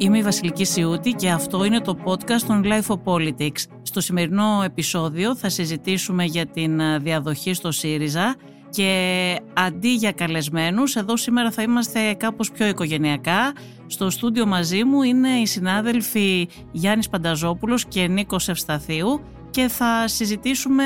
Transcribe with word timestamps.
Είμαι 0.00 0.18
η 0.18 0.22
Βασιλική 0.22 0.64
Σιούτη 0.64 1.12
και 1.12 1.30
αυτό 1.30 1.64
είναι 1.64 1.80
το 1.80 1.96
podcast 2.04 2.40
των 2.46 2.64
Life 2.64 2.86
of 2.86 3.02
Politics. 3.04 3.62
Στο 3.82 4.00
σημερινό 4.00 4.62
επεισόδιο 4.64 5.36
θα 5.36 5.48
συζητήσουμε 5.48 6.24
για 6.24 6.46
την 6.46 6.80
ε, 6.80 6.98
διαδοχή 6.98 7.52
στο 7.54 7.70
ΣΥΡΙΖΑ 7.70 8.36
και 8.70 9.36
αντί 9.54 9.94
για 9.94 10.12
καλεσμένους, 10.12 10.96
εδώ 10.96 11.16
σήμερα 11.16 11.50
θα 11.50 11.62
είμαστε 11.62 12.14
κάπως 12.14 12.50
πιο 12.50 12.66
οικογενειακά. 12.66 13.52
Στο 13.86 14.10
στούντιο 14.10 14.46
μαζί 14.46 14.84
μου 14.84 15.02
είναι 15.02 15.28
οι 15.28 15.46
συνάδελφοι 15.46 16.48
Γιάννης 16.72 17.08
Πανταζόπουλος 17.08 17.84
και 17.84 18.08
Νίκος 18.08 18.48
Ευσταθίου 18.48 19.20
και 19.50 19.68
θα 19.68 20.08
συζητήσουμε 20.08 20.82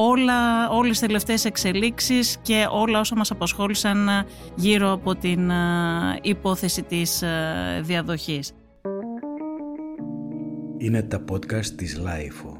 όλα, 0.00 0.70
όλες 0.70 0.90
τις 0.90 1.00
τελευταίες 1.00 1.44
εξελίξεις 1.44 2.38
και 2.42 2.66
όλα 2.70 3.00
όσα 3.00 3.16
μας 3.16 3.30
απασχόλησαν 3.30 4.08
γύρω 4.54 4.92
από 4.92 5.14
την 5.14 5.50
ε, 5.50 5.54
υπόθεση 6.22 6.82
της 6.82 7.22
ε, 7.22 7.80
διαδοχής. 7.82 8.52
Είναι 10.78 11.02
τα 11.02 11.24
podcast 11.30 11.66
της 11.66 12.00
Lifeo. 12.04 12.52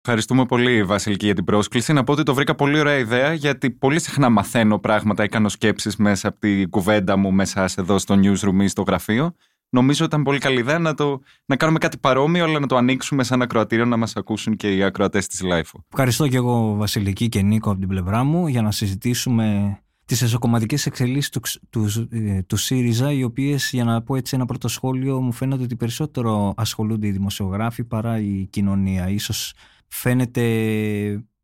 Ευχαριστούμε 0.00 0.46
πολύ, 0.46 0.82
Βασιλική, 0.82 1.24
για 1.24 1.34
την 1.34 1.44
πρόσκληση. 1.44 1.92
Να 1.92 2.04
πω 2.04 2.12
ότι 2.12 2.22
το 2.22 2.34
βρήκα 2.34 2.54
πολύ 2.54 2.78
ωραία 2.78 2.98
ιδέα, 2.98 3.32
γιατί 3.32 3.70
πολύ 3.70 4.00
συχνά 4.00 4.28
μαθαίνω 4.28 4.78
πράγματα 4.78 5.24
ή 5.24 5.28
κάνω 5.28 5.48
σκέψεις 5.48 5.96
μέσα 5.96 6.28
από 6.28 6.38
την 6.38 6.70
κουβέντα 6.70 7.16
μου, 7.16 7.32
μέσα 7.32 7.68
εδώ 7.76 7.98
στο 7.98 8.14
newsroom 8.14 8.62
ή 8.62 8.68
στο 8.68 8.82
γραφείο. 8.82 9.34
Νομίζω 9.70 10.04
ότι 10.04 10.14
ήταν 10.14 10.24
πολύ 10.24 10.38
καλή 10.38 10.58
ιδέα 10.58 10.78
να, 10.78 10.94
το, 10.94 11.20
να 11.46 11.56
κάνουμε 11.56 11.78
κάτι 11.78 11.98
παρόμοιο, 11.98 12.44
αλλά 12.44 12.58
να 12.58 12.66
το 12.66 12.76
ανοίξουμε 12.76 13.24
σαν 13.24 13.42
ακροατήριο 13.42 13.84
να 13.84 13.96
μας 13.96 14.16
ακούσουν 14.16 14.56
και 14.56 14.76
οι 14.76 14.82
ακροατές 14.82 15.26
της 15.26 15.42
LIFO. 15.44 15.80
Ευχαριστώ 15.88 16.28
και 16.28 16.36
εγώ, 16.36 16.74
Βασιλική 16.74 17.28
και 17.28 17.42
Νίκο, 17.42 17.70
από 17.70 17.78
την 17.78 17.88
πλευρά 17.88 18.24
μου, 18.24 18.46
για 18.46 18.62
να 18.62 18.70
συζητήσουμε 18.70 19.78
τις 20.04 20.22
εσωκομματικές 20.22 20.86
εξελίξεις 20.86 21.30
του, 21.30 21.40
του, 21.70 22.08
ε, 22.10 22.42
του 22.42 22.56
ΣΥΡΙΖΑ, 22.56 23.12
οι 23.12 23.22
οποίες, 23.22 23.70
για 23.72 23.84
να 23.84 24.02
πω 24.02 24.16
έτσι 24.16 24.36
ένα 24.36 24.44
πρώτο 24.44 24.68
σχόλιο, 24.68 25.20
μου 25.20 25.32
φαίνεται 25.32 25.62
ότι 25.62 25.76
περισσότερο 25.76 26.54
ασχολούνται 26.56 27.06
οι 27.06 27.10
δημοσιογράφοι 27.10 27.84
παρά 27.84 28.18
η 28.20 28.46
κοινωνία. 28.50 29.08
Ίσως 29.08 29.54
φαίνεται 29.86 30.44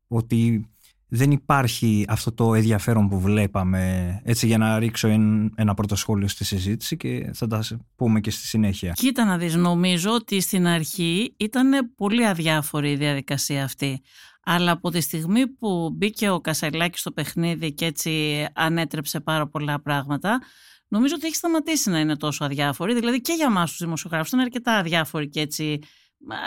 ότι 0.09 0.69
δεν 1.08 1.30
υπάρχει 1.30 2.05
αυτό 2.08 2.33
το 2.33 2.55
ενδιαφέρον 2.55 3.08
που 3.08 3.20
βλέπαμε 3.20 4.20
έτσι 4.24 4.47
για 4.47 4.58
να 4.58 4.78
ρίξω 4.78 5.08
ένα 5.55 5.74
πρώτο 5.74 5.97
σχόλιο 5.97 6.28
στη 6.28 6.44
συζήτηση 6.44 6.97
και 6.97 7.30
θα 7.34 7.47
τα 7.47 7.64
πούμε 7.97 8.20
και 8.20 8.30
στη 8.30 8.47
συνέχεια. 8.47 8.92
Κοίτα 8.92 9.25
να 9.25 9.38
δεις, 9.38 9.55
νομίζω 9.55 10.10
ότι 10.10 10.41
στην 10.41 10.66
αρχή 10.66 11.34
ήταν 11.36 11.94
πολύ 11.97 12.27
αδιάφορη 12.27 12.91
η 12.91 12.97
διαδικασία 12.97 13.64
αυτή. 13.64 14.02
Αλλά 14.44 14.70
από 14.70 14.91
τη 14.91 15.00
στιγμή 15.00 15.47
που 15.47 15.91
μπήκε 15.97 16.30
ο 16.30 16.41
Κασελάκης 16.41 17.00
στο 17.00 17.10
παιχνίδι 17.10 17.72
και 17.72 17.84
έτσι 17.84 18.47
ανέτρεψε 18.55 19.20
πάρα 19.20 19.48
πολλά 19.48 19.82
πράγματα, 19.82 20.42
νομίζω 20.88 21.14
ότι 21.16 21.27
έχει 21.27 21.34
σταματήσει 21.34 21.91
να 21.91 21.98
είναι 21.98 22.16
τόσο 22.16 22.44
αδιάφορη. 22.44 22.94
Δηλαδή 22.94 23.20
και 23.20 23.32
για 23.32 23.47
εμάς 23.47 23.70
τους 23.70 23.78
δημοσιογράφους 23.78 24.28
ήταν 24.28 24.41
αρκετά 24.41 24.72
αδιάφορη 24.72 25.28
και 25.28 25.41
έτσι 25.41 25.78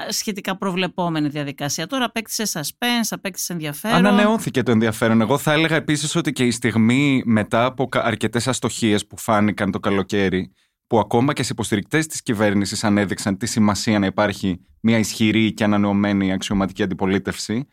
σχετικά 0.09 0.57
προβλεπόμενη 0.57 1.27
διαδικασία. 1.27 1.87
Τώρα 1.87 2.05
απέκτησε 2.05 2.43
suspense, 2.53 3.07
απέκτησε 3.09 3.53
ενδιαφέρον. 3.53 3.97
Ανανεώθηκε 3.97 4.63
το 4.63 4.71
ενδιαφέρον. 4.71 5.21
Εγώ 5.21 5.37
θα 5.37 5.51
έλεγα 5.51 5.75
επίσης 5.75 6.15
ότι 6.15 6.31
και 6.31 6.45
η 6.45 6.51
στιγμή 6.51 7.21
μετά 7.25 7.65
από 7.65 7.89
αρκετές 7.91 8.47
αστοχίες 8.47 9.07
που 9.07 9.17
φάνηκαν 9.17 9.71
το 9.71 9.79
καλοκαίρι, 9.79 10.51
που 10.87 10.99
ακόμα 10.99 11.33
και 11.33 11.43
σε 11.43 11.49
υποστηρικτές 11.51 12.07
της 12.07 12.21
κυβέρνησης 12.21 12.83
ανέδειξαν 12.83 13.37
τη 13.37 13.45
σημασία 13.45 13.99
να 13.99 14.05
υπάρχει 14.05 14.59
μια 14.79 14.97
ισχυρή 14.97 15.53
και 15.53 15.63
ανανεωμένη 15.63 16.33
αξιωματική 16.33 16.83
αντιπολίτευση, 16.83 17.67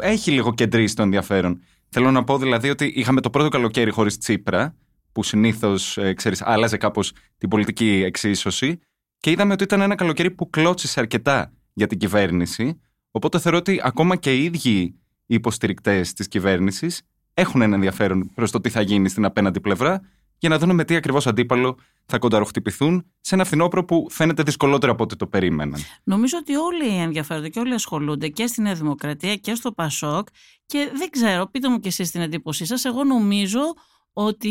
έχει 0.00 0.30
λίγο 0.30 0.54
κεντρήσει 0.54 0.94
το 0.94 1.02
ενδιαφέρον. 1.02 1.62
Θέλω 1.88 2.10
να 2.10 2.24
πω 2.24 2.38
δηλαδή 2.38 2.70
ότι 2.70 2.92
είχαμε 2.94 3.20
το 3.20 3.30
πρώτο 3.30 3.48
καλοκαίρι 3.48 3.90
χωρίς 3.90 4.18
Τσίπρα, 4.18 4.74
που 5.12 5.22
συνήθως, 5.22 5.98
ε, 5.98 6.12
ξέρεις, 6.14 6.42
άλλαζε 6.42 6.76
κάπως 6.76 7.12
την 7.38 7.48
πολιτική 7.48 8.02
εξίσωση. 8.06 8.80
Και 9.20 9.30
είδαμε 9.30 9.52
ότι 9.52 9.64
ήταν 9.64 9.80
ένα 9.80 9.94
καλοκαίρι 9.94 10.30
που 10.30 10.50
κλώτσισε 10.50 11.00
αρκετά 11.00 11.52
για 11.72 11.86
την 11.86 11.98
κυβέρνηση. 11.98 12.80
Οπότε 13.10 13.38
θεωρώ 13.38 13.58
ότι 13.58 13.80
ακόμα 13.82 14.16
και 14.16 14.36
οι 14.36 14.44
ίδιοι 14.44 14.94
οι 15.26 15.34
υποστηρικτές 15.34 16.12
της 16.12 16.28
κυβέρνησης 16.28 17.02
έχουν 17.34 17.62
ένα 17.62 17.74
ενδιαφέρον 17.74 18.30
προς 18.34 18.50
το 18.50 18.60
τι 18.60 18.70
θα 18.70 18.80
γίνει 18.80 19.08
στην 19.08 19.24
απέναντι 19.24 19.60
πλευρά 19.60 20.00
για 20.38 20.48
να 20.48 20.58
δουν 20.58 20.74
με 20.74 20.84
τι 20.84 20.96
ακριβώς 20.96 21.26
αντίπαλο 21.26 21.78
θα 22.06 22.18
κονταροχτυπηθούν 22.18 23.06
σε 23.20 23.34
ένα 23.34 23.44
φθινόπωρο 23.44 23.84
που 23.84 24.06
φαίνεται 24.10 24.42
δυσκολότερο 24.42 24.92
από 24.92 25.02
ό,τι 25.02 25.16
το 25.16 25.26
περίμεναν. 25.26 25.80
Νομίζω 26.04 26.38
ότι 26.40 26.56
όλοι 26.56 27.00
ενδιαφέρονται 27.00 27.48
και 27.48 27.58
όλοι 27.58 27.74
ασχολούνται 27.74 28.28
και 28.28 28.46
στη 28.46 28.62
Νέα 28.62 28.74
Δημοκρατία 28.74 29.36
και 29.36 29.54
στο 29.54 29.72
Πασόκ. 29.72 30.28
Και 30.66 30.90
δεν 30.94 31.10
ξέρω, 31.10 31.46
πείτε 31.46 31.68
μου 31.68 31.78
κι 31.80 31.88
εσείς 31.88 32.10
την 32.10 32.20
εντύπωσή 32.20 32.64
σας. 32.64 32.84
Εγώ 32.84 33.04
νομίζω 33.04 33.60
ότι 34.12 34.48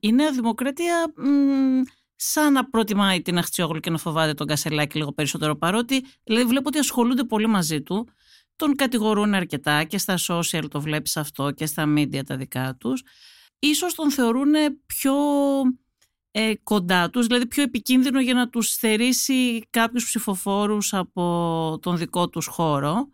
η 0.00 0.12
Νέα 0.12 0.30
Δημοκρατία 0.32 1.12
σαν 2.16 2.52
να 2.52 2.68
προτιμάει 2.68 3.22
την 3.22 3.38
Αχτσιόγλου 3.38 3.80
και 3.80 3.90
να 3.90 3.98
φοβάται 3.98 4.34
τον 4.34 4.46
Κασελάκη 4.46 4.98
λίγο 4.98 5.12
περισσότερο 5.12 5.56
παρότι 5.56 6.04
δηλαδή 6.24 6.46
βλέπω 6.46 6.68
ότι 6.68 6.78
ασχολούνται 6.78 7.24
πολύ 7.24 7.46
μαζί 7.46 7.82
του 7.82 8.08
τον 8.56 8.74
κατηγορούν 8.74 9.34
αρκετά 9.34 9.84
και 9.84 9.98
στα 9.98 10.18
social 10.28 10.64
το 10.70 10.80
βλέπεις 10.80 11.16
αυτό 11.16 11.50
και 11.50 11.66
στα 11.66 11.84
media 11.96 12.24
τα 12.26 12.36
δικά 12.36 12.76
τους. 12.80 13.02
Ίσως 13.58 13.94
τον 13.94 14.10
θεωρούν 14.10 14.52
πιο 14.86 15.14
ε, 16.30 16.54
κοντά 16.62 17.10
τους 17.10 17.26
δηλαδή 17.26 17.46
πιο 17.46 17.62
επικίνδυνο 17.62 18.20
για 18.20 18.34
να 18.34 18.48
τους 18.48 18.74
θερήσει 18.74 19.66
κάποιους 19.70 20.04
ψηφοφόρους 20.04 20.94
από 20.94 21.78
τον 21.82 21.96
δικό 21.96 22.28
τους 22.28 22.46
χώρο 22.46 23.10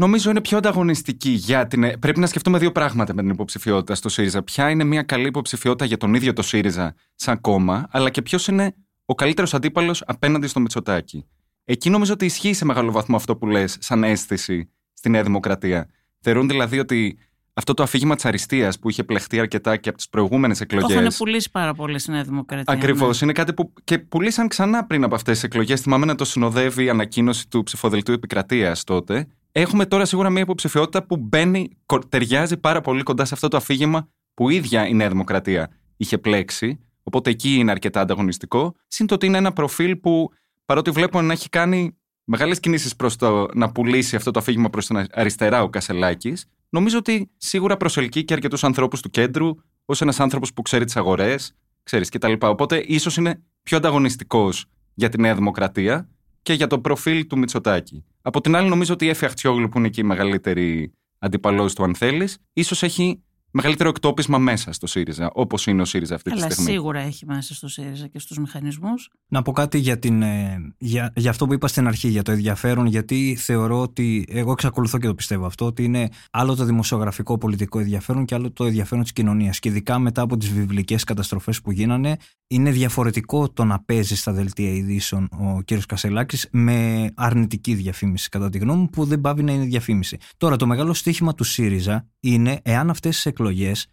Νομίζω 0.00 0.30
είναι 0.30 0.40
πιο 0.40 0.56
ανταγωνιστική 0.56 1.30
για 1.30 1.66
την. 1.66 1.98
Πρέπει 1.98 2.20
να 2.20 2.26
σκεφτούμε 2.26 2.58
δύο 2.58 2.72
πράγματα 2.72 3.14
με 3.14 3.22
την 3.22 3.30
υποψηφιότητα 3.30 3.94
στο 3.94 4.08
ΣΥΡΙΖΑ. 4.08 4.42
Ποια 4.42 4.70
είναι 4.70 4.84
μια 4.84 5.02
καλή 5.02 5.26
υποψηφιότητα 5.26 5.84
για 5.84 5.96
τον 5.96 6.14
ίδιο 6.14 6.32
το 6.32 6.42
ΣΥΡΙΖΑ 6.42 6.94
σαν 7.14 7.40
κόμμα, 7.40 7.86
αλλά 7.90 8.10
και 8.10 8.22
ποιος 8.22 8.48
είναι 8.48 8.74
ο 9.04 9.14
καλύτερος 9.14 9.54
αντίπαλος 9.54 10.02
απέναντι 10.06 10.46
στο 10.46 10.60
Μητσοτάκι. 10.60 11.26
Εκεί 11.64 11.90
νομίζω 11.90 12.12
ότι 12.12 12.24
ισχύει 12.24 12.52
σε 12.52 12.64
μεγάλο 12.64 12.92
βαθμό 12.92 13.16
αυτό 13.16 13.36
που 13.36 13.46
λες, 13.46 13.76
σαν 13.80 14.04
αίσθηση 14.04 14.70
στη 14.92 15.08
Νέα 15.08 15.22
Δημοκρατία. 15.22 15.88
Θεωρούν 16.20 16.48
δηλαδή 16.48 16.78
ότι 16.78 17.18
αυτό 17.52 17.74
το 17.74 17.82
αφήγημα 17.82 18.14
της 18.14 18.24
αριστείας 18.24 18.78
που 18.78 18.88
είχε 18.88 19.04
πλεχτεί 19.04 19.38
αρκετά 19.40 19.76
και 19.76 19.88
από 19.88 19.98
τις 19.98 20.08
προηγούμενες 20.08 20.60
εκλογέ. 20.60 20.94
Το 20.94 21.00
είχαν 21.00 21.12
πουλήσει 21.16 21.50
πάρα 21.50 21.74
πολύ 21.74 21.98
στη 21.98 22.10
Νέα 22.10 22.22
Δημοκρατία. 22.22 22.74
Ακριβώς. 22.74 23.20
Ναι. 23.20 23.26
Είναι 23.26 23.32
κάτι 23.32 23.52
που 23.52 23.72
και 23.84 23.98
πουλήσαν 23.98 24.48
ξανά 24.48 24.84
πριν 24.84 25.04
από 25.04 25.14
αυτές 25.14 25.34
τις 25.34 25.42
εκλογές. 25.42 25.80
Θυμάμαι 25.80 26.06
να 26.06 26.14
το 26.14 26.24
συνοδεύει 26.24 26.84
η 26.84 26.88
ανακοίνωση 26.88 27.48
του 27.48 27.62
ψηφοδελτίου 27.62 28.14
επικρατείας 28.14 28.84
τότε. 28.84 29.26
Έχουμε 29.52 29.86
τώρα 29.86 30.04
σίγουρα 30.04 30.30
μια 30.30 30.42
υποψηφιότητα 30.42 31.06
που 31.06 31.16
μπαίνει, 31.16 31.76
ταιριάζει 32.08 32.56
πάρα 32.56 32.80
πολύ 32.80 33.02
κοντά 33.02 33.24
σε 33.24 33.34
αυτό 33.34 33.48
το 33.48 33.56
αφήγημα 33.56 34.08
που 34.34 34.50
η 34.50 34.54
ίδια 34.54 34.86
η 34.86 34.94
Νέα 34.94 35.08
Δημοκρατία 35.08 35.70
είχε 35.96 36.18
πλέξει. 36.18 36.80
Οπότε 37.02 37.30
εκεί 37.30 37.54
είναι 37.54 37.70
αρκετά 37.70 38.00
ανταγωνιστικό. 38.00 38.74
Συν 38.86 39.06
το 39.06 39.14
ότι 39.14 39.26
είναι 39.26 39.38
ένα 39.38 39.52
προφίλ 39.52 39.96
που 39.96 40.30
παρότι 40.64 40.90
βλέπω 40.90 41.22
να 41.22 41.32
έχει 41.32 41.48
κάνει 41.48 41.96
μεγάλες 42.24 42.60
κινήσεις 42.60 42.96
προς 42.96 43.16
το 43.16 43.48
να 43.54 43.72
πουλήσει 43.72 44.16
αυτό 44.16 44.30
το 44.30 44.38
αφήγημα 44.38 44.70
προς 44.70 44.86
την 44.86 45.06
αριστερά 45.12 45.62
ο 45.62 45.68
Κασελάκης, 45.68 46.46
νομίζω 46.68 46.98
ότι 46.98 47.30
σίγουρα 47.36 47.76
προσελκύει 47.76 48.24
και 48.24 48.34
αρκετούς 48.34 48.64
ανθρώπους 48.64 49.00
του 49.00 49.10
κέντρου 49.10 49.54
ως 49.84 50.00
ένας 50.00 50.20
άνθρωπος 50.20 50.52
που 50.52 50.62
ξέρει 50.62 50.84
τις 50.84 50.96
αγορές, 50.96 51.56
ξέρεις 51.82 52.08
κτλ. 52.08 52.32
Οπότε 52.40 52.84
ίσως 52.86 53.16
είναι 53.16 53.42
πιο 53.62 53.76
ανταγωνιστικός 53.76 54.64
για 54.94 55.08
τη 55.08 55.20
Νέα 55.20 55.34
Δημοκρατία 55.34 56.08
και 56.48 56.54
για 56.54 56.66
το 56.66 56.80
προφίλ 56.80 57.26
του 57.26 57.38
Μητσοτάκη. 57.38 58.04
Από 58.22 58.40
την 58.40 58.56
άλλη, 58.56 58.68
νομίζω 58.68 58.92
ότι 58.94 59.04
η 59.04 59.08
Εφη 59.08 59.24
Αχτσιόγλου, 59.24 59.68
που 59.68 59.78
είναι 59.78 59.88
και 59.88 60.00
η 60.00 60.04
μεγαλύτερη 60.04 60.92
αντιπαλό 61.18 61.66
του, 61.66 61.84
αν 61.84 61.94
θέλεις, 61.94 62.38
ίσως 62.52 62.82
έχει 62.82 63.22
μεγαλύτερο 63.50 63.88
εκτόπισμα 63.88 64.38
μέσα 64.38 64.72
στο 64.72 64.86
ΣΥΡΙΖΑ, 64.86 65.30
όπως 65.32 65.66
είναι 65.66 65.82
ο 65.82 65.84
ΣΥΡΙΖΑ 65.84 66.14
αυτή 66.14 66.30
Αλλά 66.30 66.46
τη 66.46 66.52
στιγμή. 66.52 66.70
σίγουρα 66.70 67.00
έχει 67.00 67.26
μέσα 67.26 67.54
στο 67.54 67.68
ΣΥΡΙΖΑ 67.68 68.06
και 68.06 68.18
στους 68.18 68.38
μηχανισμούς. 68.38 69.10
Να 69.28 69.42
πω 69.42 69.52
κάτι 69.52 69.78
για, 69.78 69.98
την, 69.98 70.22
ε, 70.22 70.74
για, 70.78 71.12
για 71.16 71.30
αυτό 71.30 71.46
που 71.46 71.52
είπα 71.52 71.68
στην 71.68 71.86
αρχή, 71.86 72.08
για 72.08 72.22
το 72.22 72.32
ενδιαφέρον, 72.32 72.86
γιατί 72.86 73.36
θεωρώ 73.40 73.80
ότι. 73.80 74.26
Εγώ 74.28 74.52
εξακολουθώ 74.52 74.98
και 74.98 75.06
το 75.06 75.14
πιστεύω 75.14 75.46
αυτό, 75.46 75.64
ότι 75.64 75.84
είναι 75.84 76.08
άλλο 76.30 76.54
το 76.54 76.64
δημοσιογραφικό 76.64 77.38
πολιτικό 77.38 77.78
ενδιαφέρον 77.78 78.24
και 78.24 78.34
άλλο 78.34 78.52
το 78.52 78.64
ενδιαφέρον 78.64 79.02
της 79.02 79.12
κοινωνίας. 79.12 79.58
Και 79.58 79.68
ειδικά 79.68 79.98
μετά 79.98 80.22
από 80.22 80.36
τις 80.36 80.52
βιβλικές 80.52 81.04
καταστροφές 81.04 81.60
που 81.60 81.70
γίνανε, 81.70 82.16
είναι 82.46 82.70
διαφορετικό 82.70 83.50
το 83.50 83.64
να 83.64 83.80
παίζεις 83.80 84.20
στα 84.20 84.32
δελτία 84.32 84.70
ειδήσεων 84.70 85.28
ο 85.32 85.62
κ. 85.64 85.72
Κασελάκης 85.86 86.48
με 86.50 87.10
αρνητική 87.14 87.74
διαφήμιση, 87.74 88.28
κατά 88.28 88.50
τη 88.50 88.58
γνώμη 88.58 88.80
μου, 88.80 88.88
που 88.88 89.04
δεν 89.04 89.20
πάβει 89.20 89.42
να 89.42 89.52
είναι 89.52 89.64
διαφήμιση. 89.64 90.16
Τώρα, 90.36 90.56
το 90.56 90.66
μεγάλο 90.66 90.94
στίχημα 90.94 91.34
του 91.34 91.44
ΣΥΡΙΖΑ 91.44 92.06
είναι 92.20 92.60
εάν 92.62 92.90
αυτές 92.90 93.26
τι 93.38 93.52
εκλογές 93.54 93.86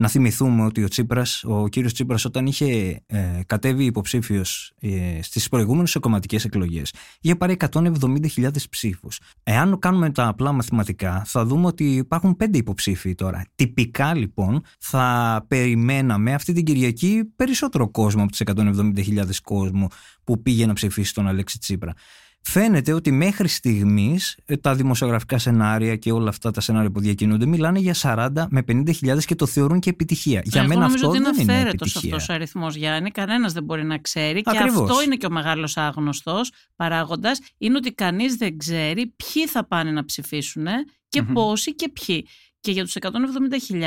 να 0.00 0.08
θυμηθούμε 0.08 0.64
ότι 0.64 0.84
ο, 0.84 0.88
Τσίπρας, 0.88 1.44
ο 1.44 1.68
κύριος 1.68 1.92
Τσίπρας 1.92 2.24
όταν 2.24 2.46
είχε 2.46 3.00
ε, 3.06 3.40
κατέβει 3.46 3.84
υποψήφιος 3.84 4.72
ε, 4.80 5.22
στις 5.22 5.48
προηγούμενες 5.48 5.96
κομματικές 6.00 6.44
εκλογές 6.44 6.92
είχε 7.20 7.36
πάρει 7.36 7.56
170.000 7.72 8.48
ψήφους. 8.70 9.20
Εάν 9.42 9.78
κάνουμε 9.78 10.10
τα 10.10 10.28
απλά 10.28 10.52
μαθηματικά 10.52 11.22
θα 11.26 11.44
δούμε 11.44 11.66
ότι 11.66 11.94
υπάρχουν 11.94 12.36
πέντε 12.36 12.58
υποψήφοι 12.58 13.14
τώρα. 13.14 13.44
Τυπικά 13.54 14.14
λοιπόν 14.14 14.62
θα 14.78 15.44
περιμέναμε 15.48 16.34
αυτή 16.34 16.52
την 16.52 16.64
Κυριακή 16.64 17.24
περισσότερο 17.36 17.90
κόσμο 17.90 18.22
από 18.22 18.30
τις 18.30 18.42
170.000 18.44 19.24
κόσμο 19.42 19.88
που 20.24 20.42
πήγε 20.42 20.66
να 20.66 20.72
ψηφίσει 20.72 21.14
τον 21.14 21.28
Αλέξη 21.28 21.58
Τσίπρα. 21.58 21.92
Φαίνεται 22.42 22.92
ότι 22.92 23.12
μέχρι 23.12 23.48
στιγμής 23.48 24.38
τα 24.60 24.74
δημοσιογραφικά 24.74 25.38
σενάρια 25.38 25.96
και 25.96 26.12
όλα 26.12 26.28
αυτά 26.28 26.50
τα 26.50 26.60
σενάρια 26.60 26.90
που 26.90 27.00
διακινούνται 27.00 27.46
μιλάνε 27.46 27.78
για 27.78 27.94
40 28.02 28.28
με 28.48 28.62
50.000 28.68 29.24
και 29.24 29.34
το 29.34 29.46
θεωρούν 29.46 29.80
και 29.80 29.90
επιτυχία. 29.90 30.40
Για 30.44 30.60
Εγώ 30.60 30.68
μένα 30.68 30.80
νομίζω 30.80 30.96
αυτό 30.96 31.08
ότι 31.08 31.18
είναι 31.18 31.30
δεν 31.30 31.40
είναι 31.42 31.52
αυθαίρετος 31.52 31.88
επιτυχία. 31.88 32.14
αυτός 32.14 32.28
ο 32.28 32.32
αριθμός, 32.32 32.76
Γιάννη. 32.76 33.10
Κανένας 33.10 33.52
δεν 33.52 33.64
μπορεί 33.64 33.84
να 33.84 33.98
ξέρει. 33.98 34.42
Ακριβώς. 34.44 34.74
Και 34.74 34.82
αυτό 34.92 35.02
είναι 35.02 35.16
και 35.16 35.26
ο 35.26 35.30
μεγάλος 35.30 35.76
άγνωστος 35.76 36.52
παράγοντας. 36.76 37.40
Είναι 37.58 37.76
ότι 37.76 37.92
κανείς 37.92 38.34
δεν 38.34 38.58
ξέρει 38.58 39.06
ποιοι 39.16 39.46
θα 39.46 39.66
πάνε 39.66 39.90
να 39.90 40.04
ψηφίσουν 40.04 40.66
και 41.08 41.22
Μμμ. 41.22 41.32
πόσοι 41.32 41.74
και 41.74 41.90
ποιοι. 42.06 42.26
Και 42.60 42.70
για 42.70 42.84
τους 42.84 42.96
170.000 43.00 43.80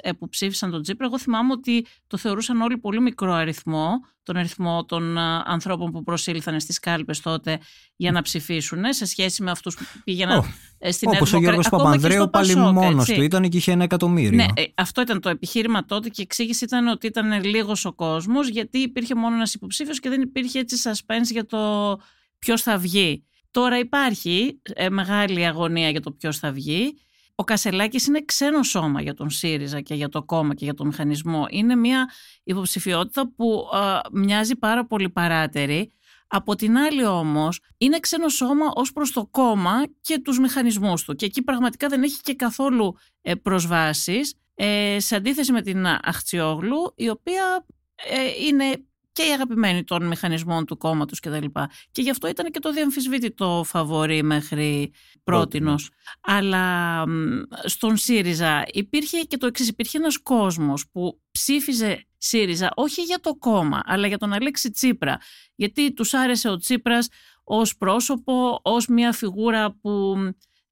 ε, 0.00 0.12
που 0.12 0.28
ψήφισαν 0.28 0.70
τον 0.70 0.82
Τσίπρα, 0.82 1.06
εγώ 1.06 1.18
θυμάμαι 1.18 1.52
ότι 1.52 1.86
το 2.06 2.16
θεωρούσαν 2.16 2.60
όλοι 2.60 2.78
πολύ 2.78 3.00
μικρό 3.00 3.32
αριθμό, 3.32 3.90
τον 4.22 4.36
αριθμό 4.36 4.84
των 4.84 5.16
ε, 5.16 5.20
ανθρώπων 5.44 5.90
που 5.90 6.02
προσήλθαν 6.02 6.60
στις 6.60 6.78
κάλπες 6.78 7.20
τότε 7.20 7.58
για 7.96 8.12
να 8.12 8.22
ψηφίσουν, 8.22 8.84
σε 8.90 9.04
σχέση 9.06 9.42
με 9.42 9.50
αυτούς 9.50 9.76
που 9.76 9.84
πήγαιναν 10.04 10.38
Ω, 10.38 10.44
ε, 10.78 10.92
στη 10.92 11.06
Νέα 11.06 11.16
Όπως 11.16 11.32
ο 11.32 11.38
Δημοκρατία. 11.38 11.62
Γιώργος 11.62 11.66
Ακόμα 11.66 11.82
και 11.82 11.86
Παπανδρέου 11.86 12.20
στο 12.20 12.30
πάλι 12.30 12.54
Πασόκ, 12.54 12.72
μόνος 12.72 13.02
έτσι. 13.02 13.14
του 13.14 13.22
ήταν 13.22 13.48
και 13.48 13.56
είχε 13.56 13.72
ένα 13.72 13.84
εκατομμύριο. 13.84 14.30
Ναι, 14.30 14.46
ε, 14.54 14.64
αυτό 14.74 15.00
ήταν 15.00 15.20
το 15.20 15.28
επιχείρημα 15.28 15.84
τότε 15.84 16.08
και 16.08 16.20
η 16.20 16.24
εξήγηση 16.24 16.64
ήταν 16.64 16.88
ότι 16.88 17.06
ήταν 17.06 17.44
λίγος 17.44 17.84
ο 17.84 17.92
κόσμος, 17.92 18.48
γιατί 18.48 18.78
υπήρχε 18.78 19.14
μόνο 19.14 19.34
ένας 19.34 19.54
υποψήφιος 19.54 20.00
και 20.00 20.08
δεν 20.08 20.20
υπήρχε 20.20 20.58
έτσι 20.58 20.76
suspense 20.84 21.30
για 21.30 21.46
το 21.46 21.96
ποιος 22.38 22.62
θα 22.62 22.78
βγει. 22.78 23.24
Τώρα 23.50 23.78
υπάρχει 23.78 24.60
ε, 24.62 24.88
μεγάλη 24.88 25.46
αγωνία 25.46 25.90
για 25.90 26.00
το 26.00 26.10
ποιος 26.10 26.38
θα 26.38 26.52
βγει. 26.52 26.94
Ο 27.40 27.44
Κασελάκης 27.44 28.06
είναι 28.06 28.22
ξένο 28.24 28.62
σώμα 28.62 29.02
για 29.02 29.14
τον 29.14 29.30
ΣΥΡΙΖΑ 29.30 29.80
και 29.80 29.94
για 29.94 30.08
το 30.08 30.22
κόμμα 30.22 30.54
και 30.54 30.64
για 30.64 30.74
το 30.74 30.84
μηχανισμό. 30.84 31.46
Είναι 31.50 31.74
μια 31.74 32.10
υποψηφιότητα 32.42 33.32
που 33.36 33.68
α, 33.72 34.00
μοιάζει 34.12 34.56
πάρα 34.56 34.86
πολύ 34.86 35.10
παράτερη. 35.10 35.92
Από 36.26 36.54
την 36.54 36.76
άλλη 36.76 37.04
όμως 37.04 37.60
είναι 37.78 38.00
ξένο 38.00 38.28
σώμα 38.28 38.70
ως 38.74 38.92
προς 38.92 39.12
το 39.12 39.26
κόμμα 39.26 39.82
και 40.00 40.20
τους 40.20 40.38
μηχανισμούς 40.38 41.04
του 41.04 41.14
και 41.14 41.24
εκεί 41.26 41.42
πραγματικά 41.42 41.88
δεν 41.88 42.02
έχει 42.02 42.20
και 42.20 42.34
καθόλου 42.34 42.96
ε, 43.20 43.34
προσβάσεις 43.34 44.34
ε, 44.54 44.96
σε 45.00 45.16
αντίθεση 45.16 45.52
με 45.52 45.62
την 45.62 45.86
Αχτσιόγλου 45.86 46.92
η 46.96 47.08
οποία 47.08 47.66
ε, 47.94 48.46
είναι 48.46 48.84
και 49.12 49.22
η 49.22 49.32
αγαπημένη 49.32 49.84
των 49.84 50.06
μηχανισμών 50.06 50.64
του 50.64 50.76
κόμματος 50.76 51.20
κτλ. 51.20 51.44
Και, 51.44 51.66
και 51.90 52.02
γι' 52.02 52.10
αυτό 52.10 52.28
ήταν 52.28 52.50
και 52.50 52.58
το 52.58 52.72
διαμφισβήτητο 52.72 53.62
φαβορή 53.66 54.22
μέχρι 54.22 54.92
πρότινος. 55.24 55.90
Αλλά 56.20 57.06
μ, 57.08 57.42
στον 57.64 57.96
ΣΥΡΙΖΑ 57.96 58.64
υπήρχε 58.72 59.18
και 59.20 59.36
το 59.36 59.46
εξής. 59.46 59.68
Υπήρχε 59.68 59.98
ένας 59.98 60.18
κόσμος 60.18 60.88
που 60.92 61.20
ψήφιζε 61.30 62.04
ΣΥΡΙΖΑ 62.18 62.70
όχι 62.74 63.02
για 63.02 63.20
το 63.20 63.34
κόμμα, 63.34 63.80
αλλά 63.84 64.06
για 64.06 64.18
τον 64.18 64.32
Αλέξη 64.32 64.70
Τσίπρα. 64.70 65.18
Γιατί 65.54 65.92
τους 65.92 66.14
άρεσε 66.14 66.48
ο 66.48 66.56
Τσίπρας 66.56 67.08
ως 67.44 67.76
πρόσωπο, 67.76 68.60
ως 68.62 68.86
μια 68.86 69.12
φιγούρα 69.12 69.72
που 69.80 70.16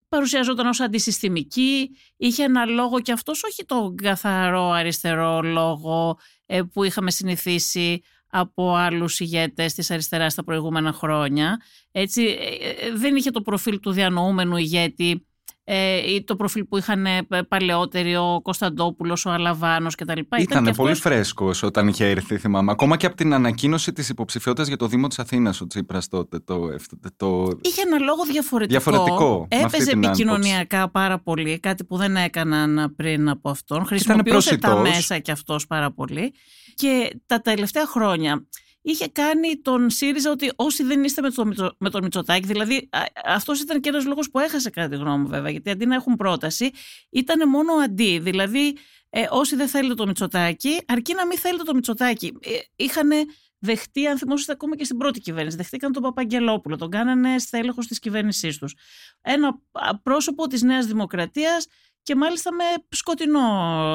παρουσιαζόταν 0.09 0.67
ως 0.67 0.81
αντισυστημική, 0.81 1.91
είχε 2.17 2.45
ένα 2.45 2.65
λόγο 2.65 3.01
και 3.01 3.13
αυτός 3.13 3.45
όχι 3.45 3.65
τον 3.65 3.97
καθαρό 3.97 4.71
αριστερό 4.71 5.43
λόγο 5.43 6.19
ε, 6.47 6.63
που 6.63 6.85
είχαμε 6.85 7.11
συνηθίσει 7.11 8.03
από 8.31 8.75
άλλους 8.75 9.21
ηγέτες 9.21 9.75
της 9.75 9.91
αριστεράς 9.91 10.35
τα 10.35 10.45
προηγούμενα 10.45 10.93
χρόνια. 10.93 11.61
Έτσι, 11.93 12.23
ε, 12.23 12.87
ε, 12.87 12.93
δεν 12.97 13.17
είχε 13.17 13.31
το 13.31 13.41
προφίλ 13.43 13.81
του 13.81 13.91
διανοούμενου 13.93 14.57
ηγέτη 14.57 15.23
ε, 15.71 16.13
ή 16.15 16.25
το 16.25 16.37
προφίλ 16.37 16.65
που 16.65 16.77
είχαν 16.77 17.07
ε, 17.07 17.27
παλαιότεροι 17.49 18.17
ο 18.17 18.41
Κωνσταντόπουλος, 18.43 19.27
ο 19.27 19.31
Αλαβάνος 19.31 19.95
κτλ. 19.95 20.19
Ήταν 20.39 20.65
και 20.65 20.73
πολύ 20.73 20.91
αυτός- 20.91 20.99
φρέσκος 20.99 21.63
όταν 21.63 21.89
είχε 21.89 22.09
έρθει, 22.09 22.39
θυμάμαι. 22.39 22.71
Ακόμα 22.73 22.97
και 22.97 23.07
από 23.07 23.17
την 23.17 23.33
ανακοίνωση 23.35 23.93
της 23.93 24.09
υποψηφιότητας 24.09 24.69
για 24.69 24.77
το 24.77 24.87
Δήμο 24.87 25.07
της 25.09 25.19
Αθήνας 25.19 25.61
ο 25.61 25.67
Τσίπρας 25.67 26.09
τότε. 26.09 26.39
Το, 26.39 26.69
το, 27.17 27.59
Είχε 27.61 27.83
ένα 27.87 27.99
λόγο 27.99 28.25
διαφορετικό. 28.31 28.81
Διαφορετικό, 28.81 29.47
με 29.51 29.57
αυτή 29.57 29.77
Έπαιζε 29.77 29.91
την 29.91 30.05
επικοινωνιακά 30.05 30.91
πάρα 30.91 31.19
πολύ, 31.19 31.59
κάτι 31.61 31.85
που 31.85 31.97
δεν 31.97 32.17
έκαναν 32.17 32.95
πριν 32.97 33.29
από 33.29 33.51
αυτόν. 33.51 33.87
Χρησιμοποιούσε 33.87 34.57
τα 34.57 34.69
προσιτός. 34.69 34.95
μέσα 34.97 35.19
κι 35.19 35.31
αυτός 35.31 35.67
πάρα 35.67 35.93
πολύ. 35.93 36.33
Και 36.79 37.21
τα 37.27 37.41
τελευταία 37.41 37.87
χρόνια 37.87 38.47
είχε 38.83 39.09
κάνει 39.09 39.61
τον 39.61 39.91
ΣΥΡΙΖΑ 39.91 40.31
ότι 40.31 40.53
όσοι 40.57 40.83
δεν 40.83 41.05
είστε 41.05 41.23
με, 41.23 41.31
το, 41.31 41.47
Μητσο- 41.47 41.77
με 41.79 41.91
τον 41.91 42.03
Μητσοτάκη, 42.03 42.47
δηλαδή 42.47 42.89
α- 42.91 43.03
αυτός 43.25 43.61
ήταν 43.61 43.81
και 43.81 43.89
ένας 43.89 44.05
λόγος 44.05 44.31
που 44.31 44.39
έχασε 44.39 44.71
κατά 44.71 44.89
τη 44.89 44.97
γνώμη 44.97 45.23
μου 45.23 45.29
βέβαια, 45.29 45.51
γιατί 45.51 45.71
αντί 45.71 45.87
να 45.87 45.95
έχουν 45.95 46.17
πρόταση, 46.17 46.71
ήταν 47.11 47.49
μόνο 47.49 47.73
αντί. 47.73 48.19
Δηλαδή 48.19 48.77
ε, 49.11 49.27
όσοι 49.31 49.57
δεν 49.57 49.69
θέλετε 49.69 49.95
το 49.95 50.07
Μητσοτάκη, 50.07 50.79
αρκεί 50.87 51.15
να 51.15 51.27
μην 51.27 51.39
θέλετε 51.39 51.63
το 51.63 51.75
Μητσοτάκη. 51.75 52.33
Ε, 52.41 52.51
είχαν 52.77 53.11
δεχτεί, 53.59 54.07
αν 54.07 54.19
θυμόσαστε 54.19 54.53
ακόμα 54.53 54.77
και 54.77 54.85
στην 54.85 54.97
πρώτη 54.97 55.21
κυβέρνηση, 55.21 55.57
δεχτήκαν 55.57 55.93
τον 55.93 56.03
Παπαγγελόπουλο, 56.03 56.77
τον 56.77 56.91
κάνανε 56.91 57.39
στέλεχος 57.39 57.87
της 57.87 57.99
κυβέρνησής 57.99 58.59
τους. 58.59 58.75
Ένα 59.21 59.61
α, 59.73 59.99
πρόσωπο 59.99 60.47
της 60.47 60.63
Νέας 60.63 60.87
Δημοκρατίας 60.87 61.67
και 62.09 62.17
μάλιστα 62.17 62.53
με 62.53 62.65
σκοτεινό 62.89 63.41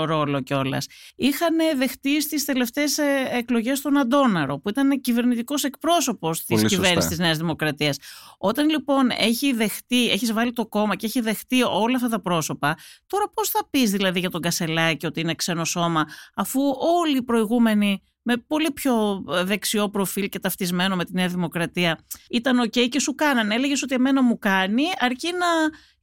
ρόλο 0.05 0.41
κιόλας. 0.41 0.87
Είχαν 1.15 1.55
δεχτεί 1.77 2.21
στις 2.21 2.45
τελευταίες 2.45 2.97
εκλογές 3.31 3.81
τον 3.81 3.97
Αντόναρο, 3.97 4.59
που 4.59 4.69
ήταν 4.69 5.01
κυβερνητικός 5.01 5.63
εκπρόσωπος 5.63 6.37
της 6.37 6.47
Πολύ 6.47 6.61
σωστά. 6.61 6.75
κυβέρνησης 6.75 7.09
της 7.09 7.19
Νέας 7.19 7.37
Δημοκρατίας. 7.37 7.97
Όταν 8.37 8.69
λοιπόν 8.69 9.09
έχει 9.17 9.53
δεχτεί, 9.53 10.09
έχεις 10.09 10.33
βάλει 10.33 10.53
το 10.53 10.65
κόμμα 10.65 10.95
και 10.95 11.05
έχει 11.05 11.19
δεχτεί 11.19 11.63
όλα 11.63 11.95
αυτά 11.95 12.09
τα 12.09 12.21
πρόσωπα, 12.21 12.77
τώρα 13.07 13.29
πώς 13.33 13.49
θα 13.49 13.67
πεις 13.69 13.91
δηλαδή 13.91 14.19
για 14.19 14.29
τον 14.29 14.41
Κασελάκη 14.41 15.05
ότι 15.05 15.19
είναι 15.19 15.35
ξένο 15.35 15.65
σώμα, 15.65 16.05
αφού 16.35 16.61
όλοι 17.01 17.17
οι 17.17 17.23
προηγούμενοι 17.23 18.01
με 18.23 18.37
πολύ 18.37 18.71
πιο 18.71 19.25
ε, 19.31 19.43
δεξιό 19.43 19.89
προφίλ 19.89 20.29
και 20.29 20.39
ταυτισμένο 20.39 20.95
με 20.95 21.05
τη 21.05 21.13
Νέα 21.13 21.27
Δημοκρατία 21.27 21.99
ήταν 22.29 22.59
οκ 22.59 22.79
και 22.89 22.99
σου 22.99 23.15
κάνανε. 23.15 23.55
Έλεγες 23.55 23.83
ότι 23.83 23.95
εμένα 23.95 24.23
μου 24.23 24.39
κάνει, 24.39 24.83
αρκεί 24.99 25.31
να 25.31 25.47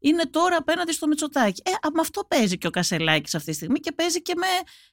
είναι 0.00 0.22
τώρα 0.30 0.56
απέναντι 0.56 0.92
στο 0.92 1.06
Μητσοτάκι. 1.06 1.62
Ε, 1.64 1.70
με 1.94 2.00
αυτό 2.00 2.24
παίζει 2.28 2.58
και 2.58 2.66
ο 2.66 2.70
Κασελάκης 2.70 3.34
αυτή 3.34 3.50
τη 3.50 3.56
στιγμή 3.56 3.80
και 3.80 3.92
παίζει 3.92 4.22
και 4.22 4.34
με, 4.36 4.46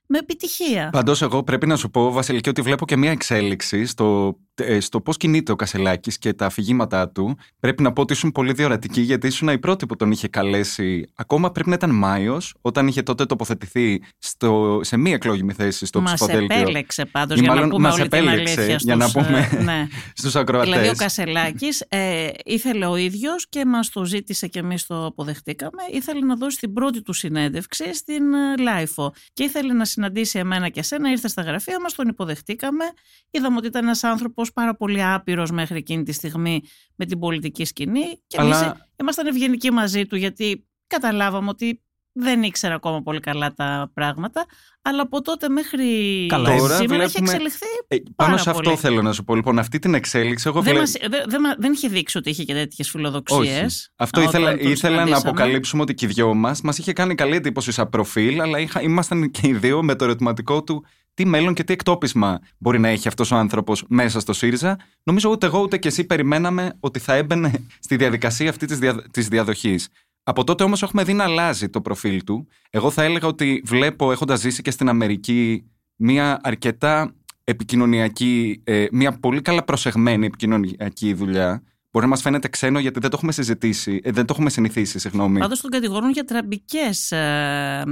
με 0.07 0.17
επιτυχία. 0.17 0.89
Πάντως, 0.91 1.21
εγώ 1.21 1.43
πρέπει 1.43 1.67
να 1.67 1.75
σου 1.75 1.89
πω, 1.89 2.11
Βασιλική, 2.11 2.49
ότι 2.49 2.61
βλέπω 2.61 2.85
και 2.85 2.95
μια 2.95 3.11
εξέλιξη 3.11 3.85
στο, 3.85 4.37
ε, 4.55 4.79
στο 4.79 5.01
πώς 5.01 5.17
κινείται 5.17 5.51
ο 5.51 5.55
Κασελάκης 5.55 6.17
και 6.17 6.33
τα 6.33 6.45
αφηγήματά 6.45 7.09
του. 7.09 7.37
Πρέπει 7.59 7.83
να 7.83 7.93
πω 7.93 8.01
ότι 8.01 8.13
ήσουν 8.13 8.31
πολύ 8.31 8.53
διορατική, 8.53 9.01
γιατί 9.01 9.27
ήσουν 9.27 9.47
η 9.47 9.59
πρώτη 9.59 9.85
που 9.85 9.95
τον 9.95 10.11
είχε 10.11 10.27
καλέσει. 10.27 11.11
Ακόμα 11.15 11.51
πρέπει 11.51 11.69
να 11.69 11.75
ήταν 11.75 11.95
Μάιος, 11.95 12.53
όταν 12.61 12.87
είχε 12.87 13.03
τότε 13.03 13.25
τοποθετηθεί 13.25 14.01
στο, 14.17 14.79
σε 14.83 14.97
μία 14.97 15.13
εκλογική 15.13 15.53
θέση 15.53 15.85
στο 15.85 16.01
Μας 16.01 16.13
ψηφοδέλτιο. 16.13 16.59
επέλεξε 16.59 17.05
πάντως 17.05 17.37
Ή 17.37 17.41
για 17.41 17.49
να 17.49 17.55
μάλλον 17.55 17.69
πούμε 17.69 17.87
μας 17.87 17.99
όλη 17.99 18.07
την 18.07 18.17
επέλεξε, 18.17 18.61
αλήθεια 18.61 18.75
για 18.75 18.95
να 18.95 19.07
στους, 19.07 19.23
πούμε 19.23 19.49
ε, 19.51 19.63
ναι. 19.63 19.87
Στους 20.13 20.35
ακροατές. 20.35 20.71
Δηλαδή 20.71 20.89
ο 20.89 20.95
Κασελάκης 20.95 21.83
ε, 21.87 22.29
ήθελε 22.45 22.85
ο 22.85 22.95
ίδιος 22.95 23.49
και 23.49 23.65
μας 23.65 23.89
το 23.89 24.05
ζήτησε 24.05 24.47
και 24.47 24.59
εμείς 24.59 24.85
το 24.85 24.96
αποδεχτήκαμε. 25.05 25.83
Ήθελε 25.91 26.19
να 26.25 26.35
δώσει 26.35 26.57
την 26.57 26.73
πρώτη 26.73 27.01
του 27.01 27.13
συνέντευξη 27.13 27.93
στην 27.93 28.33
ε, 28.33 28.57
LiFO 28.57 29.13
και 29.33 29.43
ήθελε 29.43 29.73
να 29.73 29.85
συναντήσει 29.85 30.39
εμένα 30.39 30.69
και 30.69 30.79
εσένα. 30.79 31.09
Ήρθε 31.11 31.27
στα 31.27 31.41
γραφεία 31.41 31.79
μας, 31.81 31.93
τον 31.93 32.07
υποδεχτήκαμε. 32.07 32.85
Είδαμε 33.31 33.57
ότι 33.57 33.67
ήταν 33.67 33.83
ένας 33.83 34.03
άνθρωπος 34.03 34.53
πάρα 34.53 34.75
πολύ 34.75 35.03
άπειρος 35.03 35.51
μέχρι 35.51 35.77
εκείνη 35.77 36.03
τη 36.03 36.11
στιγμή 36.11 36.61
με 36.95 37.05
την 37.05 37.19
πολιτική 37.19 37.65
σκηνή 37.65 38.21
και 38.27 38.37
Αλλά- 38.39 38.63
εμείς 38.65 38.77
ήμασταν 39.01 39.27
ευγενικοί 39.27 39.71
μαζί 39.71 40.05
του 40.05 40.15
γιατί 40.15 40.67
καταλάβαμε 40.87 41.49
ότι 41.49 41.81
δεν 42.19 42.43
ήξερα 42.43 42.73
ακόμα 42.75 43.01
πολύ 43.01 43.19
καλά 43.19 43.53
τα 43.53 43.91
πράγματα, 43.93 44.45
αλλά 44.81 45.01
από 45.01 45.21
τότε 45.21 45.49
μέχρι 45.49 45.85
Καλά, 46.29 46.57
τώρα 46.57 46.75
σήμερα 46.75 47.03
έχει 47.03 47.11
βλέπουμε- 47.11 47.33
εξελιχθεί 47.33 47.65
Ε, 47.87 47.95
πάνω 47.95 48.11
Πάρα 48.15 48.37
σε 48.37 48.49
αυτό 48.49 48.61
πολύ. 48.61 48.75
θέλω 48.75 49.01
να 49.01 49.13
σου 49.13 49.23
πω. 49.23 49.35
Λοιπόν, 49.35 49.59
αυτή 49.59 49.79
την 49.79 49.93
εξέλιξη. 49.93 50.47
Εγώ 50.47 50.61
δεν, 50.61 50.73
βλέπω. 50.73 50.79
μας, 50.79 50.91
δεν, 51.09 51.23
δεν, 51.29 51.41
μα- 51.43 51.55
δεν 51.57 51.71
είχε 51.71 51.87
δείξει 51.87 52.17
ότι 52.17 52.29
είχε 52.29 52.43
και 52.43 52.53
τέτοιες 52.53 52.89
φιλοδοξίες. 52.89 53.65
Όχι. 53.65 53.87
Αυτό 53.95 54.21
ήθελα, 54.21 54.59
ήθελα 54.59 55.05
να 55.05 55.17
αποκαλύψουμε 55.17 55.81
ότι 55.81 55.93
και 55.93 56.05
οι 56.05 56.09
δυο 56.09 56.33
μας 56.33 56.61
μας 56.61 56.77
είχε 56.77 56.93
κάνει 56.93 57.15
καλή 57.15 57.35
εντύπωση 57.35 57.71
σαν 57.71 57.89
προφίλ, 57.89 58.41
αλλά 58.41 58.59
είχα, 58.59 58.81
ήμασταν 58.81 59.31
και 59.31 59.47
οι 59.47 59.53
δύο 59.53 59.83
με 59.83 59.95
το 59.95 60.03
ερωτηματικό 60.03 60.63
του 60.63 60.85
τι 61.13 61.25
μέλλον 61.25 61.53
και 61.53 61.63
τι 61.63 61.73
εκτόπισμα 61.73 62.39
μπορεί 62.57 62.79
να 62.79 62.87
έχει 62.87 63.07
αυτός 63.07 63.31
ο 63.31 63.35
άνθρωπος 63.35 63.83
μέσα 63.87 64.19
στο 64.19 64.33
ΣΥΡΙΖΑ. 64.33 64.77
Νομίζω 65.03 65.29
ούτε 65.29 65.45
εγώ 65.45 65.59
ούτε 65.61 65.77
και 65.77 65.87
εσύ 65.87 66.03
περιμέναμε 66.03 66.73
ότι 66.79 66.99
θα 66.99 67.13
έμπαινε 67.13 67.65
στη 67.79 67.95
διαδικασία 67.95 68.49
αυτή 68.49 68.65
της 68.65 68.79
δια, 68.79 69.03
της 69.11 69.27
διαδοχής. 69.27 69.87
Από 70.29 70.43
τότε 70.43 70.63
όμως 70.63 70.83
έχουμε 70.83 71.03
δει 71.03 71.13
να 71.13 71.23
αλλάζει 71.23 71.69
το 71.69 71.81
προφίλ 71.81 72.23
του. 72.23 72.47
Εγώ 72.69 72.91
θα 72.91 73.03
έλεγα 73.03 73.27
ότι 73.27 73.61
βλέπω, 73.65 74.11
έχοντας 74.11 74.39
ζήσει 74.39 74.61
και 74.61 74.71
στην 74.71 74.89
Αμερική, 74.89 75.63
μια 75.95 76.39
αρκετά 76.43 77.13
επικοινωνιακή, 77.43 78.61
ε, 78.63 78.85
μια 78.91 79.11
πολύ 79.11 79.41
καλά 79.41 79.63
προσεγμένη 79.63 80.25
επικοινωνιακή 80.25 81.13
δουλειά. 81.13 81.63
Μπορεί 81.97 82.09
να 82.09 82.15
μας 82.15 82.21
φαίνεται 82.25 82.47
ξένο 82.47 82.79
γιατί 82.79 82.99
δεν 82.99 83.09
το 83.09 83.15
έχουμε 83.17 83.31
συζητήσει, 83.31 84.01
ε, 84.03 84.11
δεν 84.11 84.25
το 84.25 84.33
έχουμε 84.33 84.49
συνηθίσει, 84.49 84.99
συγγνώμη. 84.99 85.39
Πάντως 85.39 85.61
τον 85.61 85.71
κατηγορούν 85.71 86.09
για 86.11 86.23
τραμπικές, 86.23 87.11
ε, 87.11 87.83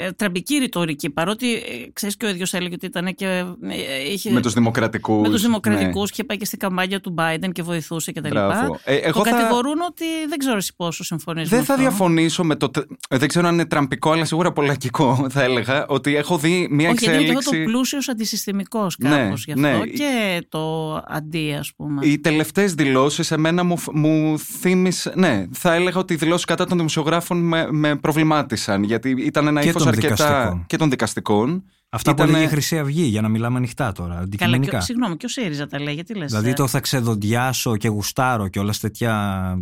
ε, 0.00 0.10
τραμπική 0.12 0.56
ρητορική. 0.56 1.10
Παρότι 1.10 1.54
ε, 1.54 1.60
ξέρεις 1.92 2.16
και 2.16 2.26
ο 2.26 2.28
ίδιος 2.28 2.54
έλεγε 2.54 2.74
ότι 2.74 2.86
ήταν 2.86 3.14
και. 3.14 3.26
ε, 3.26 4.12
είχε, 4.12 4.30
με 4.30 4.40
τους 4.40 4.52
δημοκρατικούς. 4.52 5.20
με 5.22 5.28
τους 5.28 5.42
δημοκρατικούς 5.42 6.10
και 6.10 6.24
πάει 6.24 6.36
και 6.38 6.44
στην 6.44 6.58
καμπάνια 6.58 7.00
του 7.00 7.14
Biden 7.18 7.48
και 7.52 7.62
βοηθούσε 7.62 8.12
κτλ. 8.12 8.28
Μπράβο. 8.28 8.78
Ε, 8.84 8.94
εγώ 8.96 9.22
τον 9.22 9.32
θα- 9.32 9.38
κατηγορούν 9.38 9.80
ότι 9.88 10.04
δεν 10.28 10.38
ξέρω 10.38 10.56
εσύ 10.56 10.72
πόσο 10.76 11.04
συμφωνείς. 11.04 11.48
Δεν 11.48 11.64
θα 11.64 11.76
διαφωνήσω 11.76 12.44
με 12.44 12.56
το. 12.56 12.70
τε- 12.70 12.86
ε, 13.08 13.18
Δεν 13.18 13.28
ξέρω 13.28 13.48
αν 13.48 13.54
είναι 13.54 13.66
τραμπικό, 13.66 14.10
αλλά 14.10 14.24
σίγουρα 14.24 14.52
πολλακικό 14.52 15.26
θα 15.34 15.42
έλεγα. 15.42 15.86
Ότι 15.86 16.16
έχω 16.16 16.38
δει 16.38 16.68
μια 16.70 16.90
Όχι, 16.90 16.98
γιατί 17.04 17.16
είναι 17.18 17.26
και 17.32 17.36
αυτό 17.36 17.50
εξέλιξη. 17.50 17.64
το 17.64 17.70
πλούσιος 17.70 18.08
αντισυστημικός 18.08 18.96
Ναι, 18.98 19.08
κάπω 19.08 19.34
γι' 19.36 19.52
αυτό 19.52 19.66
ναι. 19.66 19.86
και 19.86 20.42
το 20.48 20.94
αντί, 21.08 21.56
ας 21.58 21.72
πούμε. 21.76 22.06
Οι 22.06 22.18
τελευταίες 22.18 22.74
δηλώσεις 22.74 23.11
δηλώσεις 23.12 23.30
εμένα 23.30 23.64
μου, 23.64 23.76
μου 23.92 24.38
θύμισε. 24.38 25.12
Ναι, 25.16 25.46
θα 25.52 25.74
έλεγα 25.74 25.98
ότι 25.98 26.12
οι 26.12 26.16
δηλώσεις 26.16 26.44
κατά 26.44 26.66
των 26.66 26.76
δημοσιογράφων 26.76 27.38
με, 27.38 27.68
με 27.70 27.96
προβλημάτισαν. 27.96 28.82
Γιατί 28.82 29.14
ήταν 29.18 29.46
ένα 29.46 29.62
ύφος 29.62 29.86
αρκετά. 29.86 30.14
Δικαστικών. 30.14 30.64
και 30.66 30.76
των 30.76 30.90
δικαστικών. 30.90 31.64
Αυτά 31.94 32.10
Ήτανε... 32.10 32.28
που 32.28 32.34
έλεγε 32.34 32.50
η 32.50 32.52
Χρυσή 32.52 32.78
Αυγή, 32.78 33.02
για 33.02 33.20
να 33.20 33.28
μιλάμε 33.28 33.56
ανοιχτά 33.56 33.92
τώρα. 33.92 34.18
Αντικειμενικά. 34.18 34.70
Καλά, 34.70 34.78
και, 34.78 34.84
συγγνώμη, 34.84 35.16
και 35.16 35.26
ο 35.26 35.28
ΣΥΡΙΖΑ 35.28 35.66
τα 35.66 35.80
λέει, 35.80 35.94
γιατί 35.94 36.14
λες. 36.14 36.30
Δηλαδή 36.30 36.50
ε; 36.50 36.52
το 36.52 36.66
θα 36.66 36.80
ξεδοντιάσω 36.80 37.76
και 37.76 37.88
γουστάρω 37.88 38.48
και 38.48 38.58
όλα 38.58 38.74
τέτοια. 38.80 39.12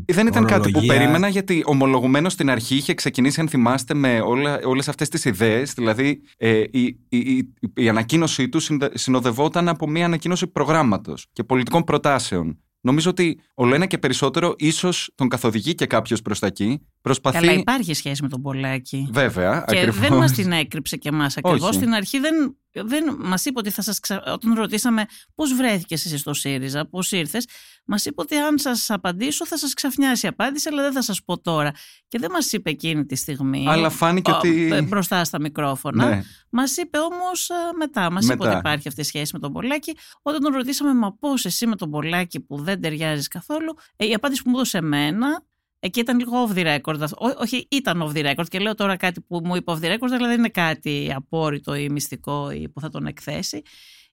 Δεν 0.06 0.26
ήταν 0.26 0.42
ορολογία. 0.42 0.70
κάτι 0.70 0.70
που 0.70 0.86
περίμενα, 0.86 1.28
γιατί 1.28 1.62
ομολογουμένως 1.66 2.32
στην 2.32 2.50
αρχή 2.50 2.74
είχε 2.74 2.94
ξεκινήσει, 2.94 3.40
αν 3.40 3.48
θυμάστε, 3.48 3.94
με 3.94 4.20
όλες 4.64 4.88
αυτές 4.88 5.08
τις 5.08 5.24
ιδέες. 5.24 5.72
Δηλαδή 5.72 6.22
ε, 6.36 6.62
η, 6.70 6.98
η, 7.08 7.18
η, 7.18 7.52
η 7.74 7.88
ανακοίνωσή 7.88 8.48
του 8.48 8.60
συνοδευόταν 8.94 9.68
από 9.68 9.88
μια 9.88 10.04
ανακοίνωση 10.04 10.46
προγράμματος 10.46 11.26
και 11.32 11.44
πολιτικών 11.44 11.84
προτάσεων. 11.84 12.58
Νομίζω 12.80 13.10
ότι 13.10 13.40
όλο 13.54 13.74
ένα 13.74 13.86
και 13.86 13.98
περισσότερο 13.98 14.54
ίσως 14.58 15.12
τον 15.14 15.28
καθοδηγεί 15.28 15.74
και 15.74 15.86
κάποιος 15.86 16.22
προς 16.22 16.38
τα 16.38 16.46
εκεί. 16.46 16.86
Προσπαθεί... 17.02 17.38
Καλά, 17.38 17.52
υπάρχει 17.52 17.94
σχέση 17.94 18.22
με 18.22 18.28
τον 18.28 18.42
Πολάκη. 18.42 19.08
Βέβαια. 19.12 19.64
Και 19.66 19.76
ακριβώς. 19.76 20.00
δεν 20.00 20.12
μας 20.12 20.32
την 20.32 20.52
έκρυψε 20.52 20.96
και 20.96 21.08
εμάς 21.08 21.36
ακριβώς. 21.36 21.74
Στην 21.74 21.94
αρχή 21.94 22.18
δεν, 22.18 22.56
δεν 22.72 23.16
μας 23.18 23.44
είπε 23.44 23.58
ότι 23.58 23.70
θα 23.70 23.82
σας. 23.82 24.00
Ξα... 24.00 24.22
Όταν 24.26 24.54
ρωτήσαμε 24.54 25.04
πώς 25.34 25.54
βρέθηκες 25.54 26.04
εσύ 26.04 26.18
στο 26.18 26.34
ΣΥΡΙΖΑ, 26.34 26.86
πώς 26.86 27.12
ήρθες, 27.12 27.46
μας 27.84 28.04
είπε 28.04 28.20
ότι 28.20 28.36
αν 28.36 28.58
σας 28.58 28.90
απαντήσω 28.90 29.46
θα 29.46 29.58
σας 29.58 29.74
ξαφνιάσει 29.74 30.26
η 30.26 30.28
απάντηση, 30.28 30.68
αλλά 30.72 30.82
δεν 30.82 30.92
θα 30.92 31.02
σας 31.02 31.22
πω 31.24 31.40
τώρα. 31.40 31.72
Και 32.08 32.18
δεν 32.18 32.30
μας 32.30 32.52
είπε 32.52 32.70
εκείνη 32.70 33.06
τη 33.06 33.16
στιγμή. 33.16 33.64
Αλλά 33.68 33.90
φάνηκε 33.90 34.30
ο, 34.30 34.36
ότι. 34.36 34.86
μπροστά 34.88 35.24
στα 35.24 35.40
μικρόφωνα. 35.40 36.08
Ναι. 36.08 36.22
Μας 36.50 36.76
είπε 36.76 36.98
όμως 36.98 37.50
μετά. 37.78 38.10
Μας 38.10 38.28
είπε 38.28 38.46
ότι 38.48 38.56
υπάρχει 38.56 38.88
αυτή 38.88 39.00
η 39.00 39.04
σχέση 39.04 39.30
με 39.32 39.38
τον 39.38 39.52
Πολάκη. 39.52 39.96
Όταν 40.22 40.40
τον 40.40 40.52
ρωτήσαμε, 40.52 40.94
μα 40.94 41.12
πώς 41.12 41.44
εσύ 41.44 41.66
με 41.66 41.76
τον 41.76 41.90
Πολάκη 41.90 42.40
που 42.40 42.62
δεν 42.62 42.80
ταιριάζεις 42.80 43.28
καθόλου, 43.28 43.74
ε, 43.96 44.06
η 44.06 44.14
απάντηση 44.14 44.42
που 44.42 44.50
μου 44.50 44.56
έδωσε 44.56 44.78
εμένα 44.78 45.42
Εκεί 45.82 46.00
ήταν 46.00 46.18
λίγο 46.18 46.46
off 46.46 46.56
the 46.56 46.78
record. 46.78 47.00
Ό, 47.00 47.26
όχι, 47.38 47.66
ήταν 47.70 48.02
off 48.02 48.16
the 48.16 48.32
record 48.32 48.44
και 48.48 48.58
λέω 48.58 48.74
τώρα 48.74 48.96
κάτι 48.96 49.20
που 49.20 49.40
μου 49.44 49.54
είπε 49.56 49.72
off 49.72 49.78
the 49.78 49.92
record, 49.92 50.08
αλλά 50.10 50.28
δεν 50.28 50.38
είναι 50.38 50.48
κάτι 50.48 51.12
απόρριτο 51.14 51.74
ή 51.74 51.88
μυστικό 51.90 52.50
ή 52.50 52.68
που 52.68 52.80
θα 52.80 52.88
τον 52.88 53.06
εκθέσει. 53.06 53.62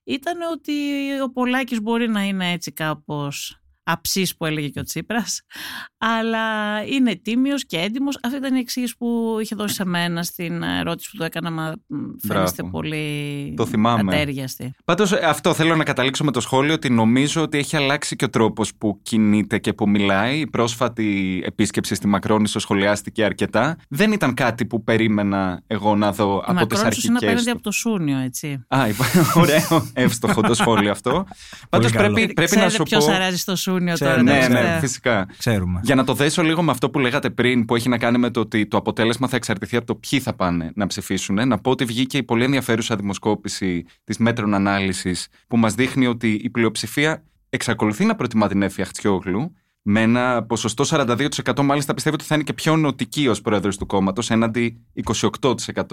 Ήταν 0.04 0.40
ότι 0.52 0.72
ο 1.22 1.30
Πολάκης 1.30 1.80
μπορεί 1.80 2.08
να 2.08 2.22
είναι 2.22 2.52
έτσι 2.52 2.72
κάπως 2.72 3.62
αψής 3.90 4.36
που 4.36 4.46
έλεγε 4.46 4.68
και 4.68 4.80
ο 4.80 4.82
Τσίπρας, 4.82 5.40
αλλά 5.98 6.38
είναι 6.84 7.14
τίμιος 7.14 7.66
και 7.66 7.76
έντιμος. 7.76 8.18
Αυτή 8.22 8.36
ήταν 8.36 8.54
η 8.54 8.58
εξήγηση 8.58 8.96
που 8.98 9.38
είχε 9.40 9.54
δώσει 9.54 9.74
σε 9.74 9.84
μένα 9.84 10.22
στην 10.22 10.62
ερώτηση 10.62 11.10
που 11.10 11.16
του 11.16 11.22
έκανα, 11.22 11.50
μα 11.50 11.74
φαίνεστε 12.26 12.62
πολύ 12.62 13.54
το 13.56 13.66
θυμάμαι. 13.66 14.14
ατέριαστοι. 14.14 14.74
Πάντως 14.84 15.12
αυτό 15.12 15.54
θέλω 15.54 15.76
να 15.76 15.84
καταλήξω 15.84 16.24
με 16.24 16.30
το 16.30 16.40
σχόλιο 16.40 16.74
ότι 16.74 16.90
νομίζω 16.90 17.42
ότι 17.42 17.58
έχει 17.58 17.76
αλλάξει 17.76 18.16
και 18.16 18.24
ο 18.24 18.30
τρόπος 18.30 18.74
που 18.74 19.00
κινείται 19.02 19.58
και 19.58 19.72
που 19.72 19.88
μιλάει. 19.88 20.38
Η 20.38 20.46
πρόσφατη 20.46 21.42
επίσκεψη 21.46 21.94
στη 21.94 22.06
Μακρόνησο 22.06 22.58
σχολιάστηκε 22.58 23.24
αρκετά. 23.24 23.76
Δεν 23.88 24.12
ήταν 24.12 24.34
κάτι 24.34 24.66
που 24.66 24.84
περίμενα 24.84 25.62
εγώ 25.66 25.96
να 25.96 26.12
δω 26.12 26.36
η 26.36 26.42
από 26.46 26.66
τις 26.66 26.82
αρχικές. 26.82 27.04
είναι 27.04 27.18
απέναντι 27.18 27.50
από 27.50 27.62
το 27.62 27.70
Σούνιο, 27.70 28.18
έτσι. 28.18 28.64
Α, 28.68 28.84
ωραίο, 29.42 29.90
εύστοχο 29.92 30.40
το 30.40 30.54
σχόλιο 30.54 30.90
αυτό. 30.90 31.26
Πάντως 31.68 31.92
πρέπει, 31.92 32.32
πρέπει 32.32 32.56
να 32.56 32.68
σου 32.68 32.82
ποιος 32.82 33.04
πω... 33.04 33.12
αράζει 33.12 33.36
στο 33.36 33.56
Σούνιο 33.56 33.77
Ξέρουμε, 33.92 34.30
τώρα. 34.30 34.48
Ναι, 34.48 34.60
ναι, 34.60 34.78
φυσικά. 34.80 35.28
Ξέρουμε. 35.38 35.80
Για 35.82 35.94
να 35.94 36.04
το 36.04 36.14
δέσω 36.14 36.42
λίγο 36.42 36.62
με 36.62 36.70
αυτό 36.70 36.90
που 36.90 36.98
λέγατε 36.98 37.30
πριν, 37.30 37.64
που 37.64 37.76
έχει 37.76 37.88
να 37.88 37.98
κάνει 37.98 38.18
με 38.18 38.30
το 38.30 38.40
ότι 38.40 38.66
το 38.66 38.76
αποτέλεσμα 38.76 39.28
θα 39.28 39.36
εξαρτηθεί 39.36 39.76
από 39.76 39.86
το 39.86 39.94
ποιοι 39.94 40.20
θα 40.20 40.34
πάνε 40.34 40.72
να 40.74 40.86
ψηφίσουν, 40.86 41.48
να 41.48 41.58
πω 41.58 41.70
ότι 41.70 41.84
βγήκε 41.84 42.18
η 42.18 42.22
πολύ 42.22 42.44
ενδιαφέρουσα 42.44 42.96
δημοσκόπηση 42.96 43.84
της 44.04 44.18
μέτρων 44.18 44.54
ανάλυσης 44.54 45.28
που 45.46 45.56
μας 45.56 45.74
δείχνει 45.74 46.06
ότι 46.06 46.32
η 46.32 46.50
πλειοψηφία 46.50 47.22
εξακολουθεί 47.50 48.04
να 48.04 48.14
προτιμά 48.14 48.48
την 48.48 48.62
Έφη 48.62 48.82
Αχτσιόγλου. 48.82 49.52
Με 49.82 50.00
ένα 50.00 50.42
ποσοστό 50.42 50.84
42% 50.88 51.62
μάλιστα 51.62 51.94
πιστεύει 51.94 52.14
ότι 52.14 52.24
θα 52.24 52.34
είναι 52.34 52.44
και 52.44 52.52
πιο 52.52 52.76
νοτική 52.76 53.28
ως 53.28 53.40
πρόεδρος 53.40 53.76
του 53.76 53.86
κόμματος, 53.86 54.30
έναντι 54.30 54.80
28% 55.40 55.86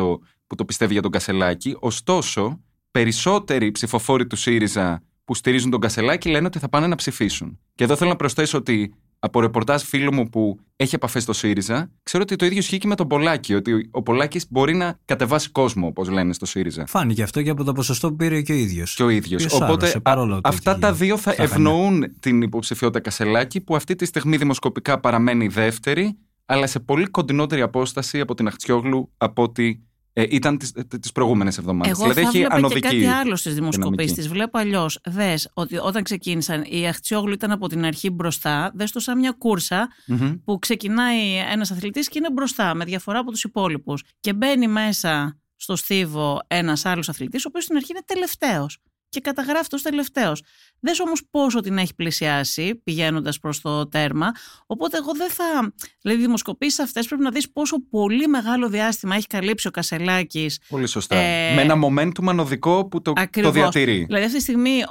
που 0.48 0.56
το 0.56 0.65
πιστεύει 0.65 0.94
για 0.94 1.01
τον 1.01 1.12
Κασελάκη. 1.12 1.75
Ωστόσο, 1.80 2.60
περισσότεροι 2.92 3.72
ψηφοφόροι 3.72 4.27
του 4.27 4.36
ΣΥΡΙΖΑ 4.36 5.04
που 5.25 5.36
στηρίζουν 5.36 5.72
τον 5.72 5.79
Κασελάκη 5.79 6.29
λένε 6.29 6.46
ότι 6.46 6.60
θα 6.60 6.70
πάνε 6.70 6.88
να 6.88 6.96
ψηφίσουν. 6.96 7.60
Και 7.75 7.84
εδώ 7.84 7.96
θέλω 7.96 8.10
να 8.10 8.15
προσθέσω 8.15 8.58
ότι 8.58 8.94
από 9.20 9.39
ρεπορτάζ 9.39 9.82
φίλου 9.82 10.13
μου 10.13 10.29
που 10.29 10.60
έχει 10.75 10.96
επαφές 10.96 11.24
στο 11.24 11.34
ΣΥΡΙΖΑ, 11.34 11.91
ξέρω 12.03 12.24
ότι 12.24 12.36
το 12.36 12.46
ίδιο 12.46 12.58
ισχύει 12.58 12.77
και 12.77 12.88
με 12.88 12.96
τον 12.96 13.08
Πολάκη. 13.08 13.53
Ότι 13.53 13.89
ο 13.91 14.01
Πολάκης 14.01 14.46
μπορεί 14.50 14.75
να 14.75 15.00
κατεβάσει 15.05 15.50
κόσμο, 15.50 15.88
όπως 15.88 16.10
λένε 16.10 16.34
στο 16.34 16.46
ΣΥΡΙΖΑ. 16.46 16.86
Φάνηκε 16.86 17.24
αυτό 17.24 17.41
και 17.41 17.50
από 17.50 17.63
το 17.63 17.74
ποσοστό 17.74 18.10
που 18.10 18.15
πήρε 18.15 18.41
και 18.41 18.51
ο 18.51 18.55
ίδιος. 18.55 18.96
Και 18.96 19.03
ο 19.03 19.10
ίδιος. 19.10 19.46
Οπότε 19.53 20.01
α, 20.03 20.39
αυτά 20.44 20.77
τα 20.79 20.94
δύο 20.94 21.17
θα, 21.17 21.34
θα 21.34 21.44
ευνοούν 21.44 21.94
χανε. 21.94 22.13
την 22.20 22.41
υποψηφιότητα 22.41 23.00
Κασελάκη, 23.00 23.62
που 23.62 23.75
αυτή 23.75 23.96
τη 23.96 24.05
στιγμή 24.05 24.38
δημοσκοπικά 24.38 25.00
παραμένει 25.00 25.48
δεύτερη, 25.48 26.17
αλλά 26.46 26.67
σε 26.67 26.79
πολύ 26.79 27.05
κοντινότερη 27.05 27.62
απόσταση 27.62 28.20
από 28.20 28.34
την 28.34 28.48
Αχτσιόγλου 28.48 29.12
από 29.17 29.44
ότι 29.44 29.84
ε, 30.17 30.25
ήταν 30.29 30.57
τις, 30.57 30.72
τις 31.01 31.12
προηγούμενες 31.12 31.57
εβδομάδες. 31.57 31.91
Εγώ 31.91 32.01
δηλαδή 32.01 32.22
θα 32.22 32.27
έχει 32.27 32.38
βλέπα 32.38 32.55
ανωδική 32.55 32.79
και 32.79 32.88
κάτι 32.88 33.05
άλλο 33.05 33.36
στις 33.36 33.53
δημοσκοπήσεις. 33.53 34.13
Τις 34.13 34.27
βλέπω 34.27 34.57
αλλιώς. 34.57 35.00
Δες 35.05 35.50
ότι 35.53 35.77
όταν 35.77 36.03
ξεκίνησαν 36.03 36.63
η 36.67 36.88
Αχτσιόγλου 36.88 37.34
ήταν 37.34 37.51
από 37.51 37.67
την 37.67 37.86
αρχή 37.86 38.10
μπροστά. 38.10 38.72
Δες 38.75 38.91
το 38.91 39.00
σαν 39.00 39.19
μια 39.19 39.31
κουρσα 39.31 39.88
Mm-hmm. 40.07 40.39
που 40.45 40.60
ξεκινάει 40.60 41.36
ένας 41.51 41.72
αθλητής 41.72 42.07
και 42.10 42.17
είναι 42.17 42.31
μπροστά 42.31 42.75
με 42.75 42.86
διαφορά 42.86 43.19
από 43.19 43.31
τους 43.31 43.43
υπόλοιπους. 43.43 44.03
Και 44.19 44.34
μπαίνει 44.34 44.67
μέσα 44.67 45.39
στο 45.55 45.75
στίβο 45.75 46.41
ένας 46.48 46.86
άλλος 46.86 47.10
αθλητής 47.10 47.45
ο 47.45 47.48
οποίος 47.50 47.63
στην 47.63 47.75
αρχή 47.75 47.91
είναι 47.91 48.03
τελευταίος 48.05 48.77
και 49.10 49.19
καταγράφεται 49.19 49.75
ως 49.75 49.81
τελευταίος. 49.81 50.43
Δες 50.86 51.00
όμως 51.00 51.22
πόσο 51.32 51.60
την 51.60 51.77
έχει 51.77 51.96
πλησιάσει 51.96 52.82
πηγαίνοντας 52.84 53.39
προς 53.39 53.62
το 53.62 53.88
τέρμα. 53.88 54.32
Οπότε, 54.65 54.98
εγώ 54.98 55.12
δεν 55.15 55.30
θα. 55.30 55.74
Δηλαδή, 56.01 56.22
οι 56.22 56.25
δημοσκοπήσεις 56.25 56.80
αυτές 56.80 57.08
πρέπει 57.08 57.24
να 57.24 57.30
δεις 57.30 57.51
πόσο 57.51 57.75
πολύ 57.89 58.27
μεγάλο 58.27 58.70
διάστημα 58.70 59.15
έχει 59.15 59.27
καλύψει 59.27 59.68
ο 59.68 59.72
Κασελάκης. 59.72 60.60
Πολύ 60.70 60.88
σωστά. 60.88 61.15
Ε, 61.15 61.54
με 61.54 61.62
ένα 61.62 61.75
momentum 61.86 62.27
ανωδικό 62.27 62.88
που 62.88 63.01
το, 63.01 63.13
το 63.42 63.51
διατηρεί. 63.51 64.04
Δηλαδή, 64.06 64.24
αυτή 64.24 64.38
τη 64.38 64.44
στιγμή 64.44 64.82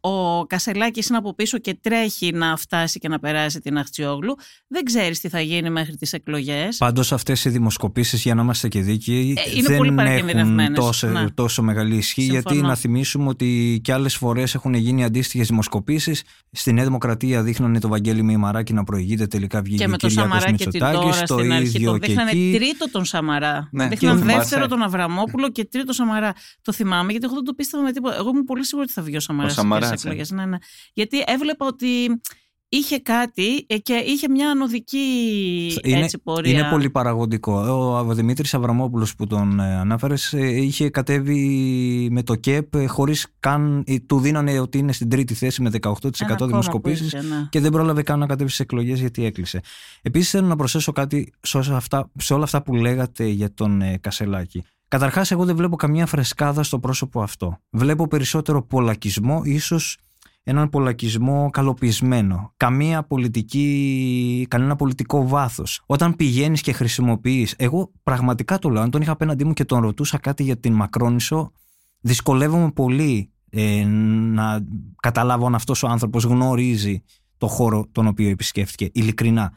ο, 0.00 0.08
ο 0.10 0.46
Κασελάκης 0.46 1.08
είναι 1.08 1.18
από 1.18 1.34
πίσω 1.34 1.58
και 1.58 1.74
τρέχει 1.80 2.32
να 2.32 2.56
φτάσει 2.56 2.98
και 2.98 3.08
να 3.08 3.18
περάσει 3.18 3.60
την 3.60 3.78
Αχτσιόγλου. 3.78 4.34
Δεν 4.68 4.84
ξέρεις 4.84 5.20
τι 5.20 5.28
θα 5.28 5.40
γίνει 5.40 5.70
μέχρι 5.70 5.96
τις 5.96 6.12
εκλογές. 6.12 6.76
Πάντως, 6.76 7.12
αυτές 7.12 7.44
οι 7.44 7.50
δημοσκοπήσεις, 7.50 8.22
για 8.22 8.34
να 8.34 8.42
είμαστε 8.42 8.68
και 8.68 8.80
δίκαιοι, 8.80 9.34
ε, 9.46 9.56
είναι 9.56 9.68
δεν 9.68 9.76
πολύ 9.76 9.94
έχουν 10.26 10.74
τόσο, 10.74 11.06
ναι. 11.06 11.30
τόσο 11.30 11.62
μεγάλη 11.62 11.96
ισχύ. 11.96 12.22
Συμφωνώ. 12.22 12.42
Γιατί 12.48 12.66
να 12.66 12.74
θυμίσουμε 12.74 13.28
ότι 13.28 13.80
και 13.82 13.92
άλλες 13.92 14.16
φορές 14.16 14.54
έχουν 14.54 14.74
γίνει 14.74 15.04
αντίστοιχες 15.04 15.43
δημοσκοπήσεις. 15.46 16.22
Στη 16.50 16.72
Νέα 16.72 16.84
Δημοκρατία 16.84 17.42
δείχνανε 17.42 17.80
το 17.80 17.88
Βαγγέλη 17.88 18.22
Μημαράκη 18.22 18.72
να 18.72 18.84
προηγείται, 18.84 19.26
τελικά 19.26 19.62
βγήκε 19.62 19.84
και 19.84 19.88
με 19.88 19.96
τον 19.96 20.10
Σαμαρά 20.10 20.52
και 20.52 20.66
την 20.66 20.80
τώρα 20.80 21.22
το 21.22 21.38
στην 21.38 21.52
αρχή 21.52 21.76
ίδιο 21.76 21.92
το 21.92 21.98
και 21.98 22.06
δείχνανε 22.06 22.30
εκεί. 22.30 22.52
τρίτο 22.54 22.90
τον 22.90 23.04
Σαμαρά. 23.04 23.68
Ναι, 23.72 23.88
δείχνανε 23.88 24.20
και 24.20 24.26
το 24.26 24.26
δεύτερο 24.26 24.44
θυμάσαι. 24.44 24.68
τον 24.68 24.82
Αβραμόπουλο 24.82 25.50
και 25.50 25.64
τρίτο 25.64 25.92
Σαμαρά. 25.92 26.32
Το 26.62 26.72
θυμάμαι 26.72 27.10
γιατί 27.10 27.26
εγώ 27.26 27.34
δεν 27.34 27.44
το 27.44 27.52
πίστευα 27.52 27.82
με 27.82 27.92
τίποτα. 27.92 28.16
Εγώ 28.16 28.28
ήμουν 28.28 28.44
πολύ 28.44 28.64
σίγουρη 28.64 28.86
ότι 28.86 28.94
θα 28.94 29.02
βγει 29.02 29.16
ο 29.16 29.20
Σαμαράς 29.20 29.50
Ο 29.50 29.54
στις 29.54 29.62
Σαμαράς, 29.62 29.92
εκλογές. 29.92 30.30
Ναι, 30.30 30.46
ναι. 30.46 30.56
Γιατί 30.92 31.24
έβλεπα 31.26 31.66
ότι 31.66 31.86
είχε 32.76 32.98
κάτι 32.98 33.66
ε, 33.66 33.78
και 33.78 33.92
είχε 34.06 34.28
μια 34.28 34.50
ανωδική 34.50 34.98
Είναι, 35.82 36.00
έτσι, 36.02 36.18
πορεία. 36.18 36.52
είναι 36.52 36.68
πολύ 36.70 36.90
παραγωγικό. 36.90 37.52
Ο 38.08 38.14
Δημήτρης 38.14 38.54
Αβραμόπουλος 38.54 39.14
που 39.14 39.26
τον 39.26 39.60
ε, 39.60 39.74
ανάφερε 39.76 40.14
είχε 40.32 40.90
κατέβει 40.90 42.08
με 42.10 42.22
το 42.22 42.34
ΚΕΠ 42.34 42.88
χωρίς 42.88 43.26
καν. 43.40 43.84
ε, 43.86 43.96
Του 43.98 44.20
δίνανε 44.20 44.58
ότι 44.60 44.78
είναι 44.78 44.92
στην 44.92 45.08
τρίτη 45.08 45.34
θέση 45.34 45.62
με 45.62 45.70
18% 45.70 45.80
Ένα 45.82 46.00
κόμμα 46.26 46.36
που 46.36 46.46
δημοσκοπήσεις 46.46 47.06
είχε, 47.06 47.22
ναι. 47.22 47.46
και 47.50 47.60
δεν 47.60 47.70
πρόλαβε 47.72 48.02
καν 48.02 48.18
να 48.18 48.26
κατέβει 48.26 48.48
στις 48.48 48.60
εκλογές 48.60 49.00
γιατί 49.00 49.24
έκλεισε. 49.24 49.60
Επίσης 50.02 50.30
θέλω 50.30 50.46
να 50.46 50.56
προσθέσω 50.56 50.92
κάτι 50.92 51.32
σε, 51.40 51.58
όσα 51.58 51.76
αυτά, 51.76 52.10
σε 52.18 52.34
όλα 52.34 52.44
αυτά 52.44 52.62
που 52.62 52.74
λέγατε 52.74 53.26
για 53.26 53.54
τον 53.54 53.82
ε, 53.82 53.98
Κασελάκη. 54.00 54.64
Καταρχάς, 54.88 55.30
εγώ 55.30 55.44
δεν 55.44 55.56
βλέπω 55.56 55.76
καμία 55.76 56.06
φρεσκάδα 56.06 56.62
στο 56.62 56.78
πρόσωπο 56.78 57.22
αυτό. 57.22 57.58
Βλέπω 57.70 58.08
περισσότερο 58.08 58.62
πολλακισμό, 58.66 59.40
ίσως 59.44 59.98
έναν 60.44 60.68
πολλακισμό 60.68 61.50
καλοποιισμένο. 61.50 62.52
Καμία 62.56 63.02
πολιτική, 63.02 64.46
κανένα 64.50 64.76
πολιτικό 64.76 65.28
βάθος. 65.28 65.82
Όταν 65.86 66.16
πηγαίνεις 66.16 66.60
και 66.60 66.72
χρησιμοποιείς, 66.72 67.54
εγώ 67.58 67.92
πραγματικά 68.02 68.58
το 68.58 68.68
λέω, 68.68 68.82
αν 68.82 68.90
τον 68.90 69.00
είχα 69.00 69.12
απέναντί 69.12 69.44
μου 69.44 69.52
και 69.52 69.64
τον 69.64 69.80
ρωτούσα 69.80 70.18
κάτι 70.18 70.42
για 70.42 70.56
την 70.56 70.72
Μακρόνισο, 70.72 71.52
δυσκολεύομαι 72.00 72.70
πολύ 72.70 73.30
ε, 73.50 73.84
να 73.84 74.64
καταλάβω 75.00 75.46
αν 75.46 75.54
αυτός 75.54 75.82
ο 75.82 75.88
άνθρωπος 75.88 76.24
γνωρίζει 76.24 77.02
το 77.38 77.46
χώρο 77.46 77.88
τον 77.92 78.06
οποίο 78.06 78.28
επισκέφτηκε, 78.28 78.90
ειλικρινά. 78.92 79.52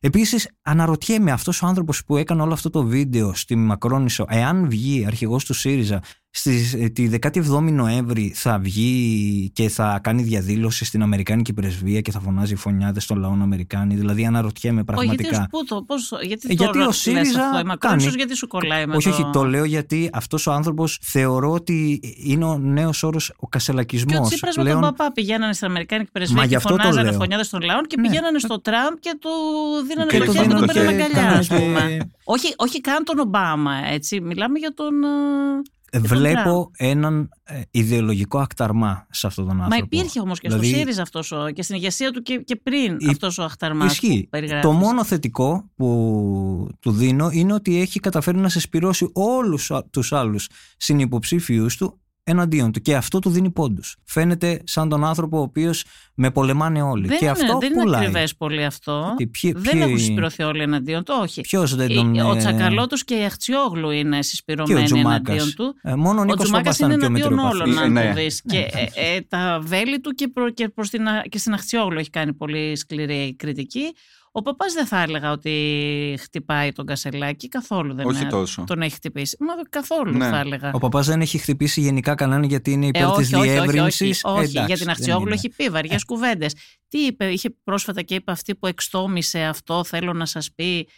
Επίσης, 0.00 0.50
αναρωτιέμαι 0.62 1.30
αυτός 1.30 1.62
ο 1.62 1.66
άνθρωπος 1.66 2.04
που 2.04 2.16
έκανε 2.16 2.42
όλο 2.42 2.52
αυτό 2.52 2.70
το 2.70 2.84
βίντεο 2.84 3.34
στη 3.34 3.56
Μακρόνισο, 3.56 4.24
εάν 4.28 4.68
βγει 4.68 5.04
αρχηγός 5.06 5.44
του 5.44 5.54
ΣΥΡΙΖΑ 5.54 6.02
Στις, 6.32 6.74
ε, 6.74 6.88
τη 6.88 7.08
17η 7.22 7.72
Νοέμβρη 7.72 8.32
θα 8.34 8.58
βγει 8.58 9.50
και 9.54 9.68
θα 9.68 10.00
κάνει 10.02 10.22
διαδήλωση 10.22 10.84
στην 10.84 11.02
Αμερικάνικη 11.02 11.52
πρεσβεία 11.52 12.00
και 12.00 12.10
θα 12.10 12.20
φωνάζει 12.20 12.54
φωνιάδες 12.54 13.06
των 13.06 13.18
λαών 13.18 13.42
Αμερικάνοι. 13.42 13.94
Δηλαδή 13.94 14.26
αναρωτιέμαι 14.26 14.84
πραγματικά. 14.84 15.28
γιατί, 15.30 15.46
πού 15.50 15.64
το, 15.64 15.82
πώς, 15.86 16.12
γιατί, 16.22 16.48
Ε, 16.50 16.52
γιατί 16.52 16.72
τώρα 16.72 16.84
ο 16.84 16.86
λες 16.86 16.96
ΣΥΡΙΖΑ 16.96 17.20
αυτό, 17.40 17.50
η 17.50 17.52
κάνει. 17.52 17.66
Μακρόνισος 17.66 18.14
γιατί 18.14 18.36
σου 18.36 18.46
κολλάει 18.46 18.86
με 18.86 18.96
όχι, 18.96 19.08
το... 19.08 19.14
όχι, 19.14 19.30
το 19.32 19.44
λέω 19.44 19.64
γιατί 19.64 20.10
αυτός 20.12 20.46
ο 20.46 20.52
άνθρωπος 20.52 20.98
θεωρώ 21.02 21.50
ότι 21.52 22.00
είναι 22.24 22.44
ο 22.44 22.58
νέος 22.58 23.02
όρος 23.02 23.28
ο 23.28 23.32
Και 23.40 23.46
κασελακισμός. 23.50 24.18
ο 24.18 24.22
Τσίπρας 24.22 24.56
με 24.56 24.62
Πλέον- 24.62 24.80
τον 24.80 24.90
Παπά 24.94 25.12
πηγαίνανε 25.12 25.52
στην 25.52 25.66
Αμερικάνικη 25.66 26.10
Μα 26.14 26.20
πρεσβεία 26.20 26.42
γι' 26.42 26.48
και 26.48 26.56
αυτό 26.56 26.68
το 26.68 26.76
φωνάζανε 26.76 27.10
λέω. 27.10 27.18
φωνιάδες 27.18 27.48
των 27.48 27.60
λαών 27.60 27.84
και 27.86 27.96
Ναι. 28.00 28.08
πηγαίνανε 28.08 28.38
στο 28.38 28.60
Τραμπ 28.60 28.94
και 29.00 29.18
του 29.20 29.30
δίνανε 29.88 30.10
Και 30.10 30.18
το 30.18 30.24
του 30.24 30.32
χέρι 30.32 30.42
και 30.46 30.48
δίνανε 30.48 30.66
τον 30.66 30.68
το 30.68 30.72
παίρνανε 30.74 31.02
χέρι. 31.02 31.12
αγκαλιά, 31.18 31.38
ας 31.38 31.48
Κάνανε- 31.48 31.70
πούμε. 31.72 32.10
όχι, 32.24 32.54
όχι 32.56 32.80
καν 32.80 33.04
τον 33.04 33.18
Ομπάμα, 33.18 33.72
έτσι. 33.92 34.20
Μιλάμε 34.20 34.58
για 34.58 34.74
τον... 34.74 34.94
ε, 35.90 35.98
τον 35.98 36.06
Βλέπω 36.06 36.70
έναν 36.76 37.28
ε, 37.44 37.60
ιδεολογικό 37.70 38.38
ακταρμά 38.38 39.06
σε 39.10 39.26
αυτόν 39.26 39.46
τον 39.46 39.56
Μα 39.56 39.64
άνθρωπο. 39.64 39.84
υπήρχε 39.84 40.20
όμως 40.20 40.40
και 40.40 40.48
Δηλαδή, 40.48 40.66
στο 40.68 40.76
ΣΥΡΙΖΑ 40.76 41.02
αυτός 41.02 41.32
ο, 41.32 41.50
και 41.50 41.62
στην 41.62 41.76
ηγεσία 41.76 42.10
του 42.10 42.22
και, 42.22 42.36
και 42.36 42.56
πριν 42.56 42.96
Υ- 42.98 43.08
αυτός 43.08 43.38
ο 43.38 43.42
αχταρμάς 43.42 43.92
Ισχύει. 43.92 44.22
που 44.22 44.28
περιγράφεις. 44.28 44.64
Το 44.70 44.72
μόνο 44.72 45.04
θετικό 45.04 45.70
που 45.76 46.68
του 46.80 46.90
δίνω 46.92 47.30
είναι 47.32 47.52
ότι 47.52 47.80
έχει 47.80 48.00
καταφέρει 48.00 48.38
να 48.38 48.48
συσπυρώσει 48.48 49.10
όλους 49.12 49.70
α- 49.70 49.84
τους 49.90 50.12
άλλους 50.12 50.48
συνυποψήφιους 50.76 51.76
του 51.76 52.00
εναντίον 52.24 52.72
του 52.72 52.80
και 52.80 52.96
αυτό 52.96 53.18
του 53.18 53.30
δίνει 53.30 53.50
πόντους. 53.50 53.96
Φαίνεται 54.04 54.60
σαν 54.64 54.88
τον 54.88 55.04
άνθρωπο 55.04 55.38
ο 55.38 55.42
οποίος 55.42 55.84
με 56.14 56.30
πολεμάνε 56.30 56.82
όλοι 56.82 57.06
Δεν 57.06 57.18
και 57.18 57.24
είναι, 57.24 57.32
αυτό 57.32 57.58
δεν 57.58 57.72
είναι 57.72 57.82
πουλάει. 57.82 58.00
ακριβές 58.00 58.36
πολύ 58.36 58.64
αυτό. 58.64 59.14
Τι, 59.16 59.26
ποιοι- 59.26 59.52
δεν 59.56 59.72
ποιοι- 59.72 59.82
έχουν 59.82 59.98
συσπηρωθεί 59.98 60.42
όλοι 60.42 60.62
εναντίον 60.62 61.04
του, 61.04 61.14
όχι. 61.22 61.40
Ποιος 61.40 61.74
δεν 61.74 61.94
τον... 61.94 62.18
Ο 62.18 62.32
ε, 62.34 62.36
Τσακαλώτος 62.36 63.04
και 63.04 63.14
η 63.14 63.24
Αχτσιόγλου 63.24 63.90
είναι 63.90 64.10
και 64.12 64.18
ο 64.18 64.22
συσπηρωμένοι 64.22 64.84
Τζουμάκας. 64.84 65.18
εναντίον 65.36 65.54
του. 65.54 65.74
Ε, 65.82 65.94
μόνο 65.94 66.18
ο 66.18 66.22
Ο 66.22 66.24
Νίκος 66.24 66.42
Τζουμάκας 66.44 66.76
Παπάς 66.78 66.78
είναι 66.78 67.04
ήταν 67.04 67.12
πιο 67.14 67.24
εναντίον 67.26 67.38
όλων, 67.50 67.68
μετριοπαθής. 67.68 67.84
αν 67.84 67.92
Ναι. 67.92 68.14
το 68.14 68.20
δεις. 68.22 68.42
Ναι, 68.44 68.52
Και 68.58 68.68
ε, 68.94 69.14
ε, 69.16 69.20
τα 69.20 69.60
βέλη 69.62 70.00
του 70.00 70.10
και, 70.10 70.28
προ, 70.28 70.50
και, 70.50 70.68
προς 70.68 70.90
την, 70.90 71.08
Α- 71.08 71.24
και 71.28 71.38
στην 71.38 71.52
Αχτσιόγλου 71.52 71.98
έχει 71.98 72.10
κάνει 72.10 72.32
πολύ 72.32 72.76
σκληρή 72.76 73.34
κριτική. 73.38 73.94
Ο 74.32 74.42
Παπάς 74.42 74.72
δεν 74.72 74.86
θα 74.86 75.02
έλεγα 75.02 75.30
ότι 75.30 76.18
χτυπάει 76.20 76.72
τον 76.72 76.86
Κασελάκη, 76.86 77.48
καθόλου 77.48 77.94
δεν 77.94 78.06
Όχι 78.06 78.20
είναι- 78.20 78.30
τόσο. 78.30 78.64
τον 78.66 78.82
έχει 78.82 78.94
χτυπήσει. 78.94 79.36
Μα 79.40 79.52
καθόλου 79.70 80.16
Ναι. 80.16 80.28
θα 80.28 80.38
έλεγα. 80.38 80.70
Ο 80.74 80.78
Παπάς 80.78 81.06
δεν 81.06 81.20
έχει 81.20 81.38
χτυπήσει 81.38 81.80
γενικά 81.80 82.14
κανέναν 82.14 82.42
γιατί 82.42 82.72
είναι 82.72 82.86
υπέρ 82.86 83.02
Ε, 83.02 83.04
της 83.06 83.12
όχι, 83.14 83.34
όχι, 83.34 83.48
όχι, 83.48 83.58
όχι, 83.58 83.60
διεύρυνσης. 83.70 84.20
όχι, 84.24 84.36
Ε, 84.38 84.40
εντάξει, 84.40 84.52
για 84.66 84.66
την 84.76 84.76
δεν 84.84 84.88
Αχτσιόγλου 84.90 85.26
είναι. 85.26 85.34
έχει 85.34 85.48
πει 85.48 85.68
βαριές 85.68 86.04
κουβέντες. 86.04 86.54
Τι 86.88 86.98
είπε, 86.98 87.32
είχε 87.32 87.56
πρόσφατα 87.64 88.02
και 88.02 88.14
είπε 88.14 88.30
αυτή 88.32 88.54
που 88.54 88.66
εξτόμησε 88.66 89.40
αυτό, 89.40 89.84
θέλω 89.84 90.12
να 90.12 90.26
σας 90.26 90.50
πει. 90.54 90.88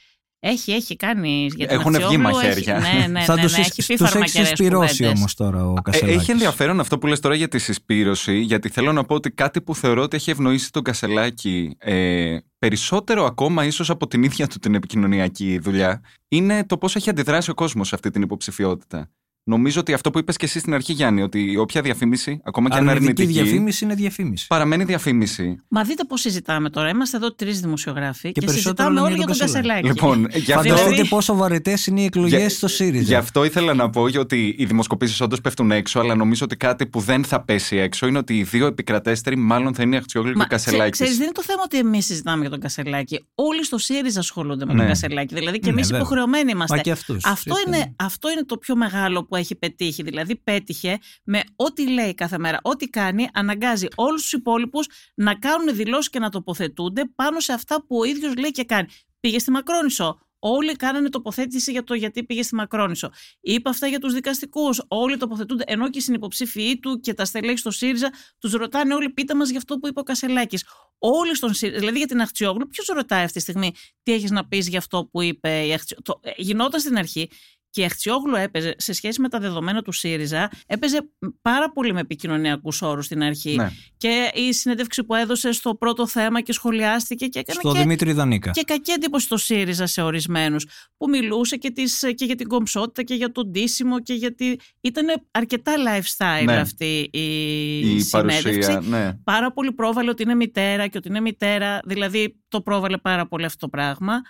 Έχει, 0.44 0.72
έχει 0.72 0.96
κάνει 0.96 1.48
για 1.56 1.66
την 1.66 1.76
Έχουν 1.78 1.92
βγει 1.92 2.02
Αχτσιόγλου, 2.04 2.28
έχει- 2.28 2.44
μαχαίρια. 2.46 2.78
Ναι, 2.78 3.06
ναι, 3.06 3.20
Θα 3.24 3.34
ναι, 3.34 3.42
τους, 3.42 3.52
ναι, 3.52 3.58
έχει 3.60 3.70
πει 3.70 3.76
τους 3.82 3.88
έχεις 3.88 4.08
φαρμακερές 4.10 4.48
συσπυρώσει 4.48 4.96
κουβέντες. 4.96 5.18
όμως 5.18 5.34
τώρα 5.34 5.66
ο 5.66 5.74
Ε, 5.78 5.80
Κασελάκης. 5.82 6.20
έχει 6.20 6.30
ενδιαφέρον 6.30 6.80
αυτό 6.80 6.98
που 6.98 7.06
λες 7.06 7.20
τώρα 7.20 7.34
για 7.34 7.48
τη 7.48 7.58
συσπήρωση, 7.58 8.40
γιατί 8.40 8.68
θέλω 8.68 8.92
να 8.92 9.04
πω 9.04 9.14
ότι 9.14 9.30
κάτι 9.30 9.60
που 9.60 9.74
θεωρώ 9.74 10.02
ότι 10.02 10.16
έχει 10.16 10.30
ευνοήσει 10.30 10.70
τον 10.72 10.82
Κασελάκη 10.82 11.76
ε, 11.78 12.36
περισσότερο 12.58 13.24
ακόμα 13.24 13.64
ίσως 13.64 13.90
από 13.90 14.06
την 14.06 14.22
ίδια 14.22 14.46
του 14.46 14.58
την 14.58 14.74
επικοινωνιακή 14.74 15.58
δουλειά, 15.58 16.00
είναι 16.28 16.64
το 16.66 16.78
πώς 16.78 16.96
έχει 16.96 17.10
αντιδράσει 17.10 17.50
ο 17.50 17.54
κόσμος 17.54 17.88
σε 17.88 17.94
αυτή 17.94 18.10
την 18.10 18.22
υποψηφιότητα. 18.22 19.10
Νομίζω 19.44 19.80
ότι 19.80 19.92
αυτό 19.92 20.10
που 20.10 20.18
είπες 20.18 20.36
και 20.36 20.44
εσύ 20.44 20.58
στην 20.58 20.74
αρχή 20.74 20.92
Γιάννη, 20.92 21.22
ότι 21.22 21.56
όποια 21.56 21.82
διαφήμιση, 21.82 22.40
ακόμα 22.44 22.68
και 22.68 22.76
αν 22.76 22.82
είναι 22.82 22.90
Αρνητική 22.90 23.22
αρνητική, 23.22 23.42
διαφήμιση 23.44 23.84
είναι 23.84 23.94
διαφήμιση. 23.94 24.46
παραμένει 24.46 24.84
διαφήμιση. 24.84 25.56
Μα 25.68 25.82
δείτε 25.82 26.04
πώς 26.04 26.20
συζητάμε 26.20 26.70
τώρα. 26.70 26.88
Είμαστε 26.88 27.16
εδώ 27.16 27.34
τρεις 27.34 27.60
δημοσιογράφοι 27.60 28.32
και, 28.32 28.40
Και 28.40 28.46
περισσότερο 28.46 28.74
συζητάμε 28.74 28.94
λένε 28.94 29.06
όλοι 29.06 29.16
για 29.16 29.26
τον 29.26 29.36
Κασελάκη. 29.36 29.88
Κασελάκη. 29.88 29.88
Λοιπόν, 29.88 30.18
γι' 30.20 30.52
αυτό, 30.52 30.62
Δηλαδή- 30.62 30.80
Φανταστείτε 30.82 31.08
πόσο 31.08 31.34
βαρετές 31.34 31.86
είναι 31.86 32.00
οι 32.00 32.04
εκλογές 32.04 32.38
Για- 32.40 32.48
στο 32.50 32.68
ΣΥΡΙΖΑ. 32.68 33.02
Γι' 33.04 33.14
αυτό 33.14 33.44
ήθελα 33.44 33.74
να 33.74 33.90
πω 33.90 34.02
ότι 34.18 34.54
οι 34.58 34.64
δημοσκοπήσεις 34.64 35.20
όντως 35.20 35.40
πέφτουν 35.40 35.70
έξω, 35.70 36.00
αλλά 36.00 36.14
νομίζω 36.14 36.44
ότι 36.44 36.56
κάτι 36.56 36.86
που 36.86 37.00
δεν 37.00 37.24
θα 37.24 37.44
πέσει 37.44 37.76
έξω 37.76 38.06
είναι 38.06 38.18
ότι 38.18 38.38
οι 38.38 38.42
δύο 38.42 38.66
επικρατέστεροι 38.66 39.36
μάλλον 39.36 39.74
θα 39.74 39.82
είναι 39.82 39.94
η 39.94 39.98
Αχτσιόγλου 39.98 40.32
και 40.32 40.42
ο 40.42 40.46
Κασελάκης. 40.48 40.90
Ξέρεις, 40.90 41.12
δεν 41.16 41.22
είναι 41.24 41.32
το 41.34 41.42
θέμα 41.42 41.60
ότι 41.64 41.78
εμείς 41.78 42.06
συζητάμε 42.06 42.40
για 42.40 42.50
τον 42.50 42.60
Κασελάκη. 42.60 43.24
Όλοι 43.34 43.64
στο 43.64 43.78
ΣΥΡΙΖΑ 43.78 44.18
ασχολούνται 44.20 44.64
με 44.66 44.72
Ναι. 44.72 44.78
τον 44.78 44.88
Κασελάκη. 44.88 45.34
Δηλαδή 45.34 45.58
και 45.58 45.66
Ναι, 45.66 45.72
εμείς 45.72 45.86
βέβαια. 45.86 46.00
υποχρεωμένοι 46.00 46.50
είμαστε. 46.50 46.76
Μα 46.76 46.82
και 46.82 46.90
αυτούς. 46.90 47.24
Αυτό 47.24 47.54
Έτσι. 47.54 47.64
είναι, 47.80 47.94
αυτό 47.98 48.30
είναι 48.30 48.44
το 48.44 48.56
πιο 48.56 48.76
μεγάλο 48.76 49.26
που 49.32 49.38
έχει 49.38 49.54
πετύχει. 49.54 50.02
Δηλαδή, 50.02 50.36
πέτυχε 50.36 50.98
με 51.24 51.42
ό,τι 51.56 51.88
λέει 51.88 52.14
κάθε 52.14 52.38
μέρα, 52.38 52.58
ό,τι 52.62 52.88
κάνει, 52.88 53.28
αναγκάζει 53.32 53.86
όλους 53.94 54.22
τους 54.22 54.32
υπόλοιπους 54.32 54.86
να 55.14 55.34
κάνουν 55.34 55.74
δηλώσεις 55.76 56.10
και 56.10 56.18
να 56.18 56.30
τοποθετούνται 56.30 57.04
πάνω 57.14 57.40
σε 57.40 57.52
αυτά 57.52 57.84
που 57.86 57.96
ο 57.98 58.04
ίδιος 58.04 58.36
λέει 58.36 58.50
και 58.50 58.64
κάνει. 58.64 58.88
Πήγε 59.20 59.38
στη 59.38 59.50
Μακρόνισο. 59.50 60.18
Όλοι 60.38 60.76
κάνανε 60.76 61.08
τοποθέτηση 61.08 61.70
για 61.70 61.84
το 61.84 61.94
γιατί 61.94 62.24
πήγε 62.24 62.42
στη 62.42 62.54
Μακρόνισο. 62.54 63.10
Είπε 63.40 63.68
αυτά 63.68 63.86
για 63.86 63.98
τους 63.98 64.12
δικαστικούς. 64.12 64.82
Όλοι 64.88 65.16
τοποθετούνται. 65.16 65.64
Ενώ 65.66 65.90
και 65.90 65.98
οι 65.98 66.00
συνυποψήφοι 66.00 66.78
του 66.78 67.00
και 67.00 67.14
τα 67.14 67.24
στελέχη 67.24 67.58
στο 67.58 67.70
ΣΥΡΙΖΑ 67.70 68.12
τους 68.38 68.52
ρωτάνε 68.52 68.94
όλοι, 68.94 69.10
πείτε 69.10 69.34
μας 69.34 69.48
για 69.48 69.58
αυτό 69.58 69.78
που 69.78 69.88
είπε 69.88 70.00
ο 70.00 70.02
Κασελάκης. 70.02 70.64
Όλοι 70.98 71.36
στον 71.36 71.54
ΣΥΡΙΖΑ, 71.54 71.78
δηλαδή 71.78 71.98
για 71.98 72.06
την 72.06 72.20
Αχτσιόγλου, 72.20 72.68
ποιος 72.68 72.86
ρωτάει 72.86 73.24
αυτή 73.24 73.36
τη 73.36 73.40
στιγμή 73.40 73.72
τι 74.02 74.12
έχεις 74.12 74.30
να 74.30 74.48
πεις 74.48 74.68
για 74.68 74.78
αυτό 74.78 75.08
που 75.12 75.22
είπε 75.22 75.66
η 75.66 75.72
Αχτσιόγλου. 75.72 76.02
Το, 76.04 76.20
ε, 76.22 76.30
γινόταν 76.36 76.80
στην 76.80 76.98
αρχή 76.98 77.28
και 77.72 77.80
η 77.80 77.84
Αχτσιόγλου 77.84 78.34
έπαιζε 78.34 78.74
σε 78.78 78.92
σχέση 78.92 79.20
με 79.20 79.28
τα 79.28 79.38
δεδομένα 79.38 79.82
του 79.82 79.92
ΣΥΡΙΖΑ, 79.92 80.50
έπαιζε 80.66 81.08
πάρα 81.42 81.72
πολύ 81.72 81.92
με 81.92 82.00
επικοινωνιακούς 82.00 82.82
όρους 82.82 83.04
στην 83.04 83.22
αρχή. 83.22 83.54
Ναι. 83.56 83.70
Και 83.96 84.30
η 84.34 84.52
συνέντευξη 84.52 85.04
που 85.04 85.14
έδωσε 85.14 85.52
στο 85.52 85.74
πρώτο 85.74 86.06
θέμα 86.06 86.40
και 86.40 86.52
σχολιάστηκε 86.52 87.26
και 87.26 87.38
έκανε 87.38 87.58
Στο 87.62 87.72
και, 87.72 87.78
Δημήτρη 87.78 88.12
Δανίκα. 88.12 88.50
και 88.50 88.62
κακή 88.62 88.90
εντύπωση 88.92 89.24
στο 89.24 89.36
ΣΥΡΙΖΑ 89.36 89.86
σε 89.86 90.02
ορισμένους. 90.02 90.66
Που 90.96 91.08
μιλούσε 91.08 91.56
και, 91.56 91.70
τις, 91.70 91.98
και 92.14 92.24
για 92.24 92.34
την 92.36 92.48
κομψότητα 92.48 93.02
και 93.02 93.14
για 93.14 93.32
τον 93.32 93.48
ντύσιμο 93.50 94.00
και 94.00 94.14
γιατί. 94.14 94.60
ήταν 94.80 95.06
αρκετά 95.30 95.72
lifestyle 95.76 96.44
Ναι. 96.44 96.56
αυτή 96.56 97.08
η, 97.12 97.78
Η 97.94 98.00
συνέντευξη. 98.00 98.42
παρουσία, 98.42 98.80
ναι. 98.80 99.14
Πάρα 99.24 99.52
πολύ 99.52 99.72
πρόβαλε 99.72 100.10
ότι 100.10 100.22
είναι 100.22 100.34
μητέρα 100.34 100.86
και 100.86 100.98
ότι 100.98 101.08
είναι 101.08 101.20
μητέρα, 101.20 101.80
δηλαδή 101.84 102.36
το 102.48 102.60
πρόβαλε 102.60 102.96
πάρα 102.98 103.26
πολύ 103.26 103.44
αυτό 103.44 103.58
το 103.58 103.68
πράγμα. 103.68 104.20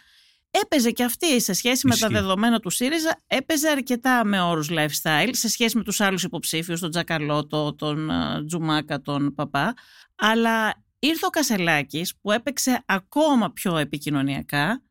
Έπαιζε 0.60 0.90
και 0.90 1.04
αυτή 1.04 1.40
σε 1.40 1.52
σχέση 1.52 1.86
με 1.86 1.96
τα 1.96 2.06
Ισχύει. 2.06 2.20
δεδομένα 2.20 2.60
του 2.60 2.70
ΣΥΡΙΖΑ, 2.70 3.22
έπαιζε 3.26 3.68
αρκετά 3.68 4.24
με 4.24 4.40
όρους 4.40 4.68
lifestyle 4.70 5.30
σε 5.30 5.48
σχέση 5.48 5.76
με 5.76 5.82
τους 5.82 6.00
άλλους 6.00 6.22
υποψήφιους, 6.22 6.80
τον 6.80 6.90
Τζακαλώτο, 6.90 7.74
τον 7.74 8.10
α, 8.10 8.44
Τζουμάκα, 8.46 9.00
τον 9.00 9.34
Παπά. 9.34 9.74
Αλλά 10.14 10.84
ήρθε 10.98 11.26
ο 11.26 11.30
Κασελάκης 11.30 12.14
που 12.20 12.32
έπαιξε 12.32 12.82
ακόμα 12.86 13.52
πιο 13.52 13.76
επικοινωνιακά 13.76 14.82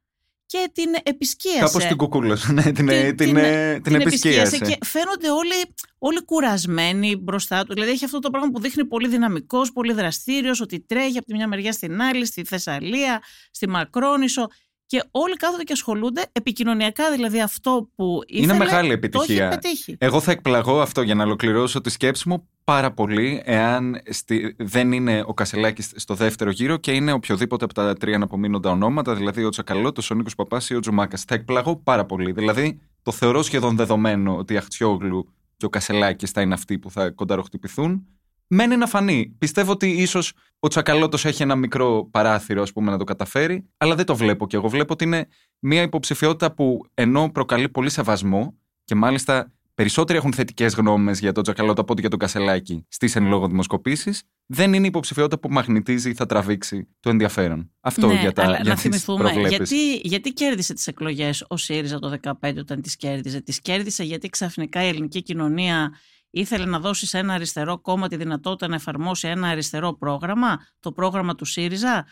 και 0.45 0.71
την 0.74 0.95
επισκίασε. 1.04 1.60
Κάπως 1.60 1.86
την 1.86 1.97
κουκούλωσε. 1.97 2.52
Ναι, 2.52 2.62
την, 2.62 2.74
την, 2.74 2.88
την, 2.88 3.15
την, 3.15 3.84
την 3.84 3.95
επισκίασε. 3.95 4.58
και 4.58 4.78
φαίνονται 4.86 5.30
όλοι, 5.30 5.74
όλοι 5.97 6.26
κουρασμένοι 6.26 7.15
μπροστά 7.15 7.63
του. 7.65 7.74
Δηλαδή 7.74 7.91
έχει 7.91 8.06
αυτό 8.06 8.19
το 8.19 8.30
πράγμα 8.30 8.50
που 8.50 8.60
δείχνει 8.60 8.86
πολύ 8.86 9.08
δυναμικός, 9.08 9.71
πολύ 9.71 9.93
δραστήριος, 9.93 10.62
ότι 10.62 10.80
τρέχει 10.80 11.17
από 11.17 11.26
τη 11.26 11.34
μια 11.34 11.47
μεριά 11.47 11.71
στην 11.71 12.02
άλλη, 12.02 12.26
στη 12.26 12.43
Θεσσαλία, 12.43 13.21
στη 13.52 13.69
Μακρόνισο 13.69 14.47
και 14.91 15.04
όλοι 15.12 15.36
κάθονται 15.36 15.63
και 15.63 15.73
ασχολούνται 15.73 16.25
επικοινωνιακά, 16.32 17.12
δηλαδή 17.12 17.41
αυτό 17.41 17.89
που 17.95 18.19
ήθελε, 18.27 18.54
Είναι 18.54 18.63
μεγάλη 18.63 18.88
το 18.88 18.93
επιτυχία. 18.93 19.45
έχει 19.47 19.60
πετύχει. 19.60 19.95
Εγώ 19.99 20.19
θα 20.19 20.32
εκπλαγώ 20.32 20.82
αυτό 20.82 21.01
για 21.01 21.15
να 21.15 21.23
ολοκληρώσω 21.23 21.82
τη 21.82 21.89
σκέψη 21.89 22.30
μου 22.30 22.47
πάρα 22.63 22.91
πολύ 22.91 23.41
εάν 23.45 24.01
στη, 24.10 24.56
δεν 24.58 24.91
είναι 24.91 25.23
ο 25.25 25.34
Κασελάκης 25.34 25.91
στο 25.95 26.13
δεύτερο 26.13 26.49
γύρο 26.49 26.77
και 26.77 26.91
είναι 26.91 27.12
οποιοδήποτε 27.12 27.65
από 27.65 27.73
τα 27.73 27.93
τρία 27.93 28.15
αναπομείνοντα 28.15 28.69
ονόματα, 28.69 29.15
δηλαδή 29.15 29.43
ο 29.43 29.49
Τσακαλώτος, 29.49 30.12
ο 30.12 30.15
Νίκος 30.15 30.36
Παπάς 30.36 30.69
ή 30.69 30.75
ο 30.75 30.80
Τζουμάκας. 30.80 31.23
Θα 31.23 31.36
εκπλαγώ 31.36 31.75
πάρα 31.75 32.06
πολύ. 32.06 32.32
Δηλαδή 32.32 32.80
το 33.01 33.12
θεωρώ 33.12 33.41
σχεδόν 33.41 33.75
δεδομένο 33.75 34.38
ότι 34.38 34.54
η 34.54 34.58
Αχτσιόγλου 34.58 35.34
και 35.58 35.65
ο 35.65 35.69
Κασελάκης 35.69 36.32
θα 36.32 36.41
είναι 36.41 36.54
αυτοί 36.54 36.80
που 36.80 36.91
θα 36.91 37.10
κονταροχτυπηθούν. 37.10 38.08
Μένει 38.54 38.78
να 38.78 38.88
φανεί. 38.88 39.36
Πιστεύω 39.38 39.72
ότι 39.72 39.88
ίσως 39.88 40.34
ο 40.60 40.68
Τσακαλώτος 40.68 41.26
έχει 41.26 41.42
ένα 41.42 41.56
μικρό 41.56 42.08
παράθυρο, 42.12 42.62
ας 42.62 42.74
πούμε, 42.74 42.92
να 42.92 42.98
το 42.98 43.04
καταφέρει, 43.04 43.70
αλλά 43.78 43.96
δεν 43.96 44.06
το 44.06 44.16
βλέπω 44.16 44.48
και 44.48 44.56
εγώ. 44.56 44.70
Βλέπω 44.70 44.94
ότι 44.94 45.04
είναι 45.04 45.28
μια 45.60 45.82
υποψηφιότητα 45.82 46.54
που 46.54 46.86
ενώ 46.94 47.30
προκαλεί 47.32 47.70
πολύ 47.70 47.90
σεβασμό 47.90 48.58
και 48.84 48.96
μάλιστα 48.96 49.52
περισσότεροι 49.74 50.18
έχουν 50.18 50.34
θετικές 50.34 50.74
γνώμες 50.74 51.20
για 51.20 51.32
τον 51.32 51.44
Τσακαλώτο 51.44 51.82
από 51.82 51.92
ότι 51.92 52.02
για 52.02 52.10
τον 52.10 52.20
Κασελάκη 52.20 52.86
στις 52.88 53.16
εν 53.16 53.28
λόγω 53.28 53.48
δημοσκοπήσεις, 53.48 54.24
δεν 54.46 54.74
είναι 54.74 54.86
η 54.86 54.88
υποψηφιότητα 54.88 55.40
που 55.40 55.50
μαγνητίζει 55.50 56.10
ή 56.10 56.14
θα 56.14 56.26
τραβήξει 56.26 56.88
το 57.00 57.10
ενδιαφέρον. 57.10 57.72
Αυτό 57.80 58.08
ναι, 58.08 58.20
για, 58.20 58.32
τα, 58.32 58.44
αλλά 58.44 58.56
για 58.56 58.64
να 58.64 58.74
τις 58.74 58.82
θυμηθούμε 58.82 59.24
προβλέψεις. 59.24 59.72
γιατί, 59.72 60.08
γιατί 60.08 60.34
κέρδισε 60.34 60.74
τις 60.74 60.88
εκλογές 60.88 61.46
ο 61.48 61.58
ΣΥΡΙΖΑ 61.58 62.00
το 62.00 62.18
2015 62.42 62.54
όταν 62.58 62.82
τις 62.82 62.96
κέρδιζε; 62.96 63.42
Τις 63.42 63.62
κέρδισε 63.62 64.04
γιατί 64.04 64.30
ξαφνικά 64.30 64.84
η 64.84 64.88
ελληνική 64.88 65.22
κοινωνία 65.22 65.92
ήθελε 66.32 66.65
να 66.65 66.80
δώσει 66.80 67.06
σε 67.08 67.17
ένα 67.17 67.34
αριστερό 67.34 67.80
κόμμα 67.80 68.08
τη 68.08 68.15
δυνατότητα 68.15 68.67
να 68.67 68.76
εφαρμόσει 68.76 69.28
ένα 69.28 69.48
αριστερό 69.48 69.94
πρόγραμμα, 69.94 70.67
το 70.80 70.91
πρόγραμμα 70.91 71.36
του 71.36 71.46
ΣΥΡΙΖΑ, 71.46 72.06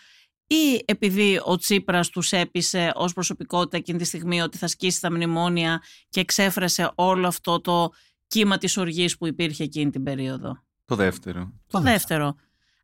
ή 0.48 0.84
επειδή 0.86 1.40
ο 1.44 1.58
Τσίπρας 1.58 2.10
τους 2.10 2.32
έπεισε 2.32 2.92
ως 2.96 3.14
προσωπικότητα 3.14 3.78
εκείνη 3.78 3.98
τη 3.98 4.06
στιγμή 4.06 4.42
ότι 4.42 4.58
θα 4.58 4.68
σκίσει 4.68 5.02
τα 5.02 5.12
μνημόνια 5.12 5.82
και 6.10 6.20
εξέφρασε 6.20 6.92
όλο 6.96 7.28
αυτό 7.28 7.62
το 7.62 7.90
κύμα 8.28 8.58
της 8.58 8.78
οργής 8.78 9.18
που 9.18 9.28
υπήρχε 9.28 9.64
εκείνη 9.64 9.92
την 9.92 10.04
περίοδο; 10.04 10.64
Το 10.86 10.96
δεύτερο. 10.96 11.54
Το 11.68 11.80
δεύτερο. 11.80 12.36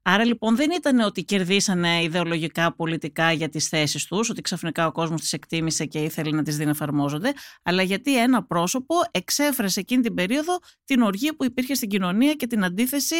Άρα 0.08 0.26
λοιπόν 0.26 0.56
δεν 0.56 0.72
ήταν 0.72 1.00
ότι 1.00 1.24
κερδίσανε 1.24 2.04
ιδεολογικά, 2.04 2.76
πολιτικά 2.76 3.32
για 3.32 3.50
τις 3.50 3.68
θέσεις 3.68 4.06
τους, 4.06 4.30
ότι 4.30 4.42
ξαφνικά 4.42 4.88
ο 4.88 4.92
κόσμος 4.92 5.22
τις 5.22 5.34
εκτίμησε 5.34 5.86
και 5.86 6.00
ήθελε 6.00 6.32
να 6.32 6.44
τις 6.44 6.58
δει 6.58 6.64
να 6.64 6.70
εφαρμόζονται, 6.70 7.34
αλλά 7.64 7.82
γιατί 7.82 8.20
ένα 8.22 8.44
πρόσωπο 8.44 8.96
εξέφρασε 9.12 9.80
εκείνη 9.80 10.02
την 10.02 10.14
περίοδο 10.14 10.58
την 10.86 11.02
οργή 11.02 11.34
που 11.34 11.46
υπήρχε 11.46 11.74
στην 11.74 11.90
κοινωνία 11.90 12.34
και 12.34 12.48
την 12.48 12.64
αντίθεση 12.64 13.16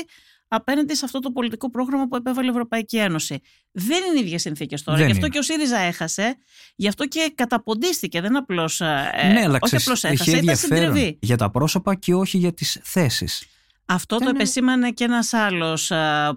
απέναντι 0.48 0.96
σε 0.96 1.06
αυτό 1.06 1.20
το 1.20 1.32
πολιτικό 1.32 1.70
πρόγραμμα 1.70 2.08
που 2.08 2.16
επέβαλε 2.16 2.48
η 2.48 2.50
Ευρωπαϊκή 2.50 2.98
Ένωση. 2.98 3.40
Δεν 3.72 4.04
είναι 4.04 4.20
οι 4.20 4.24
ίδιες 4.26 4.42
συνθήκες 4.42 4.84
τώρα. 4.84 4.98
Δεν 4.98 5.06
γι' 5.06 5.12
αυτό 5.12 5.26
είναι. 5.26 5.34
και 5.34 5.40
ο 5.40 5.44
ΣΥΡΙΖΑ 5.44 5.78
έχασε, 5.78 6.36
γι' 6.76 6.88
αυτό 6.88 7.08
και 7.08 7.32
καταποντίστηκε. 7.36 8.22
Δεν 8.22 8.38
απλώς. 8.38 8.80
ναι, 8.80 9.42
αλλά 9.44 9.60
όχι 9.62 9.76
ξέρεις, 9.76 9.86
απλώς 9.86 10.04
έχει 10.04 10.14
έχασε, 10.14 10.30
ήταν 10.30 10.40
ενδιαφέρον 10.40 10.94
συντριβή. 10.94 11.18
για 11.22 11.38
τα 11.38 11.52
πρόσωπα 11.52 11.96
και 11.96 12.14
όχι 12.14 12.38
για 12.38 12.54
τις 12.54 12.80
θέσεις. 12.84 13.46
Αυτό 13.88 14.16
το 14.18 14.24
Ήταν- 14.24 14.36
επεσήμανε 14.36 14.92
και 14.92 15.04
ένας 15.04 15.34
άλλος 15.34 15.92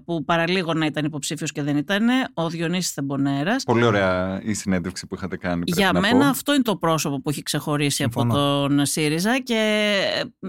που 0.05 0.25
παραλίγο 0.25 0.75
να 0.75 0.87
ήταν 0.87 1.05
υποψήφιος 1.05 1.53
και 1.53 1.63
δεν 1.63 1.77
ήταν, 1.77 2.09
ο 2.35 2.49
Διονύσης 2.49 2.93
Θεμπονέρας. 2.93 3.63
Πολύ 3.65 3.85
ωραία 3.85 4.41
η 4.45 4.55
συνέντευξη 4.55 5.07
που 5.07 5.15
είχατε 5.15 5.37
κάνει. 5.37 5.65
πρέπει 5.65 5.81
Για 5.81 5.93
να 5.93 6.01
μένα 6.01 6.19
πω. 6.25 6.25
αυτό 6.31 6.55
είναι 6.55 6.63
το 6.63 6.77
πρόσωπο 6.77 7.21
που 7.21 7.31
έχει 7.31 7.43
ξεχωρίσει 7.43 8.03
από 8.03 8.21
Συμφωνώ. 8.21 8.67
τον 8.67 8.87
ΣΥΡΙΖΑ 8.87 9.39
και 9.39 10.01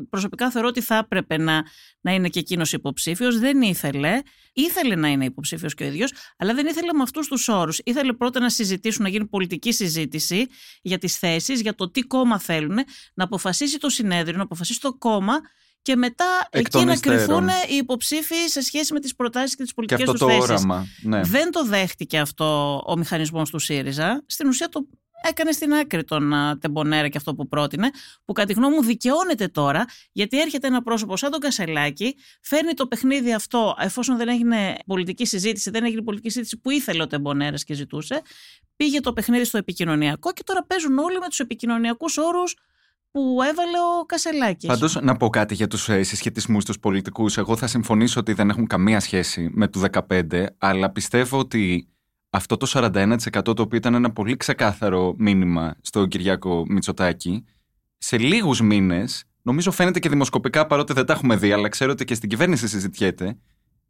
προσωπικά 0.09 0.51
θεωρώ 0.51 0.67
ότι 0.67 0.81
θα 0.81 0.95
έπρεπε 0.95 1.37
να, 1.37 1.63
να 2.01 2.13
είναι 2.13 2.27
και 2.29 2.39
εκείνος 2.39 2.73
υποψήφιος. 2.73 3.39
Δεν 3.39 3.61
ήθελε. 3.61 4.21
Ήθελε 4.53 4.95
να 4.95 5.07
είναι 5.07 5.25
υποψήφιος 5.25 5.73
και 5.73 5.83
ο 5.83 5.87
ίδιος, 5.87 6.11
αλλά 6.37 6.53
δεν 6.53 6.65
ήθελε 6.67 6.93
με 6.93 7.01
αυτούς 7.01 7.27
τους 7.27 7.47
όρους. 7.47 7.79
Ήθελε 7.83 8.13
πρώτα 8.13 8.39
να 8.39 8.49
συζητήσουν, 8.49 9.03
να 9.03 9.09
γίνει 9.09 9.25
πολιτική 9.27 9.71
συζήτηση 9.71 10.47
για 10.81 10.97
τις 10.97 11.17
θέσεις, 11.17 11.61
για 11.61 11.75
το 11.75 11.91
τι 11.91 12.01
κόμμα 12.01 12.39
θέλουν, 12.39 12.77
να 13.13 13.23
αποφασίσει 13.23 13.77
το 13.77 13.89
συνέδριο, 13.89 14.37
να 14.37 14.43
αποφασίσει 14.43 14.79
το 14.79 14.93
κόμμα 14.93 15.33
και 15.81 15.95
μετά 15.95 16.47
Εκ 16.49 16.59
εκεί 16.59 16.69
των 16.69 16.85
να 16.85 16.91
υστέρων. 16.93 17.17
κρυθούν 17.17 17.47
οι 17.47 17.75
υποψήφοι 17.75 18.35
σε 18.47 18.61
σχέση 18.61 18.93
με 18.93 18.99
τις 18.99 19.15
προτάσεις 19.15 19.55
και 19.55 19.63
τις 19.63 19.73
Και 19.73 19.75
πολιτικές 19.75 20.01
αυτό 20.09 20.11
τους 20.11 20.21
το 20.21 20.27
θέσεις. 20.27 20.43
όραμα. 20.65 20.85
Ναι. 21.01 21.21
Δεν 21.21 21.51
το 21.51 21.65
δέχτηκε 21.65 22.19
αυτό 22.19 22.81
ο 22.87 22.97
μηχανισμός 22.97 23.49
του 23.49 23.59
ΣΥΡΙΖΑ. 23.59 24.23
Στην 24.27 24.47
ουσία 24.47 24.69
το 24.69 24.87
έκανε 25.23 25.51
στην 25.51 25.73
άκρη 25.73 26.03
τον 26.03 26.33
α, 26.33 26.57
Τεμπονέρα 26.57 27.07
και 27.07 27.17
αυτό 27.17 27.35
που 27.35 27.47
πρότεινε, 27.47 27.89
που 28.25 28.33
κατά 28.33 28.47
τη 28.47 28.53
γνώμη 28.53 28.75
μου 28.75 28.83
δικαιώνεται 28.83 29.47
τώρα, 29.47 29.85
γιατί 30.11 30.39
έρχεται 30.39 30.67
ένα 30.67 30.81
πρόσωπο 30.81 31.17
σαν 31.17 31.31
τον 31.31 31.39
Κασελάκη, 31.39 32.15
φέρνει 32.41 32.73
το 32.73 32.87
παιχνίδι 32.87 33.33
αυτό, 33.33 33.75
εφόσον 33.79 34.17
δεν 34.17 34.27
έγινε 34.27 34.75
πολιτική 34.85 35.25
συζήτηση, 35.25 35.69
δεν 35.69 35.85
έγινε 35.85 36.01
πολιτική 36.01 36.29
συζήτηση 36.29 36.57
που 36.57 36.69
ήθελε 36.71 37.01
ο 37.03 37.07
Τεμπονέρας 37.07 37.63
και 37.63 37.73
ζητούσε, 37.73 38.21
πήγε 38.75 38.99
το 38.99 39.13
παιχνίδι 39.13 39.43
στο 39.43 39.57
επικοινωνιακό 39.57 40.31
και 40.33 40.43
τώρα 40.45 40.63
παίζουν 40.65 40.97
όλοι 40.97 41.19
με 41.19 41.27
τους 41.27 41.39
επικοινωνιακούς 41.39 42.17
όρους 42.17 42.55
που 43.11 43.37
έβαλε 43.49 43.77
ο 43.99 44.05
Κασελάκης. 44.05 44.67
Πάντως, 44.67 44.95
να 45.01 45.15
πω 45.15 45.29
κάτι 45.29 45.53
για 45.53 45.67
τους 45.67 45.83
συσχετισμούς 45.83 46.65
τους 46.65 46.79
πολιτικούς. 46.79 47.37
Εγώ 47.37 47.57
θα 47.57 47.67
συμφωνήσω 47.67 48.19
ότι 48.19 48.33
δεν 48.33 48.49
έχουν 48.49 48.67
καμία 48.67 48.99
σχέση 48.99 49.49
με 49.53 49.67
το 49.67 49.79
15, 49.79 50.45
αλλά 50.57 50.89
πιστεύω 50.89 51.39
ότι 51.39 51.87
αυτό 52.29 52.57
το 52.57 52.67
41% 52.69 53.17
το 53.43 53.61
οποίο 53.61 53.77
ήταν 53.77 53.93
ένα 53.93 54.11
πολύ 54.11 54.37
ξεκάθαρο 54.37 55.15
μήνυμα 55.17 55.75
στον 55.81 56.07
Κυριάκο 56.07 56.65
Μητσοτάκη, 56.67 57.45
σε 57.97 58.17
λίγους 58.17 58.61
μήνες, 58.61 59.23
νομίζω 59.41 59.71
φαίνεται 59.71 59.99
και 59.99 60.09
δημοσκοπικά 60.09 60.67
παρότι 60.67 60.93
δεν 60.93 61.05
τα 61.05 61.13
έχουμε 61.13 61.35
δει, 61.35 61.51
αλλά 61.51 61.69
ξέρω 61.69 61.91
ότι 61.91 62.05
και 62.05 62.13
στην 62.13 62.29
κυβέρνηση 62.29 62.67
συζητιέται, 62.67 63.37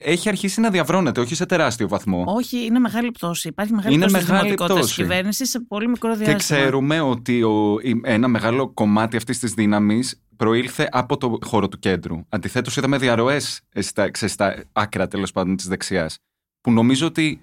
έχει 0.02 0.30
αρχίσει 0.30 0.62
να 0.62 0.70
διαβρώνεται, 0.70 1.20
όχι 1.20 1.36
σε 1.36 1.46
τεράστιο 1.46 1.88
βαθμό. 1.88 2.24
Όχι, 2.28 2.66
είναι 2.66 2.80
μεγάλη 2.80 3.12
πτώση. 3.12 3.48
Υπάρχει 3.48 3.74
μεγάλη 3.74 3.96
Είναι 3.96 4.06
πτώση 4.06 4.22
μεγάλη 4.26 4.40
της 4.40 4.44
δημοτικότητας 4.50 4.80
πτώση. 4.80 4.96
της 4.96 5.04
κυβέρνησης 5.08 5.50
σε 5.50 5.60
πολύ 5.60 5.88
μικρό 5.88 6.12
Και 6.12 6.18
διάστημα. 6.24 6.60
ξέρουμε 6.60 7.00
ότι 7.02 7.44
ο, 7.44 7.78
η- 7.82 8.02
ένα 8.04 8.28
μεγάλο 8.28 8.70
κομμάτι 8.74 9.18
αυτής 9.18 9.40
της 9.40 9.54
δύναμης 9.54 10.22
προήλθε 10.36 10.88
από 10.92 11.18
το 11.18 11.38
χώρο 11.46 11.68
του 11.68 11.80
κέντρου. 11.80 12.26
Αντιθέτως, 12.30 12.78
είδαμε 12.78 12.98
διαρροές 12.98 13.62
στα, 13.80 14.10
ξέρεις, 14.12 14.34
στα 14.34 14.64
άκρα 14.74 15.08
τέλος 15.08 15.32
πάντων 15.32 15.56
της 15.56 15.68
δεξιάς. 15.68 16.18
Που 16.62 16.72
νομίζω 16.72 17.08
ότι 17.08 17.42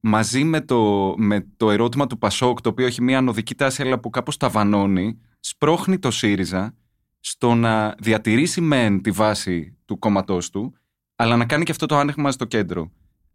μαζί 0.00 0.44
με 0.44 0.60
το, 0.60 1.14
με 1.16 1.46
το 1.56 1.70
ερώτημα 1.70 2.06
του 2.06 2.18
Πασόκ, 2.18 2.60
το 2.60 2.68
οποίο 2.68 2.86
έχει 2.86 3.02
μια 3.02 3.18
ανωδική 3.18 3.54
τάση, 3.54 3.82
αλλά 3.82 3.98
που 3.98 4.10
κάπως 4.10 4.36
ταβανώνει, 4.36 5.18
σπρώχνει 5.40 5.98
το 5.98 6.10
ΣΥΡΙΖΑ 6.10 6.74
στο 7.20 7.54
να 7.54 7.94
διατηρήσει 7.98 8.60
μεν 8.60 9.02
τη 9.02 9.10
βάση 9.10 9.76
του 9.84 9.98
κόμματός 9.98 10.50
του, 10.50 10.74
αλλά 11.16 11.36
να 11.36 11.44
κάνει 11.44 11.64
και 11.64 11.70
αυτό 11.70 11.86
το 11.86 11.96
άνοιγμα 11.96 12.30
στο 12.32 12.44
κέντρο. 12.44 12.90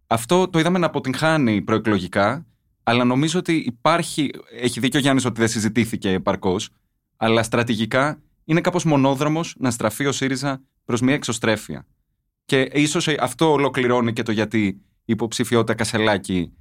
Αυτό 0.08 0.50
το 0.50 0.60
είδαμε 0.60 0.80
να 0.80 0.86
αποτυγχάνει 0.86 1.62
προεκλογικά, 1.62 2.46
αλλά 2.84 3.04
νομίζω 3.04 3.40
ότι 3.40 3.54
υπάρχει. 3.54 4.32
Έχει 4.62 4.80
δίκιο 4.80 5.00
ο 5.00 5.02
Γιάννης 5.02 5.26
ότι 5.26 5.40
δεν 5.40 5.50
συζητήθηκε 5.50 6.12
επαρκώς, 6.12 6.70
αλλά 7.18 7.44
στρατηγικά 7.44 8.22
είναι 8.44 8.62
κάπως 8.62 8.84
μονόδρομος 8.84 9.56
να 9.58 9.72
στραφεί 9.72 10.06
ο 10.06 10.12
ΣΥΡΙΖΑ 10.12 10.62
προς 10.86 11.02
μια 11.02 11.14
εξωστρέφεια. 11.14 11.86
Και 12.46 12.62
ίσως 12.74 13.08
αυτό 13.08 13.52
ολοκληρώνει 13.52 14.14
και 14.14 14.24
το 14.24 14.32
γιατί 14.32 14.66
η 14.66 14.82
υποψηφιότητα 15.06 15.74
Κασελάκη 15.74 16.54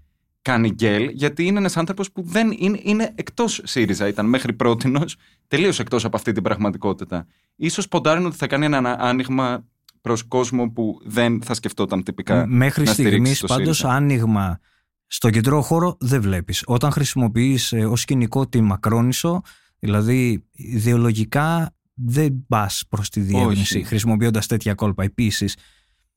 κάνει 0.42 0.70
γκέλ, 0.70 1.09
γιατί 1.09 1.46
είναι 1.46 1.59
ένας 1.59 1.76
άνθρωπος 1.76 2.12
που 2.12 2.22
δεν 2.22 2.55
είναι, 2.59 2.81
είναι 2.83 3.12
εκτός 3.14 3.61
ΣΥΡΙΖΑ. 3.64 4.09
Ήταν 4.09 4.26
μέχρι 4.26 4.52
πρότινο 4.52 5.05
τελείως 5.48 5.79
εκτός 5.79 6.05
από 6.05 6.16
αυτή 6.16 6.33
την 6.33 6.42
πραγματικότητα. 6.42 7.26
σω 7.70 7.83
ποντάρουν 7.88 8.26
ότι 8.26 8.37
θα 8.37 8.46
κάνει 8.46 8.64
ένα 8.64 8.96
άνοιγμα 8.98 9.64
προς 10.07 10.23
κόσμο 10.23 10.71
που 10.71 11.01
δεν 11.05 11.42
θα 11.42 11.55
σκεφτόταν 11.55 12.03
τυπικά. 12.03 12.47
Μέχρι 12.47 12.85
να 12.85 12.92
στηρίξει 12.92 13.16
στιγμής 13.19 13.40
το 13.40 13.47
πάντως 13.47 13.77
ΣΥΡΙΖΑ. 13.77 13.97
άνοιγμα 13.97 14.59
στο 15.07 15.31
κεντρό 15.31 15.62
χώρο 15.62 15.97
δεν 16.01 16.21
βλέπεις. 16.21 16.62
Όταν 16.66 16.90
χρησιμοποιείς 16.90 17.73
ως 17.73 18.01
σκηνικό 18.01 18.47
τη 18.49 18.61
Μακρόνισο, 18.61 19.42
δηλαδή 19.79 20.47
ιδεολογικά 20.53 21.75
δεν 21.95 22.45
πας 22.49 22.85
προς 22.88 23.09
τη 23.09 23.21
διεύρυνση 23.21 23.77
Όχι. 23.77 23.87
χρησιμοποιώντας 23.87 24.47
τέτοια 24.47 24.75
κόλπα. 24.75 25.05
Επίσης, 25.05 25.57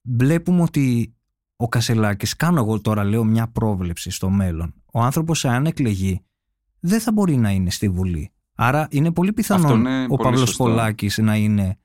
βλέπουμε 0.02 0.62
ότι 0.62 1.16
ο 1.56 1.68
Κασελάκης, 1.68 2.36
κάνω 2.36 2.60
εγώ 2.60 2.82
τώρα 2.82 3.04
λέω 3.04 3.24
μια 3.24 3.48
πρόβλεψη 3.48 4.10
στο 4.10 4.30
μέλλον. 4.30 4.74
Ο 4.94 5.02
άνθρωπος, 5.02 5.46
αν 5.46 5.66
εκλεγεί, 5.66 6.22
δεν 6.80 7.00
θα 7.00 7.12
μπορεί 7.12 7.36
να 7.36 7.50
είναι 7.52 7.70
στη 7.70 7.90
Βουλή. 7.90 8.32
Άρα 8.56 8.88
είναι 8.92 9.12
πολύ 9.12 9.34
Αυτό 9.38 9.56
πιθανόν 9.56 9.80
είναι 9.80 10.04
ο 10.04 10.08
πολύ 10.08 10.24
Παύλος 10.24 10.48
σωστό. 10.48 10.64
Πολάκης 10.64 11.18
να 11.18 11.36
είναι 11.36 11.78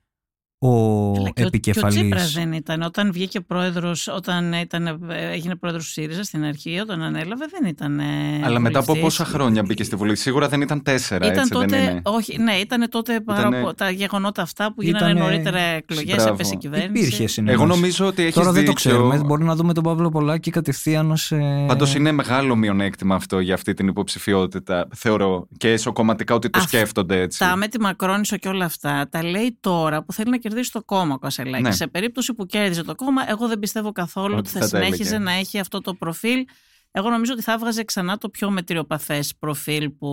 ο 0.69 1.13
Αλλά 1.19 1.31
και 1.31 1.43
ο- 1.43 1.47
επικεφαλής. 1.47 1.95
Και 1.97 2.01
ο 2.01 2.05
Τσίπρας 2.05 2.33
δεν 2.33 2.53
ήταν. 2.53 2.83
Όταν 2.83 3.13
βγήκε 3.13 3.41
πρόεδρος, 3.41 4.09
όταν 4.09 4.53
ήταν, 4.53 4.87
ε, 4.87 4.95
έγινε 5.33 5.57
πρόεδρος 5.57 5.85
του 5.85 5.91
ΣΥΡΙΖΑ 5.91 6.23
στην 6.23 6.45
αρχή, 6.45 6.79
όταν 6.79 7.03
ανέλαβε, 7.03 7.45
δεν 7.51 7.71
ήταν. 7.71 7.99
ε, 7.99 8.05
Αλλά 8.45 8.59
μετά 8.59 8.79
από 8.79 8.93
βουλευτής. 8.93 9.17
πόσα 9.19 9.31
χρόνια 9.31 9.63
μπήκε 9.63 9.85
στη 9.85 9.97
Βουλή; 9.97 10.17
Σίγουρα 10.17 10.49
δεν 10.49 10.61
ήταν 10.61 10.83
τέσσερα, 10.83 11.27
Ήταν 11.27 11.39
έτσι 11.39 11.51
τότε, 11.51 11.67
δεν 11.67 11.83
είναι; 11.83 12.01
όχι, 12.05 12.39
ναι, 12.39 12.53
ήταν 12.53 12.87
τότε 12.91 13.21
πάρα 13.21 13.41
Ήτανε- 13.41 13.65
πο- 13.65 13.75
τα 13.75 13.91
γεγονότα 13.91 14.43
αυτά 14.43 14.73
που 14.75 14.83
γίνανε 14.83 15.05
Ήτανε- 15.11 15.21
νωρίτερα 15.25 15.59
εκλογές, 15.59 16.15
Μπράβο. 16.15 16.33
έπεσε 16.33 16.55
η 16.55 16.57
κυβέρνηση. 16.59 17.05
Υπήρχε 17.05 17.27
συνένεση. 17.27 17.63
Εγώ 17.63 17.73
νομίζω 17.75 18.07
ότι 18.07 18.23
έχεις 18.23 18.35
Τώρα 18.35 18.47
δεν 18.53 18.65
το 18.65 18.73
δίκιο. 18.73 18.75
ξέρουμε. 18.91 19.19
Μπορεί 19.25 19.45
να 19.45 19.55
δούμε 19.57 19.73
τον 19.75 19.83
Παύλο 19.83 20.09
Πολάκη 20.11 20.51
κατευθείαν 20.51 21.11
ως. 21.11 21.33
Πάντως 21.67 21.95
είναι 21.95 22.13
μεγάλο 22.13 22.57
μειονέκτημα 22.57 23.15
αυτό 23.15 23.41
για 23.41 23.55
αυτή 23.55 23.75
την 23.75 23.89
υποψηφιότητα, 23.89 24.89
θεωρώ. 24.95 25.49
Και 25.57 25.69
εσωκομματικά 25.71 26.35
ότι 26.35 26.51
το 26.51 26.59
Αυτά 26.59 26.77
σκέφτονται 26.77 27.21
έτσι. 27.21 27.39
Τα 27.39 27.57
με 27.57 27.69
τη 27.69 27.81
Μακρόνισο 27.81 28.37
και 28.37 28.49
όλα 28.49 28.65
αυτά 28.65 29.07
τα 29.11 29.25
λέει 29.25 29.57
τώρα 29.61 30.03
που 30.05 30.13
θέλει 30.13 30.31
να 30.31 30.37
κερδίσει 30.37 30.53
το 30.63 30.83
κόμμα 30.83 31.15
ο 31.15 31.19
Κασελάκη. 31.19 31.63
Ναι. 31.63 31.73
Σε 31.73 31.87
περίπτωση 31.87 32.35
που 32.35 32.47
κέρδιζε 32.47 32.83
το 32.83 32.95
κόμμα, 32.95 33.31
εγώ 33.31 33.49
δεν 33.49 33.59
πιστεύω 33.59 33.93
καθόλου 33.93 34.35
Ότι 34.37 34.39
ότι 34.39 34.49
θα, 34.49 34.61
θα 34.61 34.69
τα 34.69 34.77
συνέχιζε 34.85 35.15
έλεγε. 35.15 35.31
να 35.31 35.33
έχει 35.33 35.59
αυτό 35.59 35.81
το 35.81 35.95
προφίλ. 35.95 36.47
Εγώ 36.97 37.11
νομίζω 37.11 37.33
ότι 37.33 37.43
θα 37.43 37.53
έβγαζε 37.53 37.85
ξανά 37.85 38.19
το 38.19 38.29
πιο 38.29 38.51
μετριοπαθές 38.51 39.35
προφίλ 39.39 39.91
που, 39.91 40.09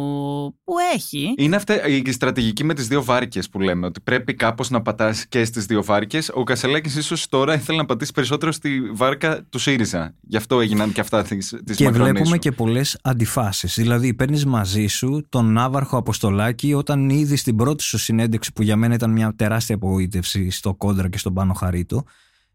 που 0.63 0.73
έχει. 0.93 1.33
Είναι 1.37 1.55
αυτή 1.55 1.73
η 2.05 2.11
στρατηγική 2.11 2.63
με 2.63 2.73
τις 2.73 2.87
δύο 2.87 3.03
βάρκες 3.03 3.49
που 3.49 3.59
λέμε. 3.59 3.85
Ότι 3.85 4.01
πρέπει 4.01 4.33
κάπως 4.33 4.69
να 4.69 4.81
πατάς 4.81 5.25
και 5.27 5.45
στις 5.45 5.65
δύο 5.65 5.83
βάρκες. 5.83 6.31
Ο 6.33 6.43
Κασελάκης 6.43 6.95
ίσως 6.95 7.27
τώρα 7.27 7.53
ήθελε 7.53 7.77
να 7.77 7.85
πατήσει 7.85 8.11
περισσότερο 8.11 8.51
στη 8.51 8.81
βάρκα 8.93 9.43
του 9.49 9.59
ΣΥΡΙΖΑ. 9.59 10.15
Γι' 10.21 10.37
αυτό 10.37 10.59
έγιναν 10.59 10.91
και 10.91 11.01
αυτά 11.01 11.23
της 11.23 11.55
Και 11.75 11.89
βλέπουμε 11.89 12.37
και 12.37 12.51
πολλές 12.51 12.99
αντιφάσεις. 13.01 13.75
Δηλαδή, 13.75 14.13
παίρνεις 14.13 14.45
μαζί 14.45 14.87
σου 14.87 15.25
τον 15.29 15.53
Ναύαρχο 15.53 15.97
Αποστολάκη 15.97 16.73
όταν 16.73 17.09
ήδη 17.09 17.35
στην 17.35 17.55
πρώτη 17.55 17.83
σου 17.83 17.97
συνέντευξη, 17.97 18.53
που 18.53 18.61
για 18.61 18.75
μένα 18.75 18.93
ήταν 18.93 19.11
μια 19.11 19.33
τεράστια 19.35 19.75
απογοήτευση 19.75 20.49
στο 20.49 20.73
Κόντρα 20.73 21.09
και 21.09 21.17
στον 21.17 21.33
Πάνο 21.33 21.53
Χαρίτο, 21.53 22.03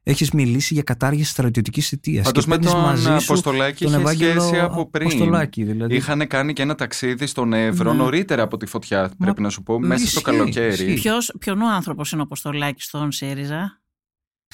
έχεις 0.09 0.31
μιλήσει 0.31 0.75
για 0.75 0.83
κατάργηση 0.83 1.31
στρατιωτικής 1.31 1.89
θητεία. 1.89 2.23
Πάντως 2.23 2.47
με 2.47 2.59
τον 2.59 3.07
Αποστολάκη 3.07 3.85
τον 3.85 3.93
είχε 3.93 4.01
Ευάγγελο 4.01 4.41
σχέση 4.41 4.61
από 4.61 4.91
πριν. 4.91 5.07
Αποστολάκη, 5.07 5.65
δηλαδή. 5.65 5.95
Είχαν 5.95 6.27
κάνει 6.27 6.53
και 6.53 6.63
ένα 6.63 6.75
ταξίδι 6.75 7.27
στον 7.27 7.53
Εύρο 7.53 7.93
Ναι. 7.93 7.99
νωρίτερα 7.99 8.43
από 8.43 8.57
τη 8.57 8.67
φωτιά, 8.67 9.11
πρέπει 9.19 9.43
να 9.43 9.49
σου 9.49 9.63
πω, 9.63 9.79
μέσα 9.79 10.07
στο 10.07 10.21
ισχύει, 10.21 10.23
καλοκαίρι. 10.23 10.73
ισχύει. 10.73 10.95
Ποιος, 10.95 11.35
ποιον 11.39 11.61
ο 11.61 11.71
άνθρωπος 11.75 12.13
είναι 12.13 12.21
ο 12.21 12.25
Αποστολάκης 12.25 12.85
στον 12.85 13.13
ΣΥΡΙΖΑ, 13.13 13.81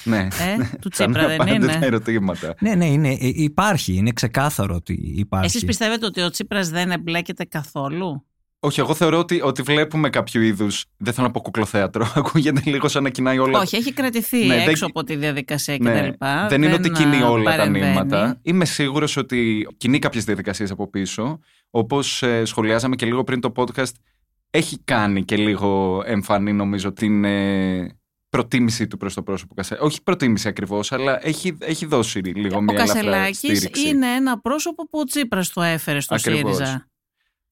Ναι. 0.03 0.17
ε, 0.17 0.77
του 0.81 0.89
Τσίπρα 0.89 1.11
Ξανά 1.13 1.27
δεν 1.27 1.37
πάντα 1.37 1.53
είναι; 1.53 1.65
τα 1.65 1.85
ερωτήματα. 1.85 2.55
Ναι, 2.59 2.75
ναι, 2.75 2.85
είναι, 2.85 3.09
ε, 3.09 3.17
υπάρχει. 3.33 3.93
Είναι 3.95 4.11
ξεκάθαρο 4.11 4.75
ότι 4.75 5.13
υπάρχει. 5.15 5.45
Εσείς 5.45 5.65
πιστεύετε 5.65 6.05
ότι 6.05 6.21
ο 6.21 6.29
Τσίπρας 6.29 6.69
δεν 6.69 6.91
εμπλέκεται 6.91 7.45
καθόλου; 7.45 8.25
Όχι, 8.65 8.79
εγώ 8.79 8.93
θεωρώ 8.93 9.17
ότι, 9.19 9.41
ότι 9.43 9.61
βλέπουμε 9.61 10.09
κάποιο 10.09 10.41
είδους. 10.41 10.85
Δεν 10.97 11.13
θέλω 11.13 11.27
να 11.27 11.33
πω 11.33 11.39
κουκλοθέατρο. 11.41 12.11
Ακούγεται 12.15 12.61
λίγο 12.65 12.87
σαν 12.87 13.03
να 13.03 13.09
κοινάει 13.09 13.37
όλα. 13.37 13.59
Όχι, 13.59 13.75
έχει 13.75 13.93
κρατηθεί 13.93 14.45
Ναι, 14.45 14.55
έξω 14.55 14.71
δεν- 14.73 14.83
από 14.89 15.03
τη 15.03 15.15
διαδικασία 15.15 15.77
Ναι, 15.79 16.09
κτλ. 16.09 16.25
δεν 16.49 16.63
είναι 16.63 16.73
ότι 16.73 16.89
κινεί 16.89 17.21
α, 17.21 17.29
όλα 17.29 17.43
τα 17.51 17.57
παρεμβαίνει. 17.57 17.85
νήματα. 17.87 18.39
Είμαι 18.41 18.65
σίγουρος 18.65 19.17
ότι 19.17 19.67
κινεί 19.77 19.99
κάποιες 19.99 20.23
διαδικασίες 20.23 20.71
από 20.71 20.89
πίσω. 20.89 21.39
Όπως 21.69 22.23
σχολιάζαμε 22.43 22.95
και 22.95 23.05
λίγο 23.05 23.23
πριν 23.23 23.39
το 23.39 23.51
podcast, 23.55 23.91
έχει 24.49 24.77
κάνει 24.83 25.23
και 25.23 25.35
λίγο 25.37 26.01
εμφανή 26.05 26.53
νομίζω 26.53 26.93
την, 26.93 27.23
ε, 27.25 27.87
προτίμησή 28.29 28.87
του 28.87 28.97
προς 28.97 29.13
το 29.13 29.21
πρόσωπο 29.23 29.53
Κασελάκη. 29.53 29.85
Όχι 29.87 30.03
προτίμηση 30.03 30.47
ακριβώς, 30.47 30.91
αλλά 30.91 31.27
έχει, 31.27 31.57
έχει 31.59 31.85
δώσει 31.85 32.19
λίγο 32.19 32.61
μια 32.61 32.73
Ο 32.73 32.77
Κασελάκης 32.77 33.69
είναι 33.85 34.07
ένα 34.07 34.39
πρόσωπο 34.39 34.83
που 34.89 34.99
ο 34.99 35.03
Τσίπρας 35.03 35.49
το 35.49 35.61
έφερε 35.61 35.99
στο 35.99 36.15
Ακριβώς. 36.15 36.55
ΣΥΡΙΖΑ. 36.55 36.87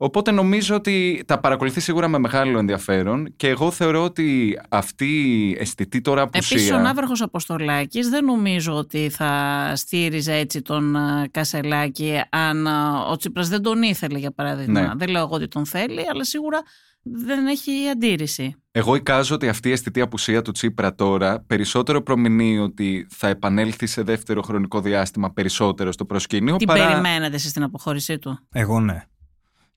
Οπότε 0.04 0.32
νομίζω 0.32 0.76
ότι 0.76 1.24
τα 1.28 1.40
παρακολουθεί 1.40 1.80
σίγουρα 1.80 2.08
με 2.08 2.18
μεγάλο 2.18 2.60
ενδιαφέρον 2.60 3.34
και 3.36 3.48
εγώ 3.48 3.72
θεωρώ 3.72 4.04
ότι 4.04 4.60
αυτή 4.70 5.06
η 5.06 5.58
αισθητή 5.60 6.02
τώρα 6.02 6.22
απουσία. 6.22 6.58
Επίσης, 6.58 6.76
ο 6.76 6.80
Ναύαρχος 6.80 7.22
Αποστολάκης 7.22 8.10
δεν 8.10 8.26
νομίζω 8.26 8.74
ότι 8.74 9.10
θα 9.10 9.72
στήριζε 9.76 10.34
έτσι 10.34 10.62
τον 10.62 10.96
α, 10.96 11.28
Κασελάκη 11.32 12.22
αν 12.30 12.68
α, 12.68 13.06
ο 13.12 13.16
Τσίπρας 13.16 13.50
δεν 13.50 13.62
τον 13.62 13.82
ήθελε, 13.82 14.18
για 14.18 14.32
παράδειγμα. 14.32 14.82
Ναι. 14.82 14.92
Δεν 14.96 15.10
λέω 15.10 15.22
εγώ 15.22 15.36
ότι 15.36 15.48
τον 15.48 15.66
θέλει, 15.66 16.06
αλλά 16.12 16.24
σίγουρα 16.24 16.62
δεν 17.02 17.48
έχει 17.48 17.72
αντίρρηση. 17.92 18.56
Εγώ 18.72 18.96
εικάζω 18.96 19.36
ότι 19.36 19.48
αυτή 19.48 19.70
η 19.70 19.72
αισθητή 19.72 20.02
απουσία 20.02 20.42
του 20.42 20.52
Τσίπρα 20.52 20.96
τώρα 20.96 21.44
περισσότερο 21.48 22.02
προμηνύει 22.02 22.58
ότι 22.58 23.08
θα 23.10 23.28
επανέλθει 23.28 23.86
σε 23.86 24.02
δεύτερο 24.02 24.42
χρονικό 24.42 24.82
διάστημα 24.82 25.32
περισσότερο 25.32 25.92
στο 25.92 26.06
προσκήνιο. 26.06 26.56
Τι 26.56 26.66
παρά... 26.66 26.88
περιμένετε 26.88 27.36
εσείς 27.36 27.50
στην 27.50 27.64
αποχώρησή 27.64 28.20
του; 28.20 28.40
Εγώ 28.52 28.80
ναι. 28.80 29.04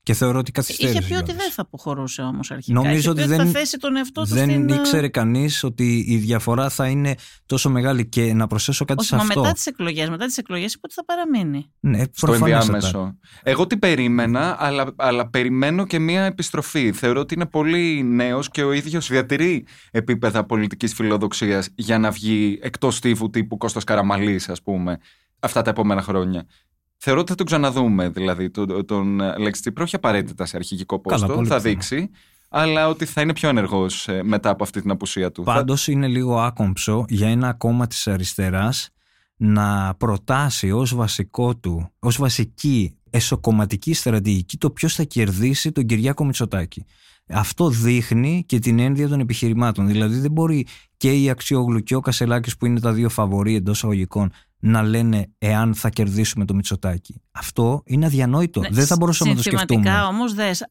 Και 0.05 0.13
θεωρώ 0.13 0.39
ότι 0.39 0.51
καθυστέρησε. 0.51 0.97
Είχε 0.97 1.07
πει 1.07 1.13
ότι 1.13 1.23
κιόλας. 1.23 1.43
δεν 1.43 1.51
θα 1.53 1.61
αποχωρούσε 1.61 2.21
όμως 2.21 2.51
αρχικά. 2.51 2.73
Νομίζω 2.79 2.97
Είχε 2.99 3.09
ότι 3.09 3.21
πει 3.21 3.27
δεν, 3.27 3.37
θα 3.37 3.45
θέσει 3.45 3.77
τον 3.77 3.95
εαυτό 3.95 4.21
του 4.21 4.27
δεν 4.27 4.49
στην. 4.49 4.67
ήξερε 4.67 5.07
κανείς 5.07 5.63
ότι 5.63 6.05
η 6.07 6.17
διαφορά 6.17 6.69
θα 6.69 6.87
είναι 6.87 7.15
τόσο 7.45 7.69
μεγάλη. 7.69 8.05
Και 8.05 8.33
να 8.33 8.47
προσθέσω 8.47 8.85
κάτι 8.85 8.99
Όχι, 8.99 9.09
σε 9.09 9.15
μα 9.15 9.21
αυτό. 9.21 9.39
μετά 9.39 9.53
τις 9.53 9.65
εκλογές. 9.65 10.09
Μετά 10.09 10.25
τις 10.25 10.37
εκλογές 10.37 10.73
είπε 10.73 10.81
ότι 10.85 10.93
θα 10.93 11.05
παραμείνει. 11.05 11.71
Ναι, 11.79 12.03
στο 12.11 12.25
προφανέστατα. 12.27 12.75
ενδιάμεσο. 12.75 13.17
Εγώ 13.43 13.67
τι 13.67 13.77
περίμενα, 13.77 14.55
αλλά, 14.59 14.93
αλλά 14.95 15.29
περιμένω 15.29 15.85
και 15.85 15.99
μία 15.99 16.23
επιστροφή. 16.23 16.91
Θεωρώ 16.91 17.19
ότι 17.19 17.33
είναι 17.33 17.45
πολύ 17.45 18.03
νέος 18.03 18.49
και 18.49 18.63
ο 18.63 18.71
ίδιος 18.71 19.07
διατηρεί 19.07 19.65
επίπεδα 19.91 20.45
πολιτικής 20.45 20.93
φιλοδοξίας 20.93 21.69
για 21.75 21.99
να 21.99 22.11
βγει 22.11 22.59
εκτός 22.61 22.99
τύφου 22.99 23.29
τύπου 23.29 23.57
Κώστας 23.57 23.83
Καραμαλής, 23.83 24.49
ας 24.49 24.61
πούμε, 24.61 24.97
αυτά 25.39 25.61
τα 25.61 25.69
επόμενα 25.69 26.01
χρόνια. 26.01 26.45
Θεωρώ 26.97 27.19
ότι 27.19 27.29
θα 27.29 27.35
τον 27.37 27.45
ξαναδούμε, 27.45 28.09
δηλαδή, 28.09 28.49
τον, 28.49 28.85
τον 28.85 29.21
Αλέξη 29.21 29.61
Τσίπρα, 29.61 29.83
όχι 29.83 29.95
απαραίτητα 29.95 30.45
σε 30.45 30.57
αρχηγικό 30.57 31.01
Καλά, 31.01 31.19
πόστο, 31.19 31.35
πολύ 31.35 31.47
θα 31.47 31.55
πιθανό. 31.55 31.73
δείξει, 31.73 32.09
αλλά 32.49 32.87
ότι 32.87 33.05
θα 33.05 33.21
είναι 33.21 33.33
πιο 33.33 33.49
ενεργός 33.49 34.07
μετά 34.23 34.49
από 34.49 34.63
αυτή 34.63 34.81
την 34.81 34.91
απουσία 34.91 35.31
του. 35.31 35.43
Θα- 35.43 35.53
Πάντως 35.53 35.87
είναι 35.87 36.07
λίγο 36.07 36.39
άκομψο 36.39 37.05
για 37.07 37.27
ένα 37.29 37.53
κόμμα 37.53 37.87
της 37.87 38.07
αριστεράς 38.07 38.89
να 39.37 39.95
προτάσει 39.97 40.71
ως 40.71 40.95
βασικό 40.95 41.55
του, 41.55 41.91
ως 41.99 42.17
βασική 42.17 42.97
εσωκομματική 43.09 43.93
στρατηγική 43.93 44.57
το 44.57 44.69
ποιος 44.71 44.95
θα 44.95 45.03
κερδίσει 45.03 45.71
τον 45.71 45.85
Κυριάκο 45.85 46.25
Μητσοτάκη. 46.25 46.85
Αυτό 47.29 47.69
δείχνει 47.69 48.43
και 48.47 48.59
την 48.59 48.79
ένδυα 48.79 49.07
των 49.07 49.19
επιχειρημάτων. 49.19 49.87
Δηλαδή 49.87 50.17
δεν 50.19 50.31
μπορεί 50.31 50.67
και 50.97 51.13
η 51.21 51.29
Αξιόγλου 51.29 51.79
και 51.79 51.95
ο 51.95 51.99
Κασελάκης 51.99 52.57
που 52.57 52.65
είναι 52.65 52.79
τα 52.79 52.91
δύο 52.93 53.09
φαβοροί 53.09 53.55
εντός 53.55 53.83
αγωγικών 53.83 54.31
να 54.59 54.83
λένε 54.83 55.33
εάν 55.37 55.75
θα 55.75 55.89
κερδίσουμε 55.89 56.45
το 56.45 56.53
Μητσοτάκη. 56.53 57.21
Αυτό 57.31 57.83
είναι 57.85 58.05
αδιανόητο. 58.05 58.59
Ναι, 58.59 58.69
δεν 58.71 58.85
θα 58.85 58.95
μπορούσαμε 58.99 59.29
να 59.29 59.35
το 59.35 59.41
σκεφτούμε. 59.41 59.83
Συνθηματικά 59.83 60.07
όμω, 60.07 60.23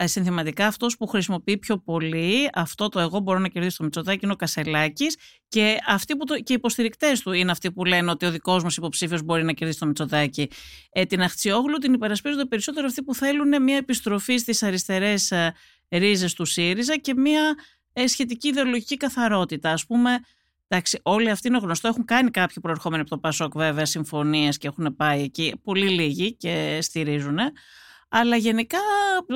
συνθηματικά 0.04 0.66
αυτός 0.66 0.96
που 0.96 1.06
χρησιμοποιεί 1.06 1.58
πιο 1.58 1.78
πολύ 1.78 2.48
αυτό 2.54 2.88
το 2.88 3.00
εγώ 3.00 3.18
μπορώ 3.18 3.38
να 3.38 3.48
κερδίσω 3.48 3.76
το 3.76 3.84
Μητσοτάκη 3.84 4.20
είναι 4.22 4.32
ο 4.32 4.36
Κασελάκης 4.36 5.16
και, 5.48 5.76
αυτοί 5.88 6.16
που 6.16 6.24
το, 6.24 6.34
και 6.34 6.52
οι 6.52 6.54
υποστηρικτές 6.54 7.20
του 7.20 7.32
είναι 7.32 7.50
αυτοί 7.50 7.72
που 7.72 7.84
λένε 7.84 8.10
ότι 8.10 8.26
ο 8.26 8.30
δικός 8.30 8.62
μας 8.62 8.76
υποψήφιος 8.76 9.22
μπορεί 9.22 9.44
να 9.44 9.52
κερδίσει 9.52 9.78
το 9.78 9.86
Μητσοτάκη. 9.86 10.48
Ε, 10.92 11.04
την 11.04 11.22
Αχτσιόγλου 11.22 11.78
την 11.78 11.92
υπερασπίζονται 11.92 12.44
περισσότερο 12.44 12.86
αυτοί 12.86 13.02
που 13.02 13.14
θέλουν 13.14 13.62
μια 13.62 13.76
επιστροφή 13.76 14.36
στις 14.36 14.62
αριστερές 14.62 15.32
ρίζες 15.88 16.34
του 16.34 16.44
ΣΥΡΙΖΑ 16.44 16.96
και 16.96 17.14
μια 17.14 17.54
ε, 17.92 18.06
σχετική 18.06 18.48
ιδεολογική 18.48 18.96
καθαρότητα. 18.96 19.70
Α 19.70 19.78
πούμε, 19.86 20.10
Εντάξει, 20.68 21.00
όλοι 21.02 21.30
αυτοί 21.30 21.48
είναι 21.48 21.58
γνωστό. 21.58 21.88
Έχουν 21.88 22.04
κάνει 22.04 22.30
κάποιοι 22.30 22.56
προερχόμενοι 22.60 23.00
από 23.00 23.10
το 23.10 23.18
Πασόκ 23.18 23.52
βέβαια 23.56 23.84
συμφωνίες 23.84 24.58
και 24.58 24.66
έχουν 24.66 24.96
πάει 24.96 25.22
εκεί. 25.22 25.60
Πολύ 25.62 25.88
λίγοι 25.88 26.36
και 26.36 26.78
στηρίζουν. 26.80 27.38
Αλλά 28.08 28.36
γενικά 28.36 28.78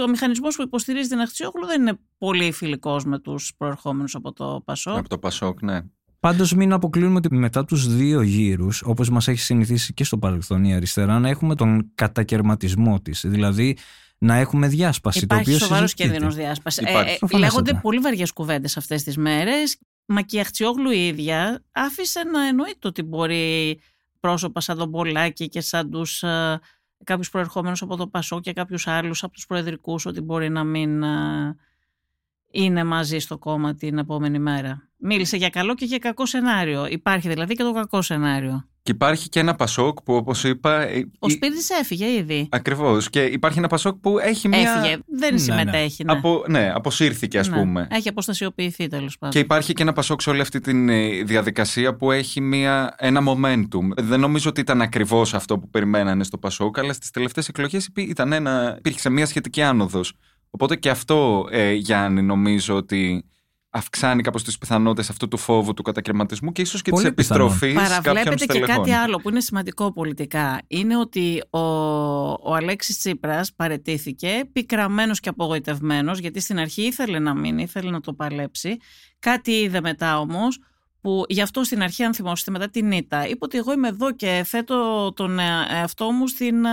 ο 0.05 0.09
μηχανισμός 0.09 0.57
που 0.57 0.63
υποστηρίζει 0.63 1.09
την 1.09 1.21
Αχτσιόγλου 1.21 1.67
δεν 1.67 1.81
είναι 1.81 1.99
πολύ 2.19 2.53
φιλικός 2.53 3.05
με 3.05 3.19
τους 3.19 3.53
προερχόμενους 3.57 4.15
από 4.15 4.33
το 4.33 4.63
Πασόκ. 4.65 4.97
Από 4.97 5.09
το 5.09 5.19
Πασόκ, 5.19 5.63
ναι. 5.63 5.81
Πάντως, 6.21 6.55
μην 6.55 6.73
αποκλείουμε 6.73 7.17
ότι 7.17 7.35
μετά 7.35 7.65
τους 7.65 7.95
δύο 7.95 8.23
γύρους, 8.23 8.83
όπως 8.83 9.11
μας 9.11 9.29
έχει 9.29 9.41
συνηθίσει 9.41 9.95
και 9.95 10.05
στο 10.05 10.19
παρελθόν 10.19 10.65
η 10.65 10.75
αριστερά, 10.75 11.19
να 11.19 11.29
έχουμε 11.29 11.55
τον 11.55 11.91
κατακαιρματισμό 11.95 13.01
της. 13.01 13.25
Δηλαδή, 13.27 13.77
να 14.19 14.37
έχουμε 14.37 14.69
διάσπαση. 14.69 15.19
Υπάρχει 15.25 15.45
το 15.45 15.51
οποίο 15.51 15.67
σοβαρός 15.67 15.91
συζητείται. 15.91 16.09
κίνδυνος 16.09 16.35
διάσπασης. 16.35 16.83
Υπάρχει. 16.83 17.11
Ε, 17.11 17.15
ε, 17.15 17.17
Προφανέστατα. 17.19 17.63
λέγονται 17.63 17.81
πολύ 17.83 17.99
βαριές 17.99 18.33
κουβέντες 18.33 18.77
αυτές 18.77 19.03
τις 19.03 19.17
μέρες. 19.17 19.79
Μα 20.11 20.23
και 20.23 20.37
η 20.37 20.41
Αχτσιόγλου 20.41 20.91
η 20.91 21.07
ίδια 21.07 21.65
άφησε 21.73 22.23
να 22.23 22.47
εννοείται 22.47 22.89
ότι 22.89 23.03
μπορεί 23.03 23.81
πρόσωπα 24.21 24.61
σαν 24.61 24.79
τον 24.79 24.91
Πολάκη 24.91 25.49
και 25.49 25.61
σαν 25.61 25.91
τους 25.91 26.25
κάποιους 27.05 27.31
προερχόμενους 27.31 27.83
από 27.83 27.97
το 27.97 28.07
Πασό 28.07 28.41
και 28.41 28.53
κάποιους 28.53 28.87
άλλους 28.87 29.23
από 29.23 29.33
τους 29.33 29.47
προεδρικούς 29.47 30.07
ότι 30.07 30.21
μπορεί 30.21 30.49
να 30.49 30.65
μην 30.65 31.03
ε, 31.03 31.57
είναι 32.51 32.85
μαζί 32.85 33.19
στο 33.19 33.39
κόμμα 33.39 33.75
την 33.75 33.99
επόμενη 33.99 34.39
μέρα. 34.39 34.89
Μίλησε 34.97 35.37
για 35.37 35.49
καλό 35.49 35.75
και 35.75 35.85
για 35.85 35.99
κακό 35.99 36.27
σενάριο. 36.27 36.87
Υπάρχει 36.87 37.29
δηλαδή 37.29 37.55
και 37.55 37.63
το 37.63 37.73
κακό 37.73 38.03
σενάριο. 38.03 38.69
Και 38.89 38.95
υπάρχει 38.95 39.29
και 39.29 39.41
ένα 39.41 39.55
Πασόκ 39.55 40.03
που, 40.03 40.15
όπως 40.15 40.45
είπα. 40.45 40.81
ε, 40.81 41.05
Ο 41.19 41.29
Σπύριτης 41.29 41.71
έφυγε 41.71 42.13
ήδη. 42.13 42.49
Ακριβώς. 42.51 43.11
Και 43.11 43.23
υπάρχει 43.25 43.59
ένα 43.59 43.67
Πασόκ 43.69 43.97
που 43.97 44.19
έχει 44.19 44.49
μία. 44.49 44.59
Έφυγε. 44.77 44.97
Δεν 45.07 45.33
Ναι, 45.33 45.39
συμμετέχει. 45.39 46.05
Ναι. 46.05 46.13
Απο... 46.13 46.45
Ναι, 46.49 46.71
αποσύρθηκε, 46.75 47.39
ας 47.39 47.49
Ναι. 47.49 47.57
πούμε. 47.57 47.87
Έχει 47.91 48.09
αποστασιοποιηθεί 48.09 48.87
τέλος 48.87 49.19
πάντων. 49.19 49.33
Και 49.35 49.39
υπάρχει 49.39 49.73
και 49.73 49.83
ένα 49.83 49.93
Πασόκ 49.93 50.21
σε 50.23 50.31
όλη 50.31 50.41
αυτή 50.41 50.61
τη 50.61 50.73
διαδικασία 51.23 51.97
που 51.97 52.11
έχει 52.13 52.41
μία, 52.41 52.95
ένα 52.99 53.21
momentum. 53.27 53.89
Δεν 53.97 54.21
νομίζω 54.21 54.49
ότι 54.51 54.61
ήταν 54.61 54.83
ακριβώς 54.83 55.35
αυτό 55.35 55.59
που 55.59 55.69
περιμένανε 55.71 56.25
στο 56.25 56.39
Πασόκ, 56.39 56.79
αλλά 56.79 56.93
στις 56.93 57.11
τελευταίες 57.11 57.49
εκλογές 57.49 57.89
ήταν 57.95 58.33
ένα... 58.33 58.75
υπήρχε 58.79 59.11
μία 59.11 59.27
σχετική 59.27 59.63
άνοδος. 59.63 60.13
Οπότε 60.51 60.77
και 60.77 60.91
αυτό, 60.91 61.47
ε, 61.51 61.73
Γιάννη, 61.73 62.23
νομίζω 62.23 62.77
ότι 62.77 63.25
αυξάνει 63.79 64.23
κάπως 64.23 64.45
τις 64.45 64.59
πιθανότητες 64.59 65.11
αυτού 65.11 65.29
του 65.29 65.37
φόβου 65.37 65.75
του 65.75 65.83
κατακαιρματισμού 65.83 66.53
και 66.53 66.63
ίσως 66.63 66.83
και 66.83 66.91
Πολύ 66.91 67.03
της 67.03 67.11
επιστροφής 67.13 67.59
κάποιων 67.75 67.89
Παραβλέπετε 67.89 68.35
και 68.35 68.43
στελεχών. 68.53 68.77
κάτι 68.77 68.91
άλλο 68.93 69.17
που 69.19 69.29
είναι 69.29 69.41
σημαντικό 69.41 69.93
πολιτικά. 69.93 70.61
Είναι 70.67 70.97
ότι 70.97 71.43
ο, 71.51 71.59
ο 72.51 72.55
Αλέξης 72.55 72.99
Τσίπρας 72.99 73.53
παρετήθηκε 73.55 74.45
πικραμένος 74.53 75.21
και 75.21 75.29
απογοητευμένος 75.29 76.19
γιατί 76.19 76.41
στην 76.41 76.59
αρχή 76.59 76.83
ήθελε 76.83 77.19
να 77.19 77.35
μείνει, 77.35 77.63
ήθελε 77.63 77.91
να 77.91 78.01
το 78.01 78.13
παλέψει. 78.13 78.77
Κάτι 79.19 79.51
είδε 79.53 79.81
μετά 79.81 80.19
όμως 80.21 80.59
που 81.01 81.25
γι' 81.29 81.41
αυτό 81.41 81.65
στην 81.65 81.83
αρχή 81.83 82.03
αν 82.03 82.15
θυμόσαστε 82.15 82.51
μετά 82.51 82.69
την 82.71 82.93
ήττα 82.93 83.27
είπε 83.29 83.39
ότι 83.41 83.59
εγώ 83.59 83.73
είμαι 83.73 83.89
εδώ 83.89 84.13
και 84.15 84.43
θέτω 84.47 85.13
τον 85.17 85.39
ε- 85.39 85.45
εαυτό 85.71 86.11
μου 86.13 86.27
στην, 86.27 86.65
ε, 86.65 86.69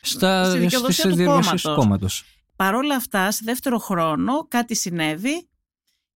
Στα, 0.00 0.44
στη 0.44 0.58
δικαιοδοσία 0.58 0.92
στις 1.04 1.10
του 1.10 1.16
διεργασίες 1.16 1.62
κόμματος. 1.62 1.82
κόμματος. 1.84 2.24
παρόλα 2.56 2.94
αυτά 2.94 3.30
σε 3.30 3.40
δεύτερο 3.44 3.78
χρόνο 3.78 4.46
κάτι 4.48 4.76
συνέβη 4.76 5.48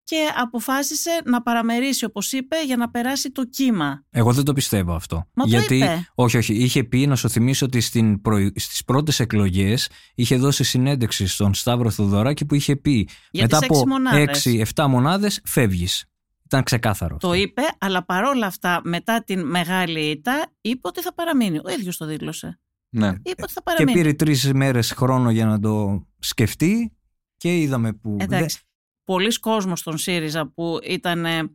και 0.04 0.16
αποφάσισε 0.36 1.10
να 1.24 1.42
παραμερίσει 1.42 2.04
όπως 2.04 2.32
είπε 2.32 2.56
για 2.66 2.76
να 2.76 2.90
περάσει 2.90 3.30
το 3.30 3.44
κύμα. 3.44 4.04
Εγώ 4.10 4.32
δεν 4.32 4.44
το 4.44 4.52
πιστεύω 4.52 4.94
αυτό. 4.94 5.16
Μα 5.34 5.44
το 5.44 5.48
Γιατί, 5.50 5.76
είπε. 5.76 6.08
όχι, 6.14 6.36
όχι, 6.36 6.54
είχε 6.54 6.84
πει, 6.84 7.06
να 7.06 7.16
σου 7.16 7.28
θυμίσω 7.30 7.66
ότι 7.66 7.80
στην 7.80 8.20
προη- 8.20 8.58
στις 8.60 8.84
πρώτες 8.84 9.20
εκλογές 9.20 9.88
είχε 10.14 10.36
δώσει 10.36 10.64
συνέντευξη 10.64 11.26
στον 11.26 11.54
Σταύρο 11.54 11.90
Θοδωράκη 11.90 12.44
που 12.44 12.54
είχε 12.54 12.76
πει 12.76 13.08
Για 13.30 13.42
μετά 13.42 13.58
τις 13.58 13.68
έξι 13.68 13.80
από 13.80 13.88
μονάδες. 13.88 14.46
6-7 14.74 14.86
μονάδες 14.88 15.40
φεύγεις. 15.44 16.04
Ήταν 16.44 16.62
ξεκάθαρο. 16.64 17.16
Το 17.16 17.28
αυτό. 17.28 17.40
είπε, 17.40 17.62
αλλά 17.78 18.04
παρόλα 18.04 18.46
αυτά 18.46 18.80
μετά 18.84 19.24
την 19.24 19.46
μεγάλη 19.46 20.00
ήττα 20.00 20.46
είπε 20.60 20.80
ότι 20.88 21.00
θα 21.00 21.14
παραμείνει. 21.14 21.58
Ο 21.64 21.70
ίδιος 21.78 21.96
το 21.96 22.06
δήλωσε. 22.06 22.60
Ναι. 22.88 23.06
Είπε 23.08 23.42
ότι 23.42 23.52
θα 23.52 23.60
Και 23.64 23.70
παραμείνει. 23.70 23.92
πήρε 23.98 24.12
τρεις 24.12 24.52
μέρες 24.52 24.90
χρόνο 24.92 25.30
για 25.30 25.46
να 25.46 25.60
το 25.60 26.06
σκεφτεί 26.18 26.92
και 27.36 27.58
είδαμε 27.60 27.92
που. 27.92 28.16
Εντάξει. 28.20 28.60
Πολλοί 29.04 29.38
κόσμος 29.38 29.78
στον 29.78 29.98
ΣΥΡΙΖΑ 29.98 30.46
που 30.46 30.78
ήταν 30.82 31.24
ε, 31.24 31.50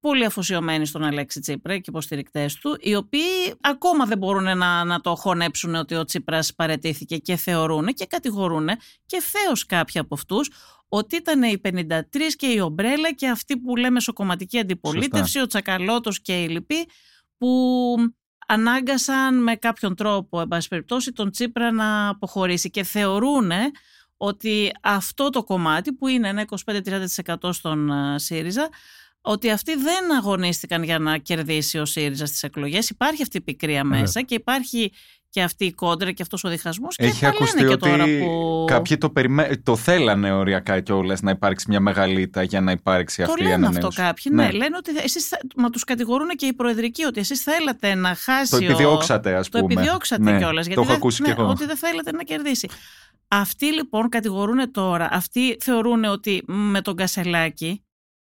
πολύ 0.00 0.24
αφοσιωμένοι 0.24 0.86
στον 0.86 1.04
Αλέξη 1.04 1.40
Τσίπρα 1.40 1.74
και 1.74 1.84
υποστηρικτές 1.86 2.54
του, 2.54 2.76
οι 2.80 2.94
οποίοι 2.94 3.54
ακόμα 3.60 4.06
δεν 4.06 4.18
μπορούν 4.18 4.58
να, 4.58 4.84
να 4.84 5.00
το 5.00 5.14
χωνέψουν 5.14 5.74
ότι 5.74 5.94
ο 5.94 6.04
Τσίπρας 6.04 6.54
παρετήθηκε 6.54 7.16
και 7.16 7.36
θεωρούν 7.36 7.86
και 7.86 8.06
κατηγορούν 8.06 8.68
και 9.06 9.16
ευθέω 9.16 9.52
κάποιοι 9.66 10.00
από 10.00 10.14
αυτούς 10.14 10.50
ότι 10.88 11.16
ήταν 11.16 11.42
οι 11.42 11.60
53 11.64 12.00
και 12.36 12.46
η 12.46 12.60
Ομπρέλα 12.60 13.12
και 13.12 13.28
αυτοί 13.28 13.58
που 13.58 13.76
λέμε 13.76 13.90
μεσοκομματική 13.90 14.58
αντιπολίτευση, 14.58 15.40
ο 15.40 15.46
Τσακαλώτος 15.46 16.20
και 16.20 16.42
οι 16.42 16.48
λοιποί 16.48 16.88
που 17.38 17.94
ανάγκασαν 18.46 19.42
με 19.42 19.56
κάποιον 19.56 19.94
τρόπο, 19.94 20.40
εν 20.40 20.48
πάση 20.48 20.68
περιπτώσει, 20.68 21.12
τον 21.12 21.30
Τσίπρα 21.30 21.72
να 21.72 22.08
αποχωρήσει 22.08 22.70
και 22.70 22.82
θεωρούν 22.82 23.50
ότι 24.22 24.72
αυτό 24.80 25.30
το 25.30 25.44
κομμάτι 25.44 25.92
που 25.92 26.08
είναι 26.08 26.28
ένα 26.28 26.44
25-30% 26.64 27.52
στον 27.52 27.90
ε, 27.90 28.18
ΣΥΡΙΖΑ 28.18 28.68
ότι 29.20 29.50
αυτοί 29.50 29.74
δεν 29.74 30.16
αγωνίστηκαν 30.16 30.82
για 30.82 30.98
να 30.98 31.18
κερδίσει 31.18 31.78
ο 31.78 31.84
ΣΥΡΙΖΑ 31.84 32.26
στις 32.26 32.42
εκλογές. 32.42 32.90
Υπάρχει 32.90 33.22
αυτή 33.22 33.36
η 33.36 33.40
πικρία 33.40 33.84
μέσα 33.84 34.22
και 34.22 34.34
υπάρχει 34.34 34.92
και 35.30 35.42
αυτή 35.42 35.64
η 35.64 35.72
κόντρα 35.72 36.12
και 36.12 36.22
αυτός 36.22 36.44
ο 36.44 36.48
διχασμός 36.48 36.96
και 36.96 37.04
Έχει 37.04 37.20
τα 37.20 37.28
ακουστεί 37.28 37.56
λένε 37.56 37.68
και 37.68 37.74
ότι 37.74 37.90
τώρα 37.90 38.04
που... 38.04 38.64
κάποιοι 38.66 38.98
το, 38.98 39.10
περιμέ... 39.10 39.60
το 39.62 39.76
θέλανε 39.76 40.32
οριακά 40.32 40.80
κιόλα 40.80 41.18
να 41.22 41.30
υπάρξει 41.30 41.66
μια 41.68 41.80
μεγαλύτερα 41.80 42.44
για 42.44 42.60
να 42.60 42.70
υπάρξει 42.72 43.16
Το 43.22 43.30
αυτή 43.30 43.40
η 43.40 43.46
λένε 43.46 43.54
αυτό 43.54 43.68
ανανέωση. 43.68 43.96
κάποιοι, 44.00 44.32
ναι. 44.34 44.50
Λένε 44.50 44.76
ότι 44.76 44.90
εσείς, 45.04 45.26
θα- 45.28 45.38
μα 45.56 45.70
τους 45.70 45.84
κατηγορούν 45.84 46.28
και 46.28 46.46
οι 46.46 46.52
προεδρικοί 46.52 47.04
ότι 47.04 47.20
εσείς 47.20 47.42
θέλατε 47.42 47.94
να 47.94 48.14
χάσει 48.14 48.50
Το 48.50 48.56
ο- 48.56 48.64
επιδιώξατε, 48.64 49.34
ας 49.34 49.48
Το 49.48 49.58
πούμε. 49.60 49.72
επιδιώξατε 49.72 50.22
Ναι, 50.30 50.38
κιόλας, 50.38 50.64
Το 50.66 50.72
γιατί 50.72 50.72
έχω 50.80 50.84
δεν- 50.84 50.96
ακούσει 50.96 51.22
ναι, 51.22 51.32
κι 51.34 51.40
εγώ. 51.40 51.48
ότι 51.50 51.64
δεν 51.66 51.76
θέλετε 51.76 52.12
να 52.12 52.22
κερδίσει. 52.22 52.68
Αυτοί 53.28 53.72
λοιπόν 53.74 54.08
κατηγορούν 54.08 54.70
τώρα, 54.72 55.08
αυτοί 55.12 55.56
θεωρούν 55.60 56.04
ότι 56.04 56.42
με 56.46 56.80
τον 56.80 56.96
Κασελάκη, 56.96 57.84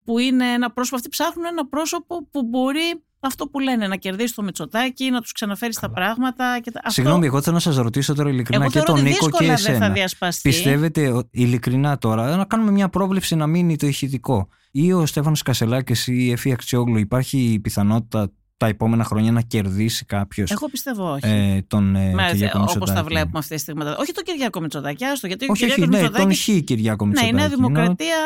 που 0.05 0.18
είναι 0.18 0.52
ένα 0.52 0.70
πρόσωπο, 0.70 0.96
αυτοί 0.96 1.09
ψάχνουν 1.09 1.44
ένα 1.44 1.66
πρόσωπο 1.68 2.28
που 2.31 2.42
μπορεί 2.42 3.02
αυτό 3.27 3.47
που 3.47 3.59
λένε, 3.61 3.87
να 3.87 3.97
κερδίσεις 3.97 4.35
το 4.35 4.43
Μητσοτάκι, 4.43 5.11
να 5.11 5.21
τους 5.21 5.33
ξαναφέρεις 5.33 5.77
στα 5.77 5.91
πράγματα. 5.91 6.61
Και 6.63 6.71
τα... 6.71 6.79
αυτό- 6.79 6.91
Συγγνώμη, 6.91 7.27
εγώ 7.27 7.43
θέλω 7.43 7.55
να 7.55 7.61
σας 7.61 7.77
ρωτήσω 7.77 8.15
τώρα 8.15 8.29
ειλικρινά 8.31 8.63
εγώ 8.63 8.73
και 8.73 8.79
θεωρώ 8.79 8.93
τον 8.93 9.01
ότι 9.01 9.11
Νίκο 9.13 9.25
και 9.27 9.31
δύσκολα 9.31 9.55
δεν 9.55 9.65
θα 9.65 9.71
εσένα. 9.71 9.91
διασπαστεί. 9.95 10.49
Πιστεύετε 10.49 11.09
ο- 11.13 11.23
ειλικρινά 11.31 11.99
τώρα 11.99 12.37
να 12.37 12.45
κάνουμε 12.45 12.71
μια 12.71 12.89
πρόβλεψη 12.89 13.35
να 13.35 13.47
μείνει 13.47 13.77
το 13.77 13.87
ηχητικό. 13.87 14.49
Ή 14.71 14.93
ο 14.93 15.07
Στέφανος 15.07 15.43
Κασελάκης 15.43 16.07
ή 16.07 16.15
η 16.17 16.31
Εφη 16.31 16.53
Αξιόγλου, 16.53 16.99
υπάρχει 16.99 17.39
η 17.39 17.59
πιθανότητα 17.61 18.33
τα 18.62 18.68
επόμενα 18.68 19.05
χρόνια 19.05 19.33
να 19.33 19.40
κερδίσει 19.40 20.05
κάποιος 20.05 20.51
Εγώ 20.51 20.68
πιστεύω 20.68 21.12
όχι. 21.12 21.27
ε, 21.27 21.62
τον 21.68 21.96
ε, 21.96 22.12
Μα, 22.14 22.27
Κυριάκο 22.31 22.59
όπως 22.59 22.75
Μητσοτάκη. 22.75 22.92
τα 22.98 23.03
βλέπουμε 23.05 23.38
αυτή 23.38 23.55
τη 23.55 23.61
στιγμή. 23.61 23.83
Όχι 23.98 24.12
τον 24.12 24.25
Κυριάκο 24.25 24.61
Μητσοτάκη, 24.61 25.05
άστο, 25.05 25.27
γιατί 25.27 25.44
ο 25.44 25.48
Όχι, 25.51 25.64
όχι, 25.64 25.72
Κυριάκος 25.75 25.96
ναι, 26.01 26.03
τον 26.18 26.27
Μητσοτάκης 26.27 26.61
Χ 26.61 26.64
Κυριάκο 26.64 27.05
Ναι, 27.07 27.11
η 27.11 27.12
Μητσοτάκη. 27.12 27.35
Νέα 27.35 27.48
Να- 27.48 27.55
Δημοκρατία 27.55 28.16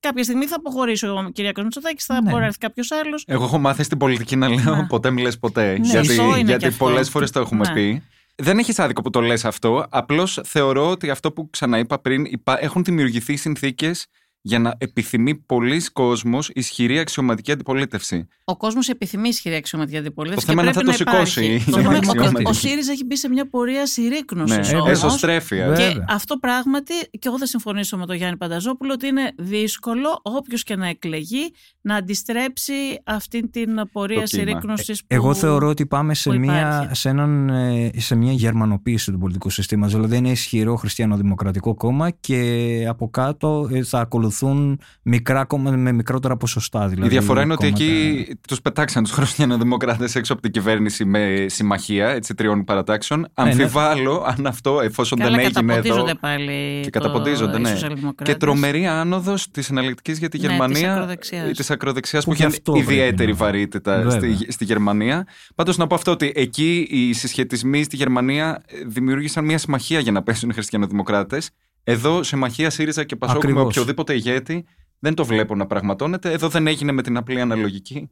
κάποια 0.00 0.22
στιγμή 0.22 0.46
θα 0.46 0.56
αποχωρήσει 0.58 1.06
ο 1.06 1.30
Κυριάκος 1.32 1.62
Μητσοτάκης, 1.64 2.04
θα 2.04 2.14
Ναι. 2.14 2.20
μπορεί 2.30 2.40
να 2.40 2.46
έρθει 2.46 2.58
κάποιος 2.58 2.90
άλλος. 2.92 3.24
Εγώ 3.26 3.44
έχω 3.44 3.58
μάθει 3.58 3.82
στην 3.82 3.98
πολιτική 3.98 4.36
να 4.36 4.48
λέω 4.48 4.76
Ναι. 4.76 4.86
ποτέ 4.86 5.10
μη 5.10 5.22
λες 5.22 5.38
ποτέ. 5.38 5.78
Ναι, 5.78 5.86
γιατί 5.88 6.06
σωστό 6.06 6.22
είναι 6.22 6.36
γιατί 6.36 6.56
και 6.62 6.66
αυτό. 6.66 6.84
πολλές 6.84 7.08
φορές 7.10 7.30
το 7.30 7.40
έχουμε 7.40 7.66
Ναι. 7.68 7.72
πει. 7.74 8.02
Δεν 8.42 8.58
έχεις 8.58 8.78
άδικο 8.78 9.02
που 9.02 9.10
το 9.10 9.20
λες 9.20 9.44
αυτό. 9.44 9.86
Απλώς 9.90 10.40
θεωρώ 10.44 10.90
ότι 10.90 11.10
αυτό 11.10 11.32
που 11.32 11.50
ξαναείπα 11.50 11.98
πριν 11.98 12.24
υπά- 12.24 12.62
έχουν 12.62 12.84
δημιουργηθεί 12.84 13.36
συνθήκες 13.36 14.06
για 14.42 14.58
να 14.58 14.74
επιθυμεί 14.78 15.34
πολλοί 15.34 15.80
κόσμος 15.92 16.50
ισχυρή 16.54 16.98
αξιωματική 16.98 17.52
αντιπολίτευση. 17.52 18.26
Ο 18.44 18.56
κόσμος 18.56 18.88
επιθυμεί 18.88 19.28
ισχυρή 19.28 19.54
αξιωματική 19.54 19.96
αντιπολίτευση. 19.96 20.46
Το 20.46 20.52
θέμα 20.52 20.62
και 20.62 20.68
είναι 20.78 20.84
πρέπει 20.84 20.96
θα 20.96 21.04
το 21.04 21.12
να 21.14 21.22
σηκώσει 21.24 21.44
υπάρχει. 21.44 21.68
η 21.68 21.72
Το 21.72 21.76
θέμα 21.78 21.96
είναι 21.96 21.96
ότι 21.96 22.18
αξιωματική. 22.18 22.50
ο 22.50 22.52
ΣΥΡΙΖΑ 22.52 22.92
έχει 22.92 23.04
μπει 23.04 23.16
σε 23.16 23.28
μια 23.28 23.48
πορεία 23.48 23.86
συρρήκνωσης. 23.86 24.72
Ναι, 24.72 24.78
Ε, 24.86 24.90
εσωστρέφεια. 24.90 25.66
βέβαια. 25.68 25.92
Και 25.92 26.04
αυτό 26.08 26.36
πράγματι, 26.36 26.92
και 27.10 27.28
εγώ 27.28 27.38
θα 27.38 27.46
συμφωνήσω 27.46 27.96
με 27.96 28.06
τον 28.06 28.16
Γιάννη 28.16 28.36
Πανταζόπουλο, 28.36 28.92
ότι 28.92 29.06
είναι 29.06 29.32
δύσκολο 29.38 30.20
όποιος 30.22 30.62
και 30.62 30.76
να 30.76 30.86
εκλεγεί 30.88 31.52
να 31.80 31.94
αντιστρέψει 31.94 32.72
αυτή 33.04 33.50
την 33.50 33.70
πορεία 33.92 34.20
Το 34.20 34.24
κύμα. 34.24 34.42
συρρήκνωσης. 34.44 35.02
Εγώ 35.06 35.34
θεωρώ 35.34 35.68
ότι 35.68 35.86
πάμε 35.86 36.14
σε 36.14 36.30
που 36.30 36.38
μια, 36.38 36.58
υπάρχει. 36.76 36.94
σε, 36.94 37.08
έναν, 37.08 37.48
ε, 37.48 37.90
σε 37.96 38.14
μια 38.14 38.32
γερμανοποίηση 38.32 39.12
του 39.12 39.18
πολιτικού 39.18 39.50
συστήματος. 39.50 39.94
Δηλαδή 39.94 40.16
είναι 40.16 40.30
ισχυρό 40.30 40.76
χριστιανοδημοκρατικό 40.76 41.74
κόμμα 41.74 42.10
και 42.10 42.84
από 42.88 43.10
κάτω 43.10 43.68
ε, 43.72 43.82
θα 43.82 44.00
ακολουθούν 44.34 44.80
μικρά 45.02 45.44
κόμματα 45.44 45.76
με 45.76 45.92
μικρότερα 45.92 46.36
ποσοστά. 46.36 46.88
Δηλαδή, 46.88 47.06
Η 47.06 47.10
διαφορά 47.10 47.42
είναι 47.42 47.52
ότι 47.52 47.64
κόμματα- 47.64 47.84
εκεί 47.84 48.36
τους 48.48 48.60
πετάξαν 48.62 49.02
τους 49.02 49.12
χριστιανοδημοκράτε 49.12 50.08
έξω 50.14 50.32
από 50.32 50.42
την 50.42 50.50
κυβέρνηση 50.50 51.04
με 51.04 51.44
συμμαχία 51.48 52.08
έτσι, 52.08 52.34
τριών 52.34 52.64
παρατάξεων. 52.64 53.20
ναι. 53.20 53.26
Αμφιβάλλω 53.34 54.24
αν 54.26 54.46
αυτό, 54.46 54.80
εφόσον 54.80 55.18
Καλά, 55.18 55.30
δεν 55.30 55.38
έγινε 55.40 55.72
εδώ. 55.72 55.82
καταποντίζονται 55.82 56.14
πάλι. 56.20 56.80
Και 56.82 56.90
το- 56.90 56.98
καταποντίζονται, 57.00 57.58
οι 57.58 57.60
ναι. 57.60 57.68
σοσιαλδημοκράτες. 57.68 58.34
Και 58.34 58.40
τρομερή 58.40 58.86
άνοδος 58.86 59.50
της 59.50 59.70
εναλλακτικής 59.70 60.18
για 60.18 60.28
τη 60.28 60.36
Ναι, 60.38 60.42
της 60.46 60.52
Γερμανία. 60.52 60.92
ακροδεξιάς. 60.92 61.56
Της 61.56 61.70
ακροδεξιάς 61.70 62.24
που, 62.24 62.30
Που 62.30 62.36
και 62.36 62.42
είχε 62.42 62.52
αυτό 62.56 62.72
πρέπει 62.72 62.92
ιδιαίτερη 62.92 63.30
να- 63.30 63.36
βαρύτητα 63.36 63.96
Βέβαια. 64.02 64.34
στη, 64.34 64.52
στη 64.52 64.64
Γερμανία. 64.64 65.26
Πάντως 65.54 65.76
να 65.76 65.86
πω 65.86 65.94
αυτό 65.94 66.10
ότι 66.10 66.32
εκεί 66.34 66.86
οι 66.90 67.12
συσχετισμοί 67.12 67.82
στη 67.82 67.96
Γερμανία 67.96 68.62
ε, 68.66 68.76
δημιούργησαν 68.86 69.44
μια 69.44 69.58
συμμαχία 69.58 69.98
για 70.00 70.12
να 70.12 70.22
πέσουν 70.22 70.50
οι 70.50 70.52
χριστιανοδημοκράτε. 70.52 71.38
Εδώ 71.84 72.22
συμμαχία 72.22 72.70
ΣΥΡΙΖΑ 72.70 73.04
και 73.04 73.16
Πασόκ 73.16 73.44
με 73.44 73.50
Ακριβώς. 73.50 73.66
οποιοδήποτε 73.66 74.14
ηγέτη 74.14 74.66
δεν 74.98 75.14
το 75.14 75.24
βλέπω 75.24 75.54
να 75.54 75.66
πραγματώνεται. 75.66 76.32
Εδώ 76.32 76.48
δεν 76.48 76.66
έγινε 76.66 76.92
με 76.92 77.02
την 77.02 77.16
απλή 77.16 77.40
αναλογική. 77.40 78.10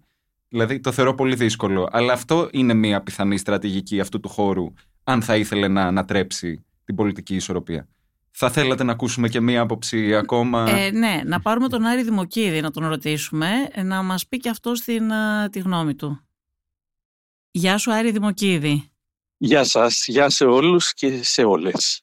Δηλαδή 0.48 0.80
το 0.80 0.92
θεωρώ 0.92 1.14
πολύ 1.14 1.34
δύσκολο. 1.34 1.88
Αλλά 1.92 2.12
αυτό 2.12 2.48
είναι 2.52 2.74
μια 2.74 3.02
πιθανή 3.02 3.38
στρατηγική 3.38 4.00
αυτού 4.00 4.20
του 4.20 4.28
χώρου, 4.28 4.72
αν 5.04 5.22
θα 5.22 5.36
ήθελε 5.36 5.68
να 5.68 5.82
ανατρέψει 5.86 6.64
την 6.84 6.94
πολιτική 6.94 7.34
ισορροπία. 7.34 7.88
Θα 8.30 8.50
θέλατε 8.50 8.84
να 8.84 8.92
ακούσουμε 8.92 9.28
και 9.28 9.40
μία 9.40 9.60
άποψη 9.60 10.14
ακόμα; 10.14 10.70
Ε, 10.70 10.90
ναι, 10.90 11.20
να 11.24 11.40
πάρουμε 11.40 11.68
τον 11.68 11.84
Άρη 11.84 12.02
Δημοκίδη 12.02 12.60
να 12.60 12.70
τον 12.70 12.86
ρωτήσουμε, 12.88 13.50
ε, 13.72 13.82
να 13.82 14.02
μας 14.02 14.26
πει 14.26 14.36
και 14.36 14.48
αυτό 14.48 14.74
στην, 14.74 15.12
α, 15.12 15.48
τη 15.48 15.58
γνώμη 15.58 15.94
του. 15.94 16.20
Γεια 17.50 17.78
σου 17.78 17.92
Άρη 17.92 18.10
Δημοκίδη. 18.10 18.90
Γεια 19.36 19.64
σας, 19.64 20.04
γεια 20.06 20.30
σε 20.30 20.44
όλους 20.44 20.94
και 20.94 21.22
σε 21.22 21.42
όλες. 21.44 22.02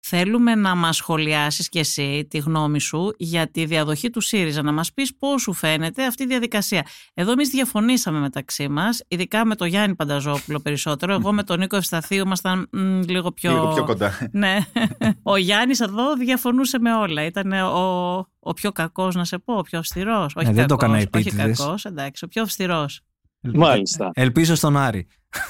Θέλουμε 0.00 0.54
να 0.54 0.74
μας 0.74 0.96
σχολιάσεις 0.96 1.68
και 1.68 1.78
εσύ 1.78 2.26
τη 2.30 2.38
γνώμη 2.38 2.80
σου 2.80 3.14
για 3.18 3.50
τη 3.50 3.64
διαδοχή 3.64 4.10
του 4.10 4.20
ΣΥΡΙΖΑ, 4.20 4.62
να 4.62 4.72
μας 4.72 4.92
πεις 4.92 5.16
πώς 5.16 5.42
σου 5.42 5.52
φαίνεται 5.52 6.06
αυτή 6.06 6.22
η 6.22 6.26
διαδικασία. 6.26 6.86
Εδώ 7.14 7.32
εμείς 7.32 7.48
διαφωνήσαμε 7.48 8.18
μεταξύ 8.18 8.68
μας, 8.68 9.02
ειδικά 9.08 9.44
με 9.44 9.54
τον 9.54 9.68
Γιάννη 9.68 9.94
Πανταζόπουλο 9.96 10.60
περισσότερο. 10.60 11.12
Εγώ 11.12 11.32
με 11.32 11.42
τον 11.42 11.58
Νίκο 11.58 11.76
Ευσταθίου 11.76 12.18
ήμασταν 12.18 12.68
μ, 12.72 13.00
λίγο 13.08 13.32
πιο... 13.32 13.50
Λίγο 13.52 13.72
πιο 13.72 13.84
κοντά. 13.84 14.28
Ναι. 14.32 14.58
Ο 15.22 15.36
Γιάννης 15.36 15.80
εδώ 15.80 16.14
διαφωνούσε 16.16 16.78
με 16.78 16.94
όλα. 16.94 17.24
Ήταν 17.24 17.52
ο, 17.52 18.16
ο 18.38 18.52
πιο 18.54 18.72
κακός, 18.72 19.14
να 19.14 19.24
σε 19.24 19.38
πω, 19.38 19.54
ο 19.54 19.62
πιο 19.62 19.78
αυστηρός. 19.78 20.36
Όχι 20.36 20.48
Ε, 20.48 20.52
δεν 20.52 20.66
το 20.66 20.76
κακός, 20.76 20.96
έκανα 20.96 21.16
όχι 21.16 21.28
επίτηδες. 21.28 21.58
κακός, 21.58 21.84
εντάξει, 21.84 22.24
ο 22.24 22.28
πιο 22.28 22.42
αυστηρός. 22.42 23.00
Μάλιστα. 23.54 24.10
Ελπίζω 24.14 24.54
στον 24.54 24.76
Άρη. 24.76 25.06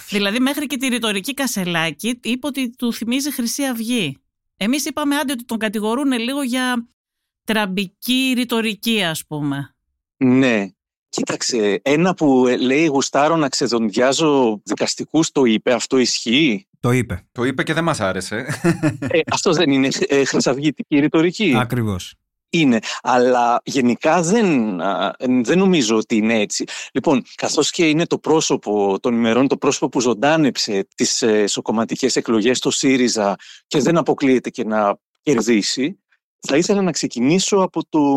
Δηλαδή 0.09 0.41
μέχρι 0.41 0.67
και 0.67 0.77
τη 0.77 0.87
ρητορική 0.87 1.35
Κασελάκη 1.35 2.21
είπε 2.23 2.47
ότι 2.47 2.71
του 2.77 2.93
θυμίζει 2.93 3.33
Χρυσή 3.33 3.65
Αυγή. 3.65 4.19
Εμείς 4.61 4.85
είπαμε 4.85 5.17
άντε 5.17 5.33
ότι 5.33 5.45
τον 5.45 5.59
κατηγορούν 5.59 6.13
λίγο 6.13 6.43
για 6.43 6.89
τραμπική 7.45 8.33
ρητορική 8.37 9.03
ας 9.03 9.27
πούμε. 9.27 9.75
Ναι. 10.17 10.67
Κοίταξε, 11.09 11.81
ένα 11.83 12.15
που 12.15 12.47
ε, 12.47 12.57
λέει 12.57 12.87
γουστάρω 12.87 13.37
να 13.37 13.49
ξεδοντιάζω 13.49 14.61
δικαστικούς 14.65 15.31
το 15.33 15.45
είπε, 15.45 15.73
αυτό 15.73 15.99
ισχύει; 15.99 16.69
Το 16.81 16.91
είπε. 16.91 17.27
Το 17.33 17.45
είπε 17.45 17.63
και 17.63 17.73
δεν 17.73 17.85
μας 17.85 18.01
άρεσε. 18.01 18.47
Ε, 19.09 19.21
αυτός 19.31 19.57
δεν 19.57 19.71
είναι 19.71 19.89
ε, 20.09 20.25
χρυσαυγητική 20.25 20.99
ρητορική; 20.99 21.55
Ακριβώς. 21.57 22.15
Είναι, 22.51 22.79
αλλά 23.03 23.61
γενικά 23.65 24.23
δεν, 24.23 24.81
α, 24.81 25.15
δεν 25.19 25.59
νομίζω 25.59 25.97
ότι 25.97 26.17
είναι 26.17 26.41
έτσι. 26.41 26.65
Λοιπόν, 26.93 27.23
καθώς 27.35 27.71
και 27.71 27.89
είναι 27.89 28.07
το 28.07 28.19
πρόσωπο 28.19 29.01
των 29.01 29.15
ημερών, 29.15 29.49
το 29.49 29.57
πρόσωπο 29.57 29.89
που 29.89 30.01
ζωντάνεψε 30.01 30.89
τις 30.95 31.23
ε, 31.23 31.47
σοκομματικές 31.47 32.17
εκλογές 32.17 32.59
στο 32.59 32.71
ΣΥΡΙΖΑ 32.71 33.37
και 33.67 33.81
δεν 33.81 33.97
αποκλείεται 33.97 34.51
και 34.51 34.65
να 34.65 34.99
κερδίσει, 35.23 35.99
θα 36.41 36.57
ήθελα 36.57 36.83
να 36.83 36.91
ξεκινήσω 36.91 37.57
από, 37.57 37.89
το, 37.89 38.17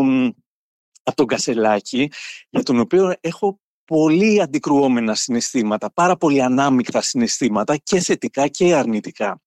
από 1.03 1.15
τον 1.15 1.25
Κασελάκη, 1.25 2.11
για 2.49 2.63
τον 2.63 2.79
οποίο 2.79 3.13
έχω 3.21 3.59
πολύ 3.85 4.41
αντικρουόμενα 4.41 5.15
συναισθήματα, 5.15 5.91
πάρα 5.91 6.17
πολύ 6.17 6.41
ανάμεικτα 6.41 7.01
συναισθήματα 7.01 7.77
και 7.77 7.99
θετικά 7.99 8.47
και 8.47 8.75
αρνητικά. 8.75 9.41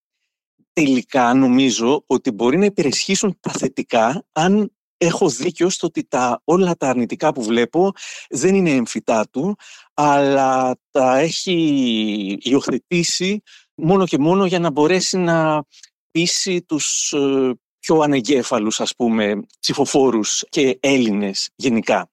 Τελικά 0.72 1.34
νομίζω 1.34 2.04
ότι 2.06 2.30
μπορεί 2.30 2.58
να 2.58 2.64
υπερισχύσουν 2.64 3.38
τα 3.40 3.50
θετικά 3.50 4.26
αν 4.32 4.73
έχω 4.96 5.28
δίκιο 5.28 5.68
στο 5.68 5.86
ότι 5.86 6.04
τα, 6.04 6.40
όλα 6.44 6.76
τα 6.76 6.88
αρνητικά 6.88 7.32
που 7.32 7.42
βλέπω 7.42 7.92
δεν 8.28 8.54
είναι 8.54 8.70
εμφυτά 8.70 9.28
του, 9.30 9.56
αλλά 9.94 10.76
τα 10.90 11.18
έχει 11.18 12.38
υιοθετήσει 12.40 13.42
μόνο 13.74 14.06
και 14.06 14.18
μόνο 14.18 14.46
για 14.46 14.58
να 14.58 14.70
μπορέσει 14.70 15.16
να 15.16 15.64
πείσει 16.10 16.62
τους 16.62 17.12
ε, 17.12 17.52
πιο 17.78 17.98
ανεγκέφαλους, 17.98 18.80
ας 18.80 18.94
πούμε, 18.96 19.40
ψηφοφόρους 19.60 20.44
και 20.48 20.78
Έλληνες 20.80 21.50
γενικά. 21.54 22.08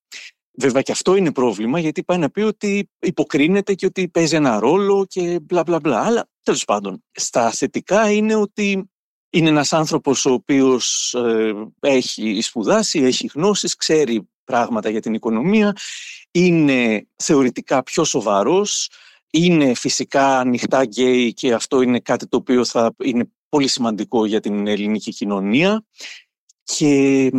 Βέβαια 0.58 0.82
και 0.82 0.92
αυτό 0.92 1.16
είναι 1.16 1.32
πρόβλημα 1.32 1.80
γιατί 1.80 2.04
πάει 2.04 2.18
να 2.18 2.30
πει 2.30 2.42
ότι 2.42 2.90
υποκρίνεται 3.00 3.74
και 3.74 3.86
ότι 3.86 4.10
παίζει 4.10 4.36
ένα 4.36 4.60
ρόλο 4.60 5.06
και 5.08 5.40
μπλα 5.42 5.64
μπλα 5.64 5.80
μπλα. 5.80 6.02
Αλλά 6.02 6.30
τέλος 6.44 6.66
πάντων, 6.66 7.04
στα 7.12 7.52
θετικά 7.52 8.12
είναι 8.12 8.36
ότι 8.36 8.92
είναι 9.32 9.50
ένας 9.50 9.74
άνθρωπος 9.74 10.26
ο 10.26 10.32
οποίος 10.34 11.14
ε, 11.14 11.54
έχει 11.80 12.42
σπουδάσει, 12.42 13.00
έχει 13.00 13.30
γνώσεις, 13.34 13.76
ξέρει 13.76 14.30
πράγματα 14.44 14.90
για 14.90 15.02
την 15.02 15.14
οικονομία, 15.14 15.76
είναι 16.32 17.08
θεωρητικά 17.16 17.84
πιο 17.84 18.04
σοβαρός, 18.04 18.90
είναι 19.32 19.74
φυσικά 19.74 20.40
ανοιχτά 20.40 20.84
γκέι 20.84 21.34
και 21.34 21.54
αυτό 21.54 21.82
είναι 21.82 22.00
κάτι 22.00 22.28
το 22.28 22.38
οποίο 22.38 22.66
θα 22.66 22.94
είναι 23.04 23.32
πολύ 23.50 23.68
σημαντικό 23.68 24.26
για 24.26 24.40
την 24.40 24.68
ελληνική 24.68 25.12
κοινωνία. 25.12 25.86
Και 26.64 27.32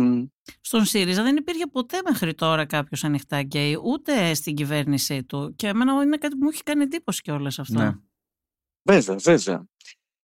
Στον 0.61 0.85
ΣΥΡΙΖΑ 0.85 1.23
δεν 1.23 1.35
υπήρχε 1.35 1.67
ποτέ 1.67 2.01
μέχρι 2.09 2.33
τώρα 2.33 2.65
κάποιος 2.65 3.03
ανοιχτά 3.03 3.41
γκέι, 3.41 3.79
ούτε 3.83 4.33
στην 4.33 4.55
κυβέρνησή 4.55 5.23
του. 5.23 5.53
Και 5.55 5.67
εμένα 5.67 6.03
είναι 6.03 6.17
κάτι 6.17 6.35
που 6.35 6.43
μου 6.43 6.49
έχει 6.49 6.63
κάνει 6.63 6.83
εντύπωση 6.83 7.21
κιόλας 7.21 7.59
αυτό. 7.59 7.79
Ναι. 7.79 7.91
Βέβαια, 8.83 9.15
βέβαια. 9.15 9.67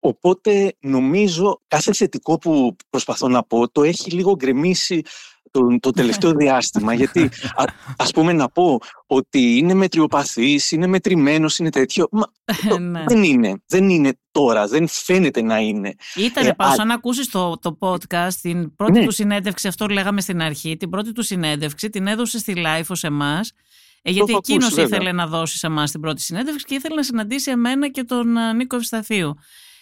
Οπότε 0.06 0.76
νομίζω 0.80 1.60
κάθε 1.68 1.92
θετικό 1.92 2.38
που 2.38 2.76
προσπαθώ 2.90 3.28
να 3.28 3.42
πω 3.42 3.70
το 3.70 3.82
έχει 3.82 4.10
λίγο 4.10 4.34
γκρεμίσει 4.34 5.02
το, 5.50 5.78
το 5.80 5.90
τελευταίο 5.90 6.32
διάστημα. 6.42 6.94
γιατί, 6.94 7.20
α, 7.54 7.64
ας 7.96 8.10
πούμε, 8.10 8.32
να 8.32 8.48
πω 8.48 8.78
ότι 9.06 9.56
είναι 9.56 9.74
μετριοπαθής, 9.74 10.70
είναι 10.70 10.86
μετρημένος, 10.86 11.58
είναι 11.58 11.70
τέτοιο. 11.70 12.08
Μα, 12.10 12.24
το, 12.68 12.78
ναι. 12.78 13.04
Δεν 13.06 13.22
είναι. 13.22 13.62
Δεν 13.66 13.88
είναι 13.88 14.18
τώρα. 14.30 14.66
Δεν 14.66 14.88
φαίνεται 14.88 15.42
να 15.42 15.58
είναι. 15.58 15.94
Ήτανε, 16.14 16.48
ε, 16.48 16.52
πάω, 16.52 16.74
αν 16.78 16.90
ακούσεις 16.90 17.28
το, 17.28 17.58
το 17.58 17.78
podcast, 17.80 18.34
την 18.42 18.76
πρώτη 18.76 18.98
ναι. 18.98 19.04
του 19.04 19.12
συνέντευξη, 19.12 19.68
αυτό 19.68 19.86
λέγαμε 19.86 20.20
στην 20.20 20.42
αρχή, 20.42 20.76
την 20.76 20.90
πρώτη 20.90 21.12
του 21.12 21.22
συνέντευξη 21.22 21.90
την 21.90 22.06
έδωσε 22.06 22.38
στη 22.38 22.54
live 22.56 22.86
ως 22.88 23.04
εμάς 23.04 23.52
ε, 24.02 24.10
γιατί 24.10 24.34
εκείνος 24.34 24.76
ήθελε 24.76 25.12
να 25.12 25.26
δώσει 25.26 25.58
σε 25.58 25.66
εμάς 25.66 25.90
την 25.90 26.00
πρώτη 26.00 26.20
συνέντευξη 26.22 26.64
και 26.64 26.74
ήθελε 26.74 26.94
να 26.94 27.02
συναντήσει 27.02 27.50
εμένα 27.50 27.88
και 27.88 28.04
τον 28.04 28.36
ε, 28.36 28.52
Νίκο 28.52 28.76
Ευσταθίου. 28.76 29.34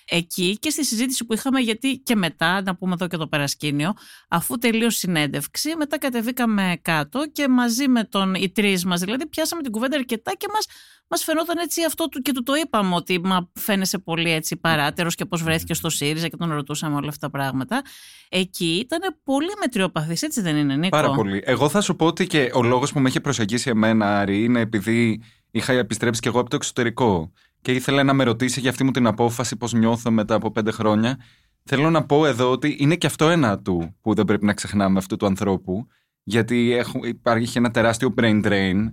Εκεί 0.08 0.58
και 0.58 0.70
στη 0.70 0.84
συζήτηση 0.84 1.24
που 1.24 1.34
είχαμε, 1.34 1.60
γιατί 1.60 1.98
και 1.98 2.16
μετά, 2.16 2.62
να 2.62 2.76
πούμε 2.76 2.92
εδώ 2.92 3.06
και 3.06 3.16
το 3.16 3.28
περασκήνιο, 3.28 3.92
αφού 4.28 4.58
τελείωσε 4.58 4.86
η 4.86 4.90
συνέντευξη, 4.90 5.76
μετά 5.76 5.98
κατεβήκαμε 5.98 6.78
κάτω 6.82 7.26
και 7.32 7.48
μαζί 7.48 7.88
με 7.88 8.04
τον 8.04 8.34
οι 8.34 8.50
τρεις 8.50 8.84
μας, 8.84 9.00
δηλαδή 9.00 9.26
πιάσαμε 9.26 9.62
την 9.62 9.72
κουβέντα 9.72 9.96
αρκετά 9.96 10.32
και 10.36 10.46
μας 10.52 10.66
μας 11.12 11.24
φαινόταν 11.24 11.58
έτσι 11.58 11.84
αυτό 11.84 12.08
του 12.08 12.20
και 12.20 12.32
του 12.32 12.42
το 12.42 12.54
είπαμε 12.54 12.94
ότι 12.94 13.20
μα 13.24 13.50
φαίνεσαι 13.54 13.98
πολύ 13.98 14.30
έτσι 14.30 14.56
παράτερος 14.56 15.14
και 15.14 15.24
πώς 15.24 15.42
βρέθηκε 15.42 15.74
στο 15.74 15.90
ΣΥΡΙΖΑ 15.90 16.28
και 16.28 16.36
τον 16.36 16.52
ρωτούσαμε 16.52 16.96
όλα 16.96 17.08
αυτά 17.08 17.30
τα 17.30 17.38
πράγματα. 17.38 17.82
Εκεί 18.28 18.78
ήταν 18.84 19.16
πολύ 19.24 19.50
μετριοπαθής, 19.60 20.22
έτσι 20.22 20.40
δεν 20.40 20.56
είναι, 20.56 20.76
Νίκο; 20.76 20.96
Πάρα 20.96 21.10
πολύ. 21.10 21.42
Εγώ 21.44 21.68
θα 21.68 21.80
σου 21.80 21.96
πω 21.96 22.06
ότι 22.06 22.26
και 22.26 22.50
ο 22.54 22.62
λόγος 22.62 22.92
που 22.92 23.00
με 23.00 23.08
έχει 23.08 23.20
προσεγγίσει 23.20 23.70
εμένα, 23.70 24.18
Άρη, 24.18 24.44
είναι 24.44 24.60
επειδή 24.60 25.22
είχα 25.50 25.72
επιστρέψει 25.72 26.20
κι 26.20 26.28
εγώ 26.28 26.40
από 26.40 26.50
το 26.50 26.56
εξωτερικό 26.56 27.32
και 27.62 27.72
ήθελα 27.72 28.02
να 28.02 28.12
με 28.12 28.24
ρωτήσει 28.24 28.60
για 28.60 28.70
αυτή 28.70 28.84
μου 28.84 28.90
την 28.90 29.06
απόφαση 29.06 29.56
πώς 29.56 29.72
νιώθω 29.72 30.10
μετά 30.10 30.34
από 30.34 30.50
πέντε 30.50 30.70
χρόνια. 30.70 31.18
Θέλω 31.64 31.90
να 31.90 32.04
πω 32.04 32.26
εδώ 32.26 32.50
ότι 32.50 32.76
είναι 32.78 32.96
και 32.96 33.06
αυτό 33.06 33.28
ένα 33.28 33.58
του 33.58 33.96
που 34.00 34.14
δεν 34.14 34.24
πρέπει 34.24 34.44
να 34.44 34.52
ξεχνάμε 34.52 34.98
αυτού 34.98 35.16
του 35.16 35.26
ανθρώπου, 35.26 35.86
γιατί 36.22 36.82
υπάρχει 37.04 37.58
ένα 37.58 37.70
τεράστιο 37.70 38.14
brain 38.16 38.44
drain 38.44 38.92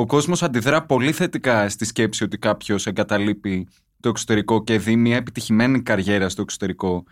ο 0.00 0.06
κόσμος 0.06 0.42
αντιδρά 0.42 0.82
πολύ 0.82 1.12
θετικά 1.12 1.68
στη 1.68 1.84
σκέψη 1.84 2.24
ότι 2.24 2.38
κάποιος 2.38 2.86
εγκαταλείπει 2.86 3.68
το 4.00 4.08
εξωτερικό 4.08 4.64
και 4.64 4.78
δει 4.78 4.96
μια 4.96 5.16
επιτυχημένη 5.16 5.82
καριέρα 5.82 6.28
στο 6.28 6.42
εξωτερικό, 6.42 7.04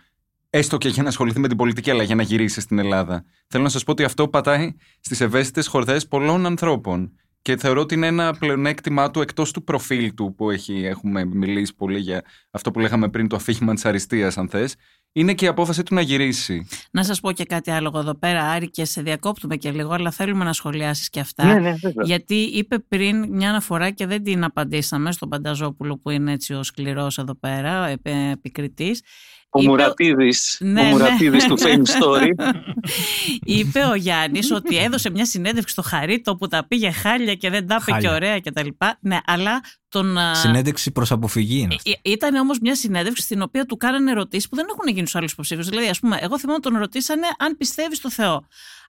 έστω 0.49 0.77
και 0.77 0.89
για 0.89 1.03
να 1.03 1.09
ασχοληθεί 1.09 1.39
με 1.39 1.47
την 1.47 1.57
πολιτική, 1.57 1.91
αλλά 1.91 2.03
για 2.03 2.15
να 2.15 2.23
γυρίσει 2.23 2.61
στην 2.61 2.79
Ελλάδα. 2.79 3.23
Θέλω 3.47 3.63
να 3.63 3.69
σας 3.69 3.83
πω 3.83 3.91
ότι 3.91 4.03
αυτό 4.03 4.27
πατάει 4.27 4.75
στις 4.99 5.21
ευαίσθητες 5.21 5.67
χορδές 5.67 6.07
πολλών 6.07 6.45
ανθρώπων. 6.45 7.11
Και 7.47 7.57
θεωρώ 7.57 7.81
ότι 7.81 7.93
είναι 7.93 8.07
ένα 8.07 8.33
πλεονέκτημά 8.33 9.11
του 9.11 9.21
εκτός 9.21 9.51
του 9.51 9.63
προφίλ 9.63 10.13
του 10.13 10.35
που 10.37 10.51
έχει, 10.51 10.73
έχουμε 10.73 11.25
μιλήσει 11.25 11.75
πολύ 11.75 11.99
για 11.99 12.23
αυτό 12.51 12.71
που 12.71 12.79
λέγαμε 12.79 13.09
πριν, 13.09 13.27
το 13.27 13.35
αφήγημα 13.35 13.73
της 13.73 13.85
αριστείας, 13.85 14.37
αν 14.37 14.49
θες 14.49 14.75
είναι 15.11 15.33
και 15.33 15.45
η 15.45 15.47
απόφαση 15.47 15.83
του 15.83 15.93
να 15.93 16.01
γυρίσει. 16.01 16.67
Να 16.91 17.03
σας 17.03 17.19
πω 17.19 17.31
και 17.31 17.45
κάτι 17.45 17.71
άλλο 17.71 17.91
εδώ 17.95 18.15
πέρα, 18.15 18.43
Άρη, 18.43 18.69
και 18.69 18.85
σε 18.85 19.01
διακόπτουμε 19.01 19.55
και 19.55 19.71
λίγο, 19.71 19.93
αλλά 19.93 20.11
θέλουμε 20.11 20.43
να 20.43 20.53
σχολιάσεις 20.53 21.09
και 21.09 21.19
αυτά. 21.19 21.45
Ναι, 21.45 21.59
ναι, 21.59 21.75
γιατί 22.03 22.35
είπε 22.35 22.79
πριν 22.79 23.27
μια 23.29 23.49
αναφορά 23.49 23.89
και 23.89 24.05
δεν 24.05 24.23
την 24.23 24.43
απαντήσαμε 24.43 25.11
στον 25.11 25.29
Πανταζόπουλο 25.29 25.97
που 25.97 26.09
είναι 26.09 26.31
έτσι 26.31 26.53
ο 26.53 26.63
σκληρός 26.63 27.17
εδώ 27.17 27.35
πέρα, 27.35 27.95
επικριτής. 28.31 29.01
Ο 29.49 29.61
Μουρατίδης, 29.61 30.57
ναι, 30.59 30.81
ο 30.81 30.83
ναι. 30.83 30.89
Μουρατίδης 30.89 31.45
του 31.45 31.57
Fame 31.59 32.01
Story. 32.01 32.31
Είπε 33.59 33.79
ο 33.79 33.95
Γιάννης 33.95 34.51
ότι 34.51 34.77
έδωσε 34.77 35.09
μια 35.09 35.25
συνέντευξη 35.25 35.73
στο 35.73 35.81
Χαρίτο 35.81 36.35
που 36.35 36.47
τα 36.47 36.67
πήγε 36.67 36.91
χάλια 36.91 37.35
και 37.35 37.49
δεν 37.49 37.67
τα 37.67 37.79
είπε 37.81 37.97
και 37.99 38.09
ωραία 38.09 38.39
κτλ. 38.39 38.67
Ναι, 38.99 39.17
αλλά 39.25 39.61
τον... 39.89 40.17
Συνέντευξη 40.33 40.91
προς 40.91 41.11
αποφυγή 41.11 41.59
είναι 41.59 41.75
αυτή. 41.75 41.99
Ήταν 42.01 42.35
όμως 42.35 42.59
μια 42.59 42.75
συνέντευξη 42.75 43.23
στην 43.23 43.41
οποία 43.41 43.65
του 43.65 43.77
κάνανε 43.77 44.11
ερωτήσεις 44.11 44.49
που 44.49 44.55
δεν 44.55 44.65
έχουν 44.69 44.87
γίνει 44.87 44.99
στους 44.99 45.15
άλλους 45.15 45.31
υποψήφιους. 45.31 45.69
Δηλαδή, 45.69 45.87
ας 45.87 45.99
πούμε, 45.99 46.17
εγώ 46.21 46.39
θυμάμαι 46.39 46.59
τον 46.59 46.77
ρωτήσανε 46.77 47.27
αν 47.37 47.57
πιστεύεις 47.57 47.97
στο 47.97 48.11
Θεό. 48.11 48.45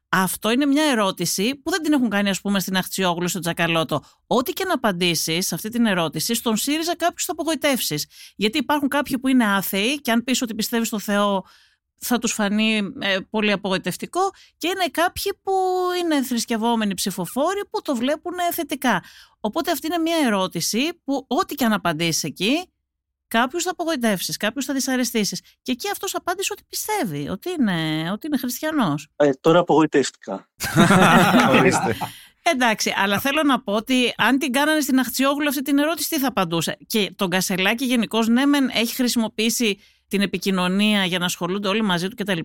Αυτό 0.09 0.51
είναι 0.51 0.67
μια 0.67 0.85
ερώτηση 0.85 1.55
που 1.57 1.71
δεν 1.71 1.83
την 1.83 1.93
έχουν 1.93 2.09
κάνει, 2.09 2.29
ας 2.29 2.41
πούμε, 2.41 2.61
στην 2.61 2.77
Αχτσιόγλου, 2.77 3.29
στο 3.29 3.39
Τζακαλώτο. 3.41 4.03
Ό,τι 4.27 4.53
και 4.53 4.65
να 4.65 4.75
απαντήσεις 4.75 5.47
σε 5.47 5.55
αυτή 5.55 5.69
την 5.69 5.87
ερώτηση, 5.87 6.35
στον 6.35 6.57
ΣΥΡΙΖΑ 6.57 6.97
κάποιου 6.97 7.25
θα 7.25 7.33
απογοητεύσεις. 7.33 8.07
Γιατί 8.37 8.59
υπάρχουν 8.59 8.89
κάποιοι 8.89 9.19
που 9.19 9.29
είναι 9.29 9.45
άθεοι 9.47 10.01
και 10.01 10.11
αν 10.11 10.25
πεις 10.25 10.43
ότι 10.43 10.55
πιστεύεις 10.55 10.87
στο 10.87 10.99
Θεό, 10.99 11.45
θα 12.01 12.19
τους 12.19 12.33
φανεί 12.33 12.81
ε, 13.01 13.19
πολύ 13.31 13.53
απογοητευτικό 13.53 14.21
και 14.57 14.69
είναι 14.69 14.87
κάποιοι 14.91 15.33
που 15.43 15.53
είναι 16.03 16.23
θρησκευόμενοι 16.23 16.95
ψηφοφόροι 16.95 17.61
που 17.71 17.83
το 17.83 17.97
βλέπουν 17.97 18.35
θετικά. 18.53 19.03
Οπότε 19.41 19.71
αυτή 19.71 19.87
είναι 19.87 19.99
μια 19.99 20.17
ερώτηση 20.17 21.01
που 21.05 21.25
ό,τι 21.29 21.55
και 21.55 21.65
αν 21.65 21.73
απαντήσεις 21.73 22.23
εκεί 22.23 22.73
κάποιους 23.29 23.63
θα 23.63 23.71
απογοητεύσεις, 23.71 24.37
κάποιους 24.37 24.65
θα 24.65 24.75
δυσαρεστήσεις. 24.75 25.41
Και 25.63 25.73
εκεί 25.73 25.91
αυτός 25.91 26.15
απάντησε 26.15 26.53
ότι 26.53 26.63
πιστεύει, 26.69 27.29
ότι 27.29 27.51
είναι, 27.59 28.11
ότι 28.13 28.27
είναι 28.27 28.39
χριστιανός. 28.39 29.09
Ε, 29.17 29.31
τώρα 29.41 29.59
απογοητεύτηκα. 29.59 30.49
Εντάξει, 32.53 32.95
αλλά 32.97 33.19
θέλω 33.19 33.43
να 33.43 33.61
πω 33.61 33.73
ότι 33.73 34.15
αν 34.17 34.39
την 34.39 34.53
κάνανε 34.53 34.81
στην 34.81 34.99
Αχτσιόγλου 34.99 35.49
αυτή 35.49 35.63
την 35.63 35.79
ερώτηση, 35.79 36.09
τι 36.09 36.19
θα 36.19 36.29
απαντούσε; 36.29 36.77
Και 36.87 37.13
τον 37.17 37.31
Κασελάκη 37.31 37.85
γενικώς 37.85 38.29
ναι, 38.29 38.47
μεν 38.47 38.69
έχει 38.69 38.95
χρησιμοποιήσει 38.95 39.79
την 40.09 40.21
επικοινωνία 40.21 41.05
για 41.05 41.19
να 41.19 41.25
ασχολούνται 41.25 41.69
όλοι 41.69 41.83
μαζί 41.83 42.09
του 42.09 42.17
κτλ. 42.17 42.39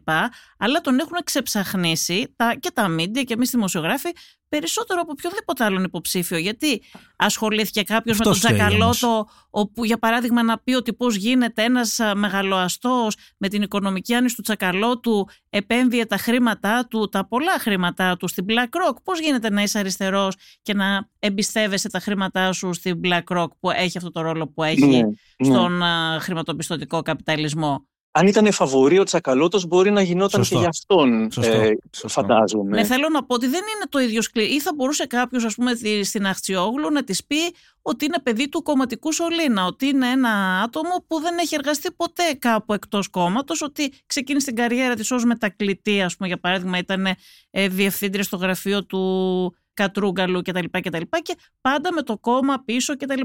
Αλλά 0.58 0.82
τον 0.82 1.00
έχουν 1.00 1.18
ξεψαχνίσει 1.24 2.34
τα, 2.36 2.56
και 2.60 2.72
τα 2.72 2.88
μίντια 2.88 3.24
και 3.24 3.34
εμείς 3.34 3.50
δημοσιογράφοι 3.50 4.10
περισσότερο 4.58 5.02
από 5.02 5.12
οποιοδήποτε 5.12 5.64
άλλον 5.64 5.84
υποψήφιο. 5.84 6.38
Γιατί 6.38 6.82
ασχολήθηκε 7.16 7.84
κάποιος 7.84 8.18
με 8.18 8.24
τον 8.24 8.34
Τζακαλώτο, 8.34 9.28
όπου 9.50 9.86
για 9.86 9.98
παράδειγμα 9.98 10.44
να 10.44 10.60
πει 10.60 10.74
ότι 10.74 10.94
πώς 10.94 11.16
γίνεται 11.16 11.64
ένας 11.64 12.00
μεγαλοαστός 12.16 13.16
με 13.38 13.48
την 13.48 13.62
οικονομική 13.62 14.14
άνοιση 14.14 14.36
του 14.36 14.42
Τσακαλώτου 14.42 15.28
επένδυε 15.50 16.06
τα 16.06 16.18
χρήματά 16.18 16.88
του, 16.90 17.10
τα 17.10 17.28
πολλά 17.28 17.60
χρήματά 17.60 18.18
του 18.18 18.28
στην 18.28 18.46
BlackRock. 18.50 18.96
Πώς 19.04 19.20
γίνεται 19.20 19.50
να 19.50 19.62
είσαι 19.62 19.80
αριστερός 19.80 20.36
και 20.62 20.74
να 20.74 21.10
εμπιστεύεσαι 21.20 21.90
τα 21.90 22.00
χρήματά 22.00 22.52
σου 22.52 22.74
στην 22.74 23.00
BlackRock 23.04 23.48
που 23.60 23.70
έχει 23.72 23.98
αυτό 23.98 24.12
το 24.12 24.22
ρόλο 24.22 24.48
που 24.48 24.64
έχει 24.64 24.86
ναι, 24.86 25.02
ναι. 25.02 25.54
στον 25.54 25.82
χρηματοπιστωτικό 26.20 27.02
καπιταλισμό; 27.02 27.88
Αν 28.16 28.28
ήταν 28.28 28.52
φαβορή 28.52 29.00
ο 29.00 29.04
Τσακαλώτος, 29.04 29.66
μπορεί 29.66 29.92
να 29.92 30.02
γινόταν 30.02 30.42
και 30.42 30.56
για 30.56 30.68
αυτόν, 30.68 31.30
ε, 31.42 31.72
φαντάζομαι. 31.92 32.78
Ναι, 32.78 32.84
θέλω 32.84 33.10
να 33.10 33.24
πω 33.24 33.36
ότι 33.36 33.48
δεν 33.48 33.62
είναι 33.76 33.86
το 33.90 34.00
ίδιο 34.00 34.22
σκληρό. 34.22 34.54
Ή 34.54 34.62
θα 34.62 34.72
μπορούσε 34.76 35.06
κάποιος, 35.06 35.44
ας 35.44 35.56
πούμε, 35.56 35.72
στην 36.04 36.26
Αχτσιόγλου 36.26 36.92
να 36.92 37.04
της 37.04 37.26
πει 37.26 37.36
ότι 37.82 38.06
είναι 38.06 38.20
παιδί 38.24 38.50
του 38.50 38.64
κομματικού 38.64 39.12
σωλήνα, 39.12 39.66
ότι 39.66 39.86
είναι 39.86 40.10
ένα 40.10 40.62
άτομο 40.64 41.06
που 41.08 41.20
δεν 41.20 41.38
έχει 41.38 41.56
εργαστεί 41.56 41.92
ποτέ 41.92 42.24
κάπου 42.40 42.74
εκτός 42.74 43.08
κόμματος, 43.08 43.62
ότι 43.62 43.94
ξεκίνησε 44.06 44.46
την 44.46 44.56
καριέρα 44.56 44.96
της 44.96 45.12
ως 45.12 45.26
μετακλητή, 45.26 46.02
ας 46.02 46.16
πούμε, 46.16 46.28
για 46.28 46.40
παράδειγμα, 46.40 46.78
ήταν 46.78 47.08
ε, 47.52 47.68
διευθύντρια 47.68 48.24
στο 48.24 48.38
γραφείο 48.38 48.86
του 48.86 49.56
Κατρούγκαλου 49.74 50.42
κτλ. 50.42 50.66
Και, 50.72 50.90
και 51.22 51.36
πάντα 51.62 51.94
με 51.94 52.02
το 52.02 52.18
κόμμα 52.18 52.64
πίσω 52.66 52.98
κτλ. 52.98 53.22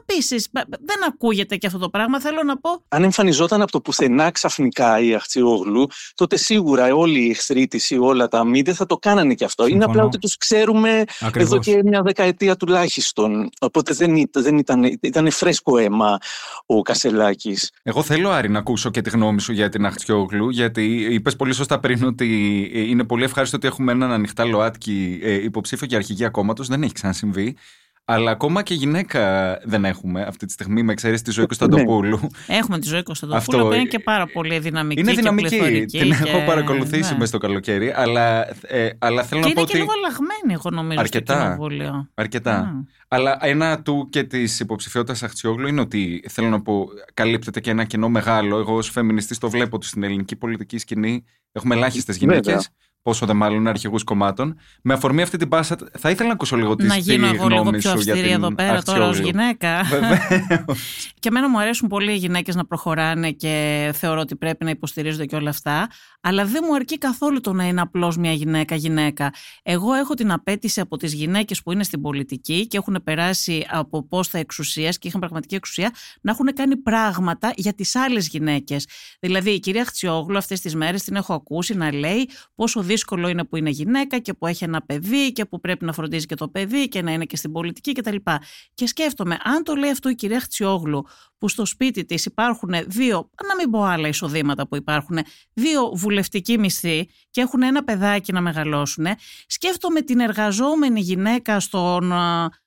Επίσης, 0.00 0.48
δεν 0.68 1.04
ακούγεται 1.08 1.56
και 1.56 1.66
αυτό 1.66 1.78
το 1.78 1.88
πράγμα. 1.88 2.20
Θέλω 2.20 2.42
να 2.42 2.56
πω. 2.56 2.84
Αν 2.88 3.02
εμφανιζόταν 3.02 3.62
από 3.62 3.72
το 3.72 3.80
πουθενά 3.80 4.30
ξαφνικά 4.30 5.00
η 5.00 5.14
Αχτσιόγλου, 5.14 5.86
τότε 6.14 6.36
σίγουρα 6.36 6.94
όλοι 6.94 7.26
οι 7.26 7.30
εχθροί 7.30 7.66
της 7.66 7.90
ή 7.90 7.98
όλα 7.98 8.28
τα 8.28 8.44
μίδια 8.44 8.74
θα 8.74 8.86
το 8.86 8.96
κάνανε 8.96 9.34
και 9.34 9.44
αυτό. 9.44 9.66
Είναι 9.66 9.84
απλά 9.84 10.04
ότι 10.04 10.18
τους 10.18 10.36
ξέρουμε 10.36 11.04
εδώ 11.32 11.58
και 11.58 11.82
μια 11.84 12.02
δεκαετία 12.02 12.56
τουλάχιστον. 12.56 13.50
Οπότε 13.60 13.94
δεν, 13.94 14.30
δεν 14.32 14.58
ήταν, 14.58 14.98
ήταν 15.00 15.30
φρέσκο 15.30 15.78
αίμα 15.78 16.18
ο 16.66 16.82
Κασελάκης. 16.82 17.70
Εγώ 17.82 18.02
θέλω, 18.02 18.30
Άρη, 18.30 18.48
να 18.48 18.58
ακούσω 18.58 18.90
και 18.90 19.00
τη 19.00 19.10
γνώμη 19.10 19.40
σου 19.40 19.52
για 19.52 19.68
την 19.68 19.86
Αχτσιόγλου, 19.86 20.50
γιατί 20.50 21.06
είπες 21.10 21.36
πολύ 21.36 21.52
σωστά 21.52 21.80
πριν 21.80 22.04
ότι 22.04 22.70
είναι 22.72 23.04
πολύ 23.04 23.24
ευχάριστο 23.24 23.56
ότι 23.56 23.66
έχουμε 23.66 23.92
έναν 23.92 24.12
ανοιχτά 24.12 24.44
ΛΟΑΤΚΙ 24.44 25.20
ε, 25.22 25.32
υποψήφιο 25.32 25.86
για 25.86 25.96
αρχηγία 25.96 26.28
κόμματο. 26.28 26.62
Δεν 26.64 26.82
έχει 26.82 26.92
ξανασυμβεί. 26.92 27.56
Αλλά 28.06 28.30
ακόμα 28.30 28.62
και 28.62 28.74
γυναίκα 28.74 29.54
δεν 29.64 29.84
έχουμε 29.84 30.22
αυτή 30.22 30.46
τη 30.46 30.52
στιγμή, 30.52 30.82
με 30.82 30.92
εξαίρεση 30.92 31.22
τη 31.22 31.30
ζωή 31.30 31.46
Κωνσταντοπούλου. 31.46 32.20
Ναι. 32.20 32.56
Έχουμε 32.56 32.78
τη 32.78 32.88
ζωή 32.88 33.02
Κωνσταντοπούλου, 33.02 33.66
που 33.66 33.72
είναι 33.72 33.84
και 33.84 33.98
πάρα 33.98 34.26
πολύ 34.26 34.58
δυναμική. 34.58 35.00
Είναι 35.00 35.12
δυναμική. 35.12 35.84
την 35.86 36.12
έχω 36.12 36.44
παρακολουθήσει 36.46 37.10
ναι. 37.10 37.18
μέσα 37.18 37.26
στο 37.26 37.38
καλοκαίρι, 37.38 37.92
αλλά, 37.96 38.48
ε, 38.62 38.90
αλλά 38.98 39.22
θέλω 39.22 39.40
και 39.40 39.48
να 39.48 39.54
πω. 39.54 39.60
Είναι 39.60 39.70
και 39.70 39.78
λίγο 39.78 39.92
αλλαγμένη, 39.96 40.52
εγώ 40.52 40.70
νομίζω. 40.70 41.00
Αρκετά. 41.00 41.34
Στο 41.34 41.42
κοινοβούλιο. 41.42 42.08
Αρκετά. 42.14 42.84
Αλλά 43.08 43.38
ένα 43.40 43.82
του 43.82 44.08
και 44.10 44.22
της 44.22 44.60
υποψηφιότητας 44.60 45.22
Αχτσιόγλου 45.22 45.66
είναι 45.66 45.80
ότι 45.80 46.24
θέλω 46.28 46.48
να 46.48 46.62
πω, 46.62 46.86
καλύπτεται 47.14 47.60
και 47.60 47.70
ένα 47.70 47.84
κενό 47.84 48.08
μεγάλο. 48.08 48.58
Εγώ 48.58 48.74
ως 48.74 48.90
φεμινιστής 48.90 49.38
το 49.38 49.50
βλέπω 49.50 49.76
ότι 49.76 49.86
στην 49.86 50.02
ελληνική 50.02 50.36
πολιτική 50.36 50.78
σκηνή 50.78 51.24
έχουμε 51.52 51.74
ελάχιστες 51.74 52.16
γυναίκες 52.16 52.70
πόσο 53.04 53.26
δε 53.26 53.32
μάλλον 53.32 53.66
αρχηγούς 53.66 54.04
κομμάτων. 54.04 54.58
Με 54.82 54.94
αφορμή 54.94 55.22
αυτή 55.22 55.36
την 55.36 55.48
πάσα, 55.48 55.76
θα 55.98 56.10
ήθελα 56.10 56.28
να 56.28 56.34
ακούσω 56.34 56.56
λίγο 56.56 56.74
τη 56.74 56.86
Να 56.86 56.96
γίνω 56.96 57.26
εγώ 57.26 57.48
λίγο 57.48 57.70
πιο 57.70 57.90
αυστηρή 57.90 58.30
εδώ 58.30 58.54
πέρα 58.54 58.82
τώρα 58.82 59.08
ως 59.08 59.18
γυναίκα. 59.18 59.82
και 61.20 61.28
εμένα 61.28 61.48
μου 61.48 61.58
αρέσουν 61.58 61.88
πολύ 61.88 62.12
οι 62.12 62.16
γυναίκες 62.16 62.54
να 62.54 62.64
προχωράνε 62.66 63.30
και 63.30 63.90
θεωρώ 63.94 64.20
ότι 64.20 64.36
πρέπει 64.36 64.64
να 64.64 64.70
υποστηρίζονται 64.70 65.26
και 65.26 65.36
όλα 65.36 65.50
αυτά. 65.50 65.88
Αλλά 66.20 66.44
δεν 66.44 66.64
μου 66.66 66.74
αρκεί 66.74 66.98
καθόλου 66.98 67.40
το 67.40 67.52
να 67.52 67.64
είναι 67.64 67.80
απλώς 67.80 68.16
μια 68.16 68.32
γυναίκα-γυναίκα. 68.32 69.32
Εγώ 69.62 69.92
έχω 69.92 70.14
την 70.14 70.32
απέτηση 70.32 70.80
από 70.80 70.96
τις 70.96 71.14
γυναίκες 71.14 71.62
που 71.62 71.72
είναι 71.72 71.82
στην 71.82 72.00
πολιτική 72.00 72.66
και 72.66 72.76
έχουν 72.76 73.00
περάσει 73.04 73.66
από 73.70 74.06
πόστα 74.06 74.38
εξουσία 74.38 74.90
και 74.90 75.08
είχαν 75.08 75.20
πραγματική 75.20 75.54
εξουσία 75.54 75.90
να 76.20 76.30
έχουν 76.30 76.52
κάνει 76.54 76.76
πράγματα 76.76 77.52
για 77.56 77.74
τις 77.74 77.94
άλλες 77.94 78.28
γυναίκες. 78.28 78.88
Δηλαδή, 79.20 79.50
η 79.50 79.60
κυρία 79.60 79.84
Χτσιόγλου 79.84 80.36
αυτές 80.36 80.60
τις 80.60 80.74
μέρες 80.74 81.02
την 81.02 81.16
έχω 81.16 81.34
ακούσει 81.34 81.74
να 81.74 81.92
λέει 81.92 82.28
πόσο 82.54 82.82
δύσκολο 82.94 83.28
είναι 83.28 83.44
που 83.44 83.56
είναι 83.56 83.70
γυναίκα 83.70 84.18
και 84.18 84.34
που 84.34 84.46
έχει 84.46 84.64
ένα 84.64 84.82
παιδί 84.82 85.32
και 85.32 85.44
που 85.44 85.60
πρέπει 85.60 85.84
να 85.84 85.92
φροντίζει 85.92 86.26
και 86.26 86.34
το 86.34 86.48
παιδί 86.48 86.88
και 86.88 87.02
να 87.02 87.12
είναι 87.12 87.24
και 87.24 87.36
στην 87.36 87.52
πολιτική 87.52 87.92
κτλ. 87.92 88.16
Και, 88.16 88.38
και 88.74 88.86
σκέφτομαι, 88.86 89.38
αν 89.44 89.62
το 89.62 89.74
λέει 89.74 89.90
αυτό 89.90 90.08
η 90.08 90.14
κυρία 90.14 90.40
Χτσιόγλου, 90.40 91.06
που 91.38 91.48
στο 91.48 91.64
σπίτι 91.64 92.04
της 92.04 92.24
υπάρχουν 92.24 92.70
δύο, 92.86 93.30
να 93.48 93.54
μην 93.56 93.70
πω 93.70 93.82
άλλα 93.82 94.08
εισοδήματα 94.08 94.68
που 94.68 94.76
υπάρχουν, 94.76 95.18
δύο 95.52 95.90
βουλευτικοί 95.94 96.58
μισθοί 96.58 97.08
και 97.30 97.40
έχουν 97.40 97.62
ένα 97.62 97.84
παιδάκι 97.84 98.32
να 98.32 98.40
μεγαλώσουν, 98.40 99.06
σκέφτομαι 99.46 100.00
την 100.00 100.20
εργαζόμενη 100.20 101.00
γυναίκα 101.00 101.60
στον 101.60 102.12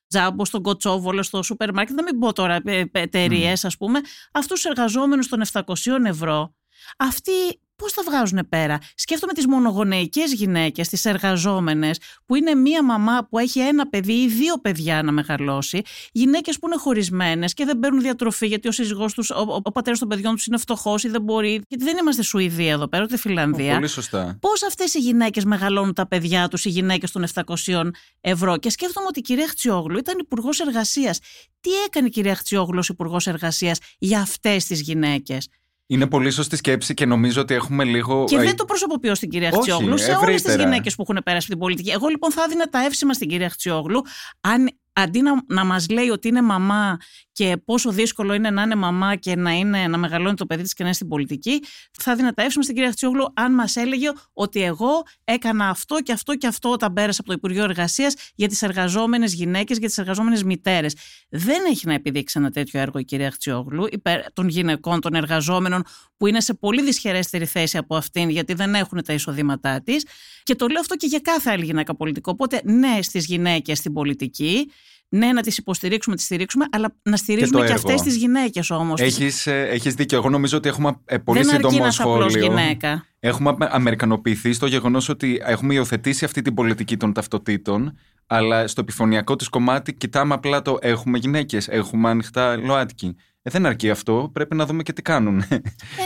Τζάμπο, 0.08 0.44
στον 0.44 0.62
Κοτσόβολο, 0.62 1.22
στο 1.22 1.42
σούπερ 1.42 1.72
μάρκετ, 1.72 1.96
να 1.96 2.02
μην 2.02 2.18
πω 2.18 2.32
τώρα 2.32 2.54
ε, 2.54 2.60
ε, 2.64 2.84
εταιρείες, 2.92 3.60
mm. 3.60 3.66
ας 3.66 3.76
πούμε, 3.76 4.00
αυτούς 4.32 4.60
τους 4.60 4.64
εργαζόμενους 4.64 5.28
των 5.28 5.42
700 5.52 5.62
ευρώ, 6.04 6.54
αυτοί 6.96 7.32
Πώς 7.78 7.92
τα 7.92 8.02
βγάζουν 8.06 8.48
πέρα; 8.48 8.78
Σκέφτομαι 8.94 9.32
τις 9.32 9.46
μονογονεϊκές 9.46 10.32
γυναίκες, 10.32 10.88
τις 10.88 11.04
εργαζόμενες, 11.04 12.00
που 12.26 12.34
είναι 12.34 12.54
μία 12.54 12.84
μαμά 12.84 13.26
που 13.30 13.38
έχει 13.38 13.60
ένα 13.60 13.88
παιδί 13.88 14.12
ή 14.12 14.28
δύο 14.28 14.58
παιδιά 14.58 15.02
να 15.02 15.12
μεγαλώσει. 15.12 15.82
Γυναίκες 16.12 16.58
που 16.58 16.66
είναι 16.66 16.76
χωρισμένες 16.76 17.54
και 17.54 17.64
δεν 17.64 17.78
παίρνουν 17.78 18.00
διατροφή 18.00 18.46
γιατί 18.46 18.68
ο 18.68 18.72
σύζυγός 18.72 19.14
τους, 19.14 19.30
ο, 19.30 19.60
ο 19.62 19.72
πατέρας 19.72 19.98
των 19.98 20.08
παιδιών 20.08 20.34
τους 20.34 20.46
είναι 20.46 20.58
φτωχός 20.58 21.04
ή 21.04 21.08
δεν 21.08 21.22
μπορεί. 21.22 21.62
Γιατί 21.68 21.84
δεν 21.84 21.96
είμαστε 21.96 22.22
Σουηδία 22.22 22.72
εδώ 22.72 22.88
πέρα, 22.88 23.02
ούτε 23.02 23.16
Φιλανδία. 23.16 23.74
Πολύ 23.74 23.88
σωστά. 23.88 24.38
Πώς 24.40 24.62
αυτές 24.62 24.94
οι 24.94 24.98
γυναίκες 24.98 25.44
μεγαλώνουν 25.44 25.94
τα 25.94 26.06
παιδιά 26.06 26.48
τους, 26.48 26.64
οι 26.64 26.68
γυναίκες 26.68 27.10
των 27.10 27.24
700 27.34 27.90
ευρώ; 28.20 28.56
Και 28.56 28.70
σκέφτομαι 28.70 29.06
ότι 29.08 29.18
η 29.18 29.22
κυρία 29.22 29.48
Χτσιόγλου 29.48 29.98
ήταν 29.98 30.18
υπουργός 30.18 30.60
εργασίας. 30.60 31.18
Τι 31.60 31.70
έκανε 31.86 32.06
η 32.06 32.10
κυρία 32.10 32.34
Χτσιόγλου 32.34 32.78
ως 32.78 32.88
υπουργός 32.88 33.26
εργασίας 33.26 33.78
για 33.98 34.20
αυτές 34.20 34.64
τις 34.64 34.80
γυναίκες; 34.80 35.48
Είναι 35.90 36.06
πολύ 36.06 36.30
σωστή 36.30 36.56
σκέψη 36.56 36.94
και 36.94 37.06
νομίζω 37.06 37.40
ότι 37.40 37.54
έχουμε 37.54 37.84
λίγο. 37.84 38.24
Και 38.24 38.38
δεν 38.38 38.56
το 38.56 38.64
προσωποποιώ 38.64 39.14
στην 39.14 39.30
κυρία 39.30 39.50
Χτσιόγλου 39.50 39.98
σε 39.98 40.12
όλες 40.12 40.42
τις 40.42 40.54
γυναίκες 40.54 40.94
που 40.94 41.02
έχουν 41.08 41.20
πέρασει 41.24 41.48
την 41.48 41.58
πολιτική. 41.58 41.90
Εγώ 41.90 42.08
λοιπόν 42.08 42.32
θα 42.32 42.42
έδινα 42.42 42.68
τα 42.68 42.84
εύσημα 42.84 43.12
στην 43.12 43.28
κυρία 43.28 43.48
Χτσιόγλου 43.48 44.02
αν 44.40 44.70
αντί 45.02 45.20
να, 45.20 45.32
να 45.46 45.64
μας 45.64 45.88
λέει 45.88 46.08
ότι 46.08 46.28
είναι 46.28 46.42
μαμά 46.42 46.96
και 47.32 47.56
πόσο 47.64 47.90
δύσκολο 47.90 48.34
είναι 48.34 48.50
να 48.50 48.62
είναι 48.62 48.74
μαμά 48.74 49.16
και 49.16 49.36
να, 49.36 49.50
είναι, 49.50 49.88
να 49.88 49.98
μεγαλώνει 49.98 50.36
το 50.36 50.46
παιδί 50.46 50.62
της 50.62 50.72
και 50.72 50.82
να 50.82 50.88
είναι 50.88 50.94
στην 50.94 51.08
πολιτική, 51.08 51.62
θα 51.98 52.14
δυνατεύσουμε 52.14 52.64
στην 52.64 52.76
κυρία 52.76 52.90
Χτσιόγλου 52.90 53.32
αν 53.34 53.54
μας 53.54 53.76
έλεγε 53.76 54.10
ότι 54.32 54.62
εγώ 54.62 55.02
έκανα 55.24 55.68
αυτό 55.68 56.00
και 56.02 56.12
αυτό 56.12 56.34
και 56.34 56.46
αυτό 56.46 56.70
όταν 56.70 56.92
πέρασα 56.92 57.20
από 57.20 57.28
το 57.28 57.34
Υπουργείο 57.36 57.64
Εργασίας 57.64 58.14
για 58.34 58.48
τις 58.48 58.62
εργαζόμενες 58.62 59.34
γυναίκες, 59.34 59.78
για 59.78 59.88
τις 59.88 59.98
εργαζόμενες 59.98 60.42
μητέρες. 60.42 60.96
Δεν 61.28 61.64
έχει 61.70 61.86
να 61.86 61.94
επιδείξει 61.94 62.38
ένα 62.38 62.50
τέτοιο 62.50 62.80
έργο 62.80 62.98
η 62.98 63.04
κυρία 63.04 63.30
Χτσιόγλου 63.30 63.86
υπέρ 63.90 64.32
των 64.32 64.48
γυναικών, 64.48 65.00
των 65.00 65.14
εργαζόμενων 65.14 65.82
που 66.16 66.26
είναι 66.26 66.40
σε 66.40 66.54
πολύ 66.54 66.82
δυσχερέστερη 66.82 67.44
θέση 67.46 67.76
από 67.78 67.96
αυτήν 67.96 68.28
γιατί 68.28 68.54
δεν 68.54 68.74
έχουν 68.74 69.02
τα 69.04 69.12
εισοδήματά 69.12 69.82
της. 69.82 70.06
Και 70.42 70.54
το 70.54 70.66
λέω 70.66 70.80
αυτό 70.80 70.96
και 70.96 71.06
για 71.06 71.18
κάθε 71.18 71.50
άλλη 71.50 71.64
γυναίκα 71.64 71.96
πολιτικό. 71.96 72.30
Οπότε 72.30 72.60
ναι 72.64 72.98
στις 73.02 73.26
γυναίκες 73.26 73.78
στην 73.78 73.92
πολιτική, 73.92 74.70
ναι, 75.08 75.32
να 75.32 75.42
τις 75.42 75.58
υποστηρίξουμε, 75.58 76.14
να 76.14 76.20
τις 76.20 76.24
στηρίξουμε, 76.24 76.64
αλλά 76.70 76.94
να 77.02 77.16
στηρίζουμε 77.16 77.60
και, 77.60 77.66
και 77.66 77.72
αυτές 77.72 78.02
τις 78.02 78.16
γυναίκες 78.16 78.70
όμως. 78.70 79.00
Έχεις 79.00 79.46
έχεις 79.46 79.94
δίκιο. 79.94 80.18
Εγώ 80.18 80.28
νομίζω 80.28 80.56
ότι 80.56 80.68
έχουμε 80.68 81.00
ε, 81.04 81.18
πολύ 81.18 81.42
Δεν 81.42 81.48
σύντομο 81.48 81.90
σχόλιο. 81.90 82.40
Γυναίκα. 82.40 83.04
Έχουμε 83.20 83.56
αμερικανοποιηθεί 83.58 84.52
στο 84.52 84.66
γεγονός 84.66 85.08
ότι 85.08 85.40
έχουμε 85.44 85.74
υιοθετήσει 85.74 86.24
αυτή 86.24 86.42
την 86.42 86.54
πολιτική 86.54 86.96
των 86.96 87.12
ταυτοτήτων, 87.12 87.98
αλλά 88.26 88.66
στο 88.66 88.80
επιφωνιακό 88.80 89.36
της 89.36 89.48
κομμάτι 89.48 89.94
κοιτάμε 89.94 90.34
απλά 90.34 90.62
το 90.62 90.78
έχουμε 90.80 91.18
γυναίκες, 91.18 91.68
έχουμε 91.68 92.08
ανοιχτά 92.08 92.56
ΛΟΑΤΚΙ. 92.56 93.16
Ε, 93.42 93.50
δεν 93.50 93.66
αρκεί 93.66 93.90
αυτό. 93.90 94.30
Πρέπει 94.32 94.54
να 94.54 94.66
δούμε 94.66 94.82
και 94.82 94.92
τι 94.92 95.02
κάνουν. 95.02 95.38
Ε, 95.50 95.60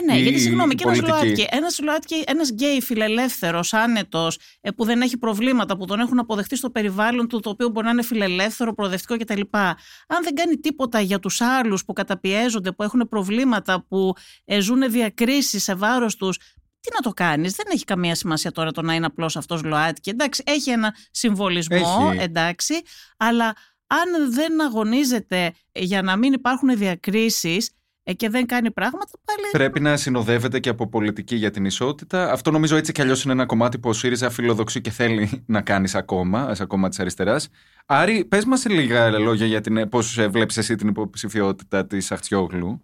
ναι, 0.07 0.19
γιατί 0.19 0.39
συγγνώμη, 0.39 0.75
και 0.75 0.85
ένας 0.87 1.01
ΛΟΑΤΚΙ, 1.01 1.47
ένας 1.51 1.79
ΛΟΑΤΚΙ, 1.81 2.25
ένας 2.27 2.51
γκέι 2.51 2.83
φιλελεύθερος, 2.83 3.73
άνετος, 3.73 4.39
ε, 4.61 4.71
που 4.71 4.85
δεν 4.85 5.01
έχει 5.01 5.19
προβλήματα, 5.19 5.77
που 5.77 5.85
τον 5.85 6.01
έχουν 6.01 6.19
αποδεχτεί 6.19 6.57
στο 6.57 6.71
περιβάλλον 6.71 7.29
του, 7.29 7.41
το 7.41 7.51
οποίο 7.51 7.69
μπορεί 7.69 7.87
να 7.87 7.93
είναι 7.93 8.03
φιλελεύθερο, 8.03 8.75
προοδευτικό 8.75 9.17
κτλ. 9.17 9.41
Αν 10.07 10.23
δεν 10.23 10.35
κάνει 10.35 10.57
τίποτα 10.57 11.01
για 11.01 11.19
τους 11.19 11.41
άλλους 11.41 11.85
που 11.85 11.93
καταπιέζονται, 11.93 12.73
που 12.73 12.83
έχουν 12.83 13.09
προβλήματα, 13.09 13.85
που 13.89 14.13
ε, 14.45 14.61
ζουν 14.61 14.91
διακρίσεις 14.91 15.63
σε 15.63 15.75
βάρος 15.75 16.17
τους, 16.17 16.37
τι 16.81 16.89
να 16.95 17.01
το 17.01 17.11
κάνεις; 17.11 17.55
Δεν 17.55 17.67
έχει 17.73 17.85
καμία 17.85 18.15
σημασία 18.15 18.53
τώρα 18.53 18.71
το 18.71 18.83
να 18.83 18.95
είναι 18.95 19.07
απλώς 19.07 19.37
αυτός 19.37 19.63
ΛΟΑΤΚΙ. 19.63 20.11
Εντάξει, 20.11 20.43
έχει 20.47 20.71
ένα 20.71 20.95
συμβολισμό, 21.11 22.11
έχει. 22.13 22.23
εντάξει, 22.23 22.75
αλλά 23.17 23.55
αν 23.93 24.33
δεν 24.33 24.63
αγωνίζεται 24.63 25.53
για 25.73 26.03
να 26.03 26.17
μην 26.17 26.33
υπάρχουν 26.33 26.77
διακρίσεις 26.77 27.71
ε, 28.03 28.13
και 28.13 28.29
δεν 28.29 28.47
κάνει 28.47 28.71
πράγματα 28.71 29.19
πάλι. 29.25 29.49
Πρέπει 29.51 29.81
να 29.81 29.97
συνοδεύεται 29.97 30.61
και 30.61 30.69
από 30.69 30.89
πολιτική 30.89 31.37
για 31.37 31.51
την 31.51 31.65
ισότητα. 31.65 32.33
Αυτό 32.33 32.51
νομίζω 32.51 32.77
έτσι 32.77 32.93
κι 32.93 33.01
αλλιώς 33.01 33.25
είναι 33.25 33.33
ένα 33.33 33.47
κομμάτι 33.47 33.79
που 33.79 33.89
ο 33.89 33.93
ΣΥΡΙΖΑ 33.93 34.31
φιλοδοξεί 34.31 34.81
και 34.81 34.91
θέλει 34.91 35.45
να 35.47 35.61
κάνει 35.61 35.91
ακόμα, 35.95 36.55
σαν 36.55 36.67
κόμμα 36.67 36.89
της 36.89 37.01
αριστεράς. 37.01 37.49
Άρη, 37.87 38.25
πες 38.25 38.45
μας 38.45 38.67
λίγα 38.69 39.19
λόγια 39.19 39.47
για 39.47 39.61
την, 39.61 39.89
πώς 39.89 40.27
βλέπει 40.29 40.55
εσύ 40.57 40.75
την 40.75 40.89
υποψηφιότητα 40.89 41.87
της 41.87 42.13
Αχτσιόγλου. 42.13 42.83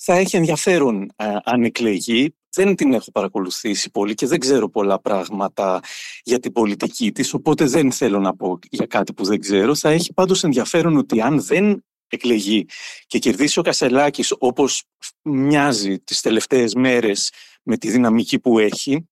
Θα 0.00 0.14
έχει 0.14 0.36
ενδιαφέρον 0.36 1.10
ε, 1.16 1.36
αν 1.44 1.62
εκλεγεί 1.62 2.34
δεν 2.54 2.74
την 2.74 2.92
έχω 2.92 3.10
παρακολουθήσει 3.10 3.90
πολύ 3.90 4.14
και 4.14 4.26
δεν 4.26 4.38
ξέρω 4.38 4.68
πολλά 4.68 5.00
πράγματα 5.00 5.80
για 6.22 6.38
την 6.38 6.52
πολιτική 6.52 7.12
της, 7.12 7.34
οπότε 7.34 7.64
δεν 7.64 7.92
θέλω 7.92 8.18
να 8.18 8.36
πω 8.36 8.58
για 8.70 8.86
κάτι 8.86 9.12
που 9.12 9.24
δεν 9.24 9.40
ξέρω. 9.40 9.74
Θα 9.74 9.90
έχει 9.90 10.12
πάντως 10.12 10.44
ενδιαφέρον 10.44 10.96
ότι 10.96 11.20
αν 11.20 11.42
δεν 11.42 11.84
εκλεγεί 12.08 12.66
και 13.06 13.18
κερδίσει 13.18 13.58
ο 13.58 13.62
Κασελάκης 13.62 14.34
όπως 14.38 14.84
μοιάζει 15.22 15.98
τις 15.98 16.20
τελευταίες 16.20 16.74
μέρες 16.74 17.32
με 17.62 17.76
τη 17.76 17.90
δυναμική 17.90 18.38
που 18.38 18.58
έχει, 18.58 19.08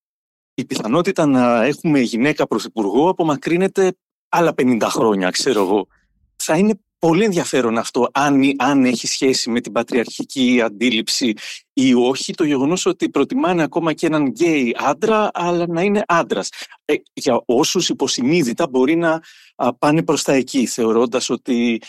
η 0.54 0.64
πιθανότητα 0.64 1.26
να 1.26 1.64
έχουμε 1.64 2.00
γυναίκα 2.00 2.46
πρωθυπουργό 2.46 3.08
απομακρύνεται 3.08 3.96
άλλα 4.28 4.54
50 4.56 4.80
χρόνια, 4.82 5.30
ξέρω 5.30 5.60
εγώ. 5.60 5.86
Θα 6.36 6.56
είναι 6.56 6.80
πολύ 6.98 7.24
ενδιαφέρον 7.24 7.78
αυτό, 7.78 8.08
αν, 8.12 8.42
αν 8.56 8.84
έχει 8.84 9.06
σχέση 9.06 9.50
με 9.50 9.60
την 9.60 9.72
πατριαρχική 9.72 10.60
αντίληψη 10.64 11.32
ή 11.72 11.94
όχι, 11.94 12.34
το 12.34 12.44
γεγονός 12.44 12.86
ότι 12.86 13.08
προτιμάνε 13.08 13.62
ακόμα 13.62 13.92
και 13.92 14.06
έναν 14.06 14.26
γκέι 14.26 14.76
άντρα, 14.78 15.30
αλλά 15.32 15.66
να 15.68 15.82
είναι 15.82 16.02
άντρας. 16.06 16.48
Ε, 16.84 16.94
για 17.12 17.42
όσους 17.44 17.88
υποσυνείδητα 17.88 18.68
μπορεί 18.68 18.96
να 18.96 19.20
πάνε 19.78 20.02
προς 20.02 20.22
τα 20.22 20.32
εκεί, 20.32 20.66
θεωρώντας 20.66 21.30
ότι 21.30 21.80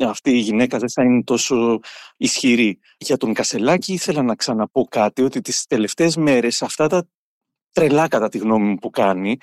αυτή 0.00 0.30
η 0.30 0.38
γυναίκα 0.38 0.78
δεν 0.78 0.90
θα 0.90 1.02
είναι 1.02 1.22
τόσο 1.22 1.80
ισχυρή. 2.16 2.78
Για 2.98 3.16
τον 3.16 3.34
Κασελάκη 3.34 3.92
ήθελα 3.92 4.22
να 4.22 4.34
ξαναπώ 4.34 4.84
κάτι, 4.84 5.22
ότι 5.22 5.40
τις 5.40 5.66
τελευταίες 5.66 6.16
μέρες 6.16 6.62
αυτά 6.62 6.86
τα 6.86 7.08
τρελά 7.72 8.08
κατά 8.08 8.28
τη 8.28 8.38
γνώμη 8.38 8.68
μου 8.68 8.74
που 8.74 8.90
κάνει, 8.90 9.36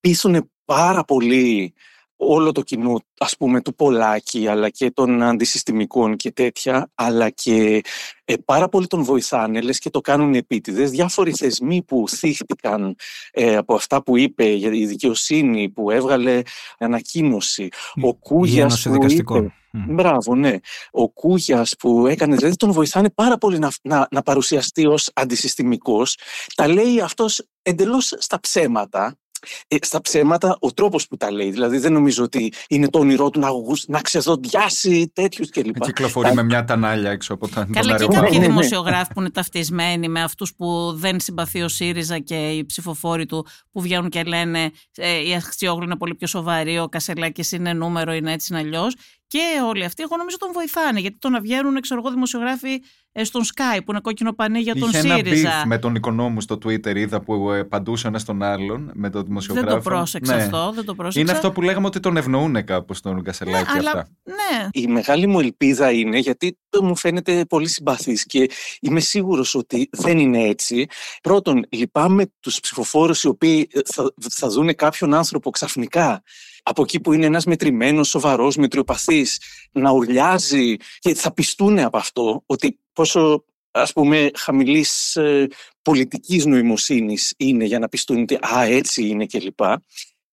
πείσουν 0.00 0.50
πάρα 0.64 1.04
πολύ 1.04 1.74
όλο 2.20 2.52
το 2.52 2.62
κοινό, 2.62 3.00
ας 3.18 3.36
πούμε, 3.36 3.60
του 3.60 3.74
Πολάκη, 3.74 4.46
αλλά 4.48 4.68
και 4.68 4.90
των 4.90 5.22
αντισυστημικών 5.22 6.16
και 6.16 6.32
τέτοια, 6.32 6.90
αλλά 6.94 7.30
και 7.30 7.80
ε, 8.24 8.34
πάρα 8.44 8.68
πολύ 8.68 8.86
τον 8.86 9.02
βοηθάνε, 9.02 9.60
λες 9.60 9.78
και 9.78 9.90
το 9.90 10.00
κάνουν 10.00 10.34
επίτηδες. 10.34 10.90
Διάφοροι 10.90 11.32
θεσμοί 11.32 11.82
που 11.82 12.04
θύχτηκαν 12.08 12.96
ε, 13.30 13.56
από 13.56 13.74
αυτά 13.74 14.02
που 14.02 14.16
είπε 14.16 14.44
για 14.44 14.72
η 14.72 14.86
δικαιοσύνη, 14.86 15.68
που 15.68 15.90
έβγαλε 15.90 16.42
ανακοίνωση. 16.78 17.68
Ο 18.02 18.14
Κούγιας 18.14 18.82
που 18.82 19.06
είπε, 19.08 19.52
Μπράβο, 19.72 20.34
ναι. 20.34 20.56
Ο 20.90 21.10
Κούγιας 21.10 21.74
που 21.78 22.06
έκανε, 22.06 22.36
δηλαδή 22.36 22.56
τον 22.56 22.72
βοηθάνε 22.72 23.10
πάρα 23.10 23.38
πολύ 23.38 23.58
να, 23.58 23.70
να, 23.82 24.06
να 24.10 24.22
παρουσιαστεί 24.22 24.86
ως 24.86 25.10
αντισυστημικός. 25.14 26.18
Τα 26.54 26.68
λέει 26.68 27.00
αυτός 27.00 27.42
εντελώς 27.62 28.14
στα 28.18 28.40
ψέματα 28.40 29.19
ε, 29.68 29.76
στα 29.80 30.00
ψέματα 30.00 30.56
ο 30.60 30.72
τρόπος 30.72 31.06
που 31.08 31.16
τα 31.16 31.32
λέει. 31.32 31.50
Δηλαδή 31.50 31.78
δεν 31.78 31.92
νομίζω 31.92 32.24
ότι 32.24 32.52
είναι 32.68 32.88
το 32.88 32.98
όνειρό 32.98 33.30
του 33.30 33.40
να, 33.40 33.48
να 33.86 34.00
ξεδοντιάσει 34.00 35.10
τέτοιους 35.14 35.50
κλπ. 35.50 35.78
Να 35.78 35.86
κυκλοφορεί 35.86 36.34
με 36.34 36.42
μια 36.42 36.64
τανάλια 36.64 37.10
έξω 37.10 37.34
από 37.34 37.48
τα 37.48 37.68
Καλά, 37.72 37.96
και 37.96 38.06
κάποιοι 38.06 38.28
ναι, 38.32 38.38
ναι. 38.38 38.46
δημοσιογράφοι 38.46 39.12
που 39.12 39.20
είναι 39.20 39.30
ταυτισμένοι 39.30 40.08
με 40.08 40.22
αυτούς 40.22 40.54
που 40.54 40.92
δεν 40.94 41.20
συμπαθεί 41.20 41.62
ο 41.62 41.68
ΣΥΡΙΖΑ 41.68 42.18
και 42.18 42.48
οι 42.48 42.64
ψηφοφόροι 42.64 43.26
του 43.26 43.46
που 43.72 43.80
βγαίνουν 43.80 44.08
και 44.08 44.22
λένε 44.22 44.70
ε, 44.96 45.28
η 45.28 45.34
Αχτσιόγλου 45.34 45.84
είναι 45.84 45.96
πολύ 45.96 46.14
πιο 46.14 46.26
σοβαρή, 46.26 46.78
ο 46.78 46.88
Κασελάκης 46.88 47.52
είναι 47.52 47.72
νούμερο, 47.72 48.12
είναι 48.12 48.32
έτσι, 48.32 48.52
είναι 48.52 48.62
αλλιώς. 48.62 48.94
Και 49.30 49.60
όλοι 49.66 49.84
αυτοί, 49.84 50.02
εγώ 50.02 50.16
νομίζω 50.16 50.36
τον 50.36 50.50
βοηθάνε. 50.52 51.00
Γιατί 51.00 51.16
το 51.18 51.28
να 51.28 51.40
βγαίνουν, 51.40 51.80
ξέρω 51.80 52.00
εγώ, 52.04 52.10
δημοσιογράφοι 52.10 52.82
ε, 53.12 53.24
στον 53.24 53.42
Sky 53.44 53.78
που 53.84 53.90
είναι 53.90 54.00
κόκκινο 54.00 54.32
πανί 54.32 54.60
για 54.60 54.74
τον 54.74 54.88
Είχε 54.88 55.00
ΣΥΡΙΖΑ. 55.00 55.52
Ένα 55.52 55.66
με 55.66 55.78
τον 55.78 55.94
οικονόμου 55.94 56.40
στο 56.40 56.54
Twitter 56.54 56.96
είδα 56.96 57.20
που 57.20 57.50
ε, 57.50 57.64
παντούσε 57.64 58.08
ένας 58.08 58.24
τον 58.24 58.42
άλλον 58.42 58.90
με 58.94 59.10
τον 59.10 59.24
δημοσιογράφο. 59.24 59.68
Δεν 59.68 59.82
το 59.82 59.90
πρόσεξα 59.90 60.36
ναι. 60.36 60.42
αυτό. 60.42 60.72
Δεν 60.74 60.84
το 60.84 60.94
πρόσεξα. 60.94 61.20
Είναι 61.20 61.30
αυτό 61.32 61.52
που 61.52 61.62
λέγαμε 61.62 61.86
ότι 61.86 62.00
τον 62.00 62.16
ευνοούν 62.16 62.64
κάπως 62.64 63.00
τον 63.00 63.22
Κασελάκη. 63.22 63.72
Ναι, 63.72 63.78
αλλά, 63.78 63.90
αυτά. 63.90 64.08
ναι. 64.24 64.68
Η 64.72 64.86
μεγάλη 64.86 65.26
μου 65.26 65.40
ελπίδα 65.40 65.90
είναι 65.90 66.18
γιατί 66.18 66.58
μου 66.82 66.96
φαίνεται 66.96 67.44
πολύ 67.44 67.68
συμπαθής 67.68 68.26
και 68.26 68.50
είμαι 68.80 69.00
σίγουρος 69.00 69.54
ότι 69.54 69.88
δεν 69.92 70.18
είναι 70.18 70.42
έτσι. 70.42 70.86
Πρώτον, 71.22 71.66
λυπάμαι 71.70 72.32
τους 72.40 72.60
ψηφοφόρους 72.60 73.22
οι 73.22 73.28
οποίοι 73.28 73.68
ε, 73.72 73.80
θα, 73.84 74.12
θα 74.30 74.48
δουν 74.48 74.74
κάποιον 74.74 75.14
άνθρωπο 75.14 75.50
ξαφνικά 75.50 76.22
από 76.62 76.82
εκεί 76.82 77.00
που 77.00 77.12
είναι 77.12 77.26
ένας 77.26 77.44
μετρημένος, 77.44 78.08
σοβαρός, 78.08 78.56
μετριοπαθής, 78.56 79.40
να 79.72 79.90
ουρλιάζει 79.90 80.76
και 80.98 81.14
θα 81.14 81.32
πιστούν 81.32 81.78
από 81.78 81.96
αυτό 81.96 82.42
ότι 82.46 82.78
πόσο 82.92 83.44
ας 83.70 83.92
πούμε 83.92 84.30
χαμηλής 84.34 85.16
ε, 85.16 85.48
πολιτικής 85.82 86.44
νοημοσύνης 86.46 87.34
είναι 87.36 87.64
για 87.64 87.78
να 87.78 87.88
πιστούν 87.88 88.22
ότι 88.22 88.34
«Α, 88.34 88.62
έτσι 88.62 89.06
είναι» 89.06 89.26
κλπ. 89.26 89.60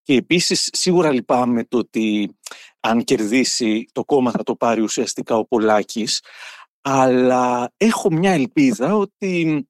Και 0.02 0.14
επίσης 0.14 0.68
σίγουρα 0.72 1.12
λυπάμαι 1.12 1.64
το 1.64 1.78
ότι 1.78 2.36
αν 2.80 3.04
κερδίσει 3.04 3.86
το 3.92 4.04
κόμμα 4.04 4.30
θα 4.30 4.42
το 4.42 4.56
πάρει 4.56 4.80
ουσιαστικά 4.80 5.36
ο 5.36 5.46
Πολάκης 5.46 6.22
αλλά 6.80 7.72
έχω 7.76 8.10
μια 8.10 8.32
ελπίδα 8.32 8.94
ότι 8.94 9.66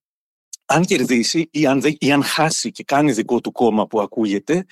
αν 0.64 0.84
κερδίσει 0.84 1.48
ή 1.50 1.66
αν, 1.66 1.82
ή 1.98 2.12
αν 2.12 2.22
χάσει 2.22 2.70
και 2.70 2.84
κάνει 2.84 3.12
δικό 3.12 3.40
του 3.40 3.52
κόμμα 3.52 3.86
που 3.86 4.00
ακούγεται 4.00 4.66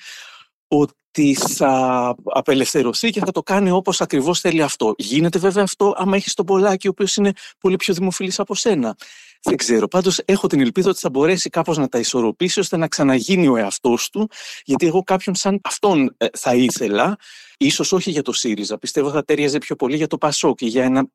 ότι 0.67 0.93
θα 1.35 2.15
απελευθερωθεί 2.23 3.09
και 3.09 3.19
θα 3.19 3.31
το 3.31 3.43
κάνει 3.43 3.71
όπως 3.71 4.01
ακριβώς 4.01 4.39
θέλει 4.39 4.61
αυτό. 4.61 4.93
Γίνεται 4.97 5.39
βέβαια 5.39 5.63
αυτό 5.63 5.93
άμα 5.97 6.15
έχεις 6.15 6.33
τον 6.33 6.45
Πολάκη 6.45 6.87
ο 6.87 6.89
οποίος 6.89 7.15
είναι 7.15 7.31
πολύ 7.59 7.75
πιο 7.75 7.93
δημοφιλής 7.93 8.39
από 8.39 8.55
σένα. 8.55 8.95
Δεν 9.41 9.55
ξέρω. 9.55 9.87
Πάντως 9.87 10.21
έχω 10.25 10.47
την 10.47 10.59
ελπίδα 10.59 10.89
ότι 10.89 10.99
θα 10.99 11.09
μπορέσει 11.09 11.49
κάπως 11.49 11.77
να 11.77 11.87
τα 11.87 11.99
ισορροπήσει 11.99 12.59
ώστε 12.59 12.77
να 12.77 12.87
ξαναγίνει 12.87 13.47
ο 13.47 13.57
εαυτός 13.57 14.09
του 14.09 14.29
γιατί 14.63 14.87
εγώ 14.87 15.03
κάποιον 15.03 15.35
σαν 15.35 15.59
αυτόν 15.63 16.15
ε, 16.17 16.25
θα 16.37 16.55
ήθελα 16.55 17.17
ίσως 17.57 17.91
όχι 17.91 18.11
για 18.11 18.21
το 18.21 18.31
ΣΥΡΙΖΑ. 18.31 18.77
Πιστεύω 18.77 19.11
θα 19.11 19.23
τέριαζε 19.23 19.57
πιο 19.57 19.75
πολύ 19.75 19.95
για 19.95 20.07
το 20.07 20.17
ΠΑΣΟΚ 20.17 20.61
για 20.61 20.83
ένα 20.83 21.07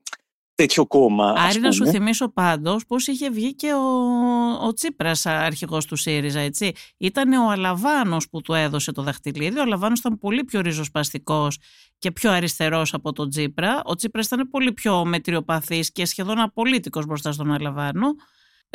τέτοιο 0.54 0.86
κόμμα. 0.86 1.34
Άρη, 1.36 1.60
να 1.60 1.72
σου 1.72 1.86
θυμίσω 1.86 2.28
πάντως 2.32 2.86
πώς 2.86 3.06
είχε 3.06 3.30
βγει 3.30 3.54
και 3.54 3.72
ο, 3.72 4.66
ο 4.66 4.72
Τσίπρας 4.72 5.26
αρχηγός 5.26 5.86
του 5.86 5.96
ΣΥΡΙΖΑ. 5.96 6.40
Έτσι. 6.40 6.72
Ήταν 6.96 7.32
ο 7.32 7.50
Αλαβάνος 7.50 8.28
που 8.28 8.40
του 8.40 8.54
έδωσε 8.54 8.92
το 8.92 9.02
δαχτυλίδι. 9.02 9.58
Ο 9.58 9.62
Αλαβάνος 9.62 9.98
ήταν 9.98 10.18
πολύ 10.18 10.44
πιο 10.44 10.60
ριζοσπαστικός 10.60 11.58
και 11.98 12.10
πιο 12.10 12.30
αριστερός 12.30 12.94
από 12.94 13.12
τον 13.12 13.30
Τσίπρα. 13.30 13.82
Ο 13.84 13.94
Τσίπρας 13.94 14.26
ήταν 14.26 14.48
πολύ 14.48 14.72
πιο 14.72 15.04
μετριοπαθής 15.04 15.92
και 15.92 16.06
σχεδόν 16.06 16.38
απολύτικος 16.38 17.06
μπροστά 17.06 17.32
στον 17.32 17.52
Αλαβάνο 17.52 18.06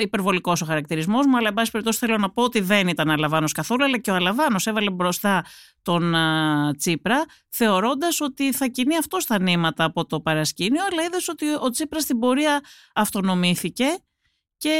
υπερβολικός 0.04 0.62
ο 0.62 0.66
χαρακτηρισμός 0.66 1.26
μου, 1.26 1.38
αλλά 1.38 1.48
εν 1.48 1.54
πάση 1.54 1.72
περιπτώσει 1.72 2.00
θέλω 2.00 2.18
να 2.18 2.30
πω 2.30 2.44
ότι 2.44 2.60
δεν 2.60 2.88
ήταν 2.88 3.10
Αλαβάνος 3.10 3.52
καθόλου, 3.52 3.84
αλλά 3.84 3.98
και 3.98 4.12
ο 4.12 4.16
Αλαβάνος 4.16 4.68
έβαλε 4.68 4.92
μπροστά 4.92 5.46
τον 5.82 6.16
α, 6.16 6.76
Τσίπρα, 6.78 7.26
θεωρώντας 7.50 8.22
ότι 8.22 8.54
θα 8.54 8.68
κινεί 8.68 8.98
αυτό 8.98 9.20
στα 9.20 9.40
νήματα 9.40 9.84
από 9.84 10.06
το 10.06 10.20
παρασκήνιο, 10.20 10.82
αλλά 10.92 11.04
είδες 11.04 11.28
ότι 11.28 11.46
ο 11.62 11.70
Τσίπρας 11.70 12.04
στην 12.04 12.20
πορεία 12.20 12.62
αυτονομήθηκε 12.96 13.86
και. 14.58 14.76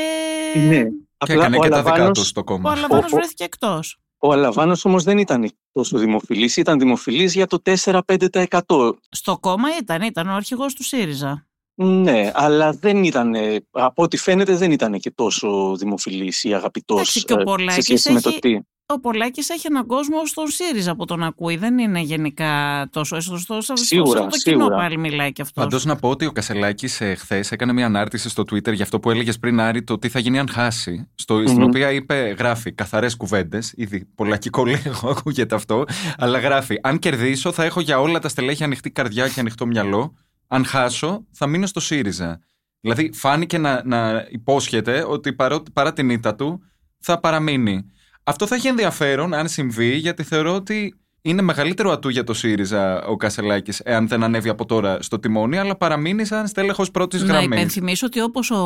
Ναι, 0.56 0.84
και 1.18 1.34
έκανε 1.34 1.58
και 1.58 1.70
τα 1.70 1.84
δικά 1.84 2.12
τους 2.12 2.28
στο 2.28 2.44
κόμμα. 2.44 2.70
Ο 2.70 2.74
Αλαβάνος 2.74 3.12
βρέθηκε 3.12 3.44
εκτός. 3.44 4.00
Ο 4.18 4.32
Αλαβάνος 4.32 4.86
όμως 4.86 5.04
δεν 5.04 5.18
ήταν 5.18 5.52
τόσο 5.72 5.98
δημοφιλής, 5.98 6.58
ήταν 6.58 6.80
δημοφιλής 6.80 7.34
για 7.34 7.48
το 7.48 7.62
4-5%. 7.62 8.94
Στο 9.10 9.38
κόμμα 9.40 9.68
ήταν, 9.82 10.02
ήταν 10.02 10.28
ο 10.28 10.34
αρχηγός 10.34 10.74
του 10.74 10.84
ΣΥΡΙΖΑ. 10.84 11.47
Ναι, 11.80 12.32
αλλά 12.34 12.72
δεν 12.72 13.04
ήταν, 13.04 13.36
από 13.72 14.04
ό,τι 14.04 14.18
φαίνεται 14.18 14.56
δεν 14.56 14.72
ήταν 14.72 15.00
και 15.00 15.12
τόσο 15.12 15.76
δημοφιλής 15.76 16.44
ή 16.44 16.54
αγαπητός 16.54 17.24
και 17.26 17.34
ο 17.34 17.56
ε, 17.68 17.72
σε 17.72 17.82
σχέση 17.82 18.12
με 18.12 18.22
το 18.22 18.40
τι. 18.40 18.60
Ο 18.90 19.00
Πολάκης 19.00 19.50
έχει 19.50 19.68
έναν 19.70 19.86
κόσμο 19.86 20.26
στον 20.26 20.48
ΣΥΡΙΖΑ 20.48 20.96
που 20.96 21.06
τον 21.06 21.24
ακούει. 21.24 21.58
Δεν 21.58 21.78
είναι 21.78 22.00
γενικά 22.00 22.88
τόσο 22.92 23.20
στο, 23.20 23.38
στο, 23.38 23.76
σίγουρα, 23.76 24.26
το 24.26 24.30
σίγουρα. 24.32 24.66
κοινό 24.66 24.68
πάλι 24.68 24.98
μιλάει 24.98 25.32
και 25.32 25.42
αυτός. 25.42 25.64
Πάντως 25.64 25.86
να 25.86 25.96
πω 25.96 26.10
ότι 26.10 26.26
ο 26.26 26.32
Κασελάκης 26.32 27.02
ε, 27.02 27.16
χθες 27.16 27.52
έκανε 27.52 27.74
μια 27.74 27.86
ανάρτηση 27.86 28.30
στο 28.30 28.44
Twitter 28.44 28.74
για 28.74 28.84
αυτό 28.84 29.00
που 29.00 29.12
έλεγες 29.12 29.40
πριν, 29.40 29.60
Άρη, 29.60 29.84
το 29.84 29.98
τι 29.98 30.10
θα 30.10 30.20
γίνει 30.20 30.40
αν 30.40 30.50
χάσει. 30.50 31.10
Στο, 31.16 31.36
mm-hmm. 31.36 31.48
Στην 31.48 31.64
οποία 31.64 31.92
είπε, 31.92 32.36
γράφει 32.38 32.72
καθαρές 32.72 33.16
κουβέντες. 33.16 33.74
Ήδη 33.76 34.06
πολλακικό 34.16 34.66
λίγο 34.66 35.10
ακούγεται 35.18 35.56
αυτό. 35.56 35.84
Αλλά 36.18 36.40
γράφει, 36.40 36.80
Αν 36.84 37.00
κερδίσω, 37.00 37.52
θα 37.52 37.64
έχω 37.64 37.82
για 37.82 38.00
όλα 38.00 38.20
τα 38.20 38.30
στελέχη 38.30 38.64
ανοιχτή 38.64 38.92
καρδιά 38.92 39.28
και 39.28 39.40
ανοιχτό 39.40 39.66
μυαλό 39.66 40.16
αν 40.48 40.66
χάσω, 40.66 41.26
θα 41.32 41.48
μείνω 41.48 41.66
στο 41.66 41.80
ΣΥΡΙΖΑ. 41.80 42.40
Δηλαδή, 42.80 43.12
φάνηκε 43.14 43.58
να, 43.58 43.82
να 43.86 44.28
υπόσχεται 44.30 45.06
ότι 45.08 45.34
παρό, 45.34 45.64
παρά 45.74 45.94
την 45.94 46.10
ήττα 46.10 46.36
του 46.36 46.62
θα 47.00 47.20
παραμείνει. 47.20 47.86
Αυτό 48.24 48.48
θα 48.48 48.56
έχει 48.56 48.68
ενδιαφέρον 48.68 49.34
αν 49.34 49.48
συμβεί, 49.48 49.96
γιατί 49.96 50.24
θεωρώ 50.24 50.56
ότι 50.56 50.94
είναι 51.22 51.42
μεγαλύτερο 51.42 51.92
ατού 51.92 52.10
για 52.10 52.24
το 52.24 52.34
ΣΥΡΙΖΑ 52.34 53.06
ο 53.06 53.16
Κασελάκης, 53.16 53.80
εάν 53.80 54.08
δεν 54.08 54.24
ανέβει 54.24 54.50
από 54.50 54.66
τώρα 54.66 55.02
στο 55.02 55.20
τιμόνι, 55.20 55.58
αλλά 55.58 55.76
παραμείνει 55.76 56.26
σαν 56.26 56.48
στέλεχος 56.48 56.92
πρώτης 56.92 57.24
γραμμής. 57.24 57.48
Να 57.48 57.56
υπενθυμίσω 57.56 58.06
ότι 58.06 58.22
όπως 58.22 58.52
ο, 58.52 58.58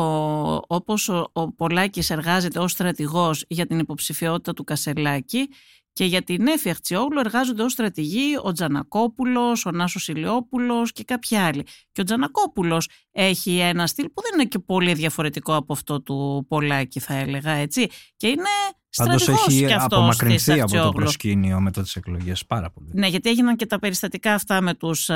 όπως 0.66 1.08
ο, 1.08 1.30
ο 1.32 1.52
Πολάκης 1.52 2.10
εργάζεται 2.10 2.58
ως 2.58 2.70
στρατηγός 2.70 3.44
για 3.48 3.66
την 3.66 3.78
υποψηφιότητα 3.78 4.52
του 4.52 4.64
Κασελάκη, 4.64 5.48
και 5.92 6.04
για 6.04 6.22
την 6.22 6.46
Έφη 6.46 6.70
Αχτσιόγλου 6.70 7.18
εργάζονται 7.18 7.62
ως 7.62 7.72
στρατηγοί 7.72 8.36
ο 8.42 8.52
Τζανακόπουλος, 8.52 9.66
ο 9.66 9.70
Νάσος 9.70 10.08
Ηλιόπουλος 10.08 10.92
και 10.92 11.04
κάποιοι 11.04 11.36
άλλοι. 11.36 11.66
Και 11.92 12.00
ο 12.00 12.04
Τζανακόπουλος 12.04 12.88
έχει 13.10 13.58
ένα 13.58 13.86
στυλ 13.86 14.04
που 14.04 14.22
δεν 14.22 14.30
είναι 14.34 14.48
και 14.48 14.58
πολύ 14.58 14.94
διαφορετικό 14.94 15.54
από 15.54 15.72
αυτό 15.72 16.02
του 16.02 16.46
Πολάκη, 16.48 17.00
θα 17.00 17.14
έλεγα 17.14 17.50
έτσι. 17.50 17.88
Και 18.16 18.26
είναι 18.28 18.42
στρατηγό 18.88 19.32
έχει 19.32 19.66
και 19.66 19.74
αυτός 19.74 19.98
απομακρυνθεί 19.98 20.60
από 20.60 20.76
το 20.82 20.92
προσκήνιο 20.92 21.60
μετά 21.60 21.82
τις 21.82 21.96
εκλογές 21.96 22.46
πάρα 22.46 22.70
πολύ. 22.70 22.90
Ναι, 22.92 23.06
γιατί 23.06 23.30
έγιναν 23.30 23.56
και 23.56 23.66
τα 23.66 23.78
περιστατικά 23.78 24.34
αυτά 24.34 24.60
με 24.60 24.74
τους. 24.74 25.06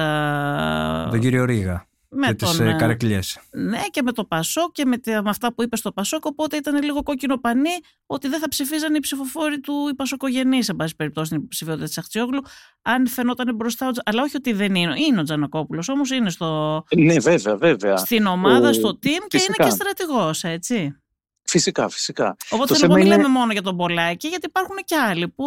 Τον 1.10 1.20
κύριο 1.20 1.44
Ρίγα 1.44 1.88
με 2.08 2.26
και 2.26 2.34
τον, 2.34 2.48
τις 2.48 2.60
ε, 2.60 2.76
καρεκλιές. 2.78 3.40
Ναι 3.50 3.82
και 3.90 4.02
με 4.02 4.12
το 4.12 4.24
Πασόκ 4.24 4.72
και 4.72 4.84
με, 4.84 4.96
με 5.04 5.30
αυτά 5.30 5.54
που 5.54 5.62
είπες 5.62 5.78
στο 5.78 5.92
Πασόκ 5.92 6.24
οπότε 6.24 6.56
ήταν 6.56 6.82
λίγο 6.82 7.02
κόκκινο 7.02 7.38
πανί 7.38 7.70
ότι 8.06 8.28
δεν 8.28 8.40
θα 8.40 8.48
ψηφίζαν 8.48 8.94
οι 8.94 9.00
ψηφοφόροι 9.00 9.60
του 9.60 9.88
οι 9.90 9.94
Πασοκογενείς 9.94 10.64
σε 10.64 10.74
πάση 10.74 10.96
περιπτώσει 10.96 11.30
την 11.30 11.48
ψηφιότητα 11.48 11.86
της 11.86 11.98
Αχτσιόγλου 11.98 12.42
αν 12.82 13.08
φαινόταν 13.08 13.54
μπροστά 13.54 13.90
αλλά 14.04 14.22
όχι 14.22 14.36
ότι 14.36 14.52
δεν 14.52 14.74
είναι, 14.74 14.94
είναι 15.06 15.20
ο 15.20 15.22
Τζανακόπουλος 15.22 15.88
όμως 15.88 16.10
είναι 16.10 16.30
στο, 16.30 16.84
ναι, 16.96 17.18
βέβαια, 17.18 17.56
βέβαια. 17.56 17.96
στην 17.96 18.26
ομάδα, 18.26 18.68
ο... 18.68 18.72
στο 18.72 18.98
team 19.02 19.26
και 19.28 19.38
είναι 19.48 19.68
και 19.68 19.70
στρατηγός 19.70 20.44
έτσι. 20.44 21.00
Φυσικά, 21.48 21.88
φυσικά. 21.88 22.36
Οπότε 22.50 22.74
θέλω 22.74 22.92
να 22.92 22.98
μην 22.98 23.06
λέμε 23.06 23.28
μόνο 23.28 23.52
για 23.52 23.62
τον 23.62 23.76
Πολάκη, 23.76 24.28
γιατί 24.28 24.46
υπάρχουν 24.46 24.76
και 24.84 24.96
άλλοι 24.96 25.28
που 25.28 25.44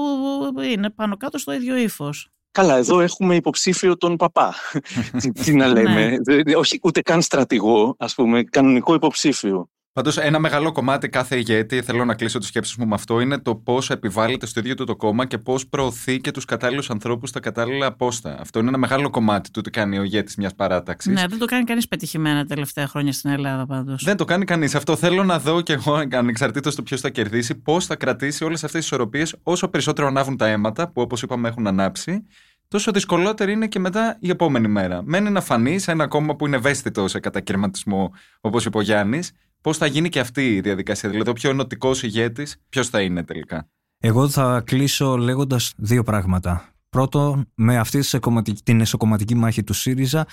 είναι 0.64 0.89
πάνω 0.89 1.18
κάτω 1.18 1.38
στο 1.38 1.51
ίδιο 1.51 1.76
ύφος. 1.76 2.32
Καλά, 2.51 2.75
εδώ 2.75 2.99
έχουμε 2.99 3.35
υποψήφιο 3.35 3.97
τον 3.97 4.15
παπά. 4.15 4.53
τι, 5.43 5.53
να 5.53 5.67
λέμε. 5.67 6.17
Ναι. 6.27 6.55
Όχι 6.55 6.79
ούτε 6.83 7.01
καν 7.01 7.21
στρατηγό, 7.21 7.95
ας 7.99 8.15
πούμε, 8.15 8.43
κανονικό 8.43 8.93
υποψήφιο. 8.93 9.69
Πάντως, 9.99 10.17
ένα 10.17 10.39
μεγάλο 10.39 10.71
κομμάτι 10.71 11.09
κάθε 11.09 11.37
ηγέτη, 11.37 11.81
θέλω 11.81 12.05
να 12.05 12.13
κλείσω 12.13 12.39
τις 12.39 12.47
σκέψεις 12.47 12.75
μου 12.75 12.87
με 12.87 12.93
αυτό, 12.93 13.19
είναι 13.19 13.37
το 13.37 13.55
πώς 13.55 13.89
επιβάλλεται 13.89 14.45
στο 14.45 14.59
ίδιο 14.59 14.75
του 14.75 14.83
το 14.83 14.95
κόμμα 14.95 15.25
και 15.25 15.37
πώς 15.37 15.67
προωθεί 15.67 16.17
και 16.17 16.31
τους 16.31 16.45
κατάλληλους 16.45 16.89
ανθρώπους 16.89 17.29
στα 17.29 17.39
κατάλληλα 17.39 17.91
πόστα. 17.91 18.37
Αυτό 18.39 18.59
είναι 18.59 18.67
ένα 18.67 18.77
μεγάλο 18.77 19.09
κομμάτι 19.09 19.51
του 19.51 19.61
τι 19.61 19.69
κάνει 19.69 19.97
ο 19.97 20.03
ηγέτης 20.03 20.35
μιας 20.35 20.55
παράταξης. 20.55 21.13
Ναι, 21.13 21.27
δεν 21.27 21.39
το 21.39 21.45
κάνει 21.45 21.63
κανείς 21.63 21.87
πετυχημένα 21.87 22.45
τελευταία 22.45 22.87
χρόνια 22.87 23.13
στην 23.13 23.29
Ελλάδα 23.29 23.65
πάντως. 23.65 24.03
Δεν 24.03 24.17
το 24.17 24.25
κάνει 24.25 24.45
κανείς. 24.45 24.75
Αυτό 24.75 24.95
θέλω 24.95 25.23
να 25.23 25.39
δω 25.39 25.61
και 25.61 25.73
εγώ, 25.73 26.03
ανεξαρτήτως 26.11 26.75
του 26.75 26.83
ποιος 26.83 27.01
θα 27.01 27.09
κερδίσει, 27.09 27.55
πώς 27.55 27.85
θα 27.85 27.95
κρατήσει 27.95 28.43
όλες 28.43 28.63
αυτές 28.63 28.79
τις 28.79 28.89
ισορροπίες 28.89 29.35
όσο 29.43 29.67
περισσότερο 29.67 30.07
ανάβουν 30.07 30.37
τα 30.37 30.47
αίματα 30.47 30.91
που 30.91 31.01
όπως 31.01 31.21
είπαμε 31.21 31.47
έχουν 31.47 31.67
ανάψει 31.67 32.23
τόσο 32.67 32.91
δυσκολότερη 32.91 33.51
είναι 33.51 33.67
και 33.67 33.79
μετά 33.79 34.17
η 34.19 34.29
επόμενη 34.29 34.67
μέρα. 34.67 35.01
Μένει 35.03 35.29
να 35.29 35.41
φανεί 35.41 35.79
σε 35.79 35.91
ένα 35.91 36.07
κόμμα 36.07 36.35
που 36.35 36.47
είναι 36.47 36.55
ευαίσθητο 36.55 37.07
σε 37.07 37.19
κατακαιρματισμό, 37.19 38.11
όπως 38.41 38.65
είπε 38.65 38.77
ο 38.77 38.81
Γιάννης, 38.81 39.31
πώς 39.62 39.78
θα 39.78 39.86
γίνει 39.86 40.10
και 40.10 40.20
αυτή 40.20 40.55
η 40.55 40.62
διαδικασία. 40.62 41.10
Δηλαδή, 41.10 41.30
ο 41.30 41.34
πιο 41.34 41.49
ενωτικός 41.49 42.03
ηγέτης, 42.03 42.62
ποιος 42.70 42.89
θα 42.89 43.01
είναι 43.01 43.24
τελικά; 43.24 43.70
Εγώ 43.99 44.30
θα 44.30 44.62
κλείσω 44.66 45.18
λέγοντας 45.18 45.74
δύο 45.78 46.03
πράγματα. 46.03 46.74
Πρώτον, 46.89 47.51
με 47.55 47.78
αυτή 47.78 47.99
την 48.64 48.82
εσωκομματική 48.82 49.36
μάχη 49.36 49.64
του 49.64 49.74
ΣΥΡΙΖΑ, 49.74 50.28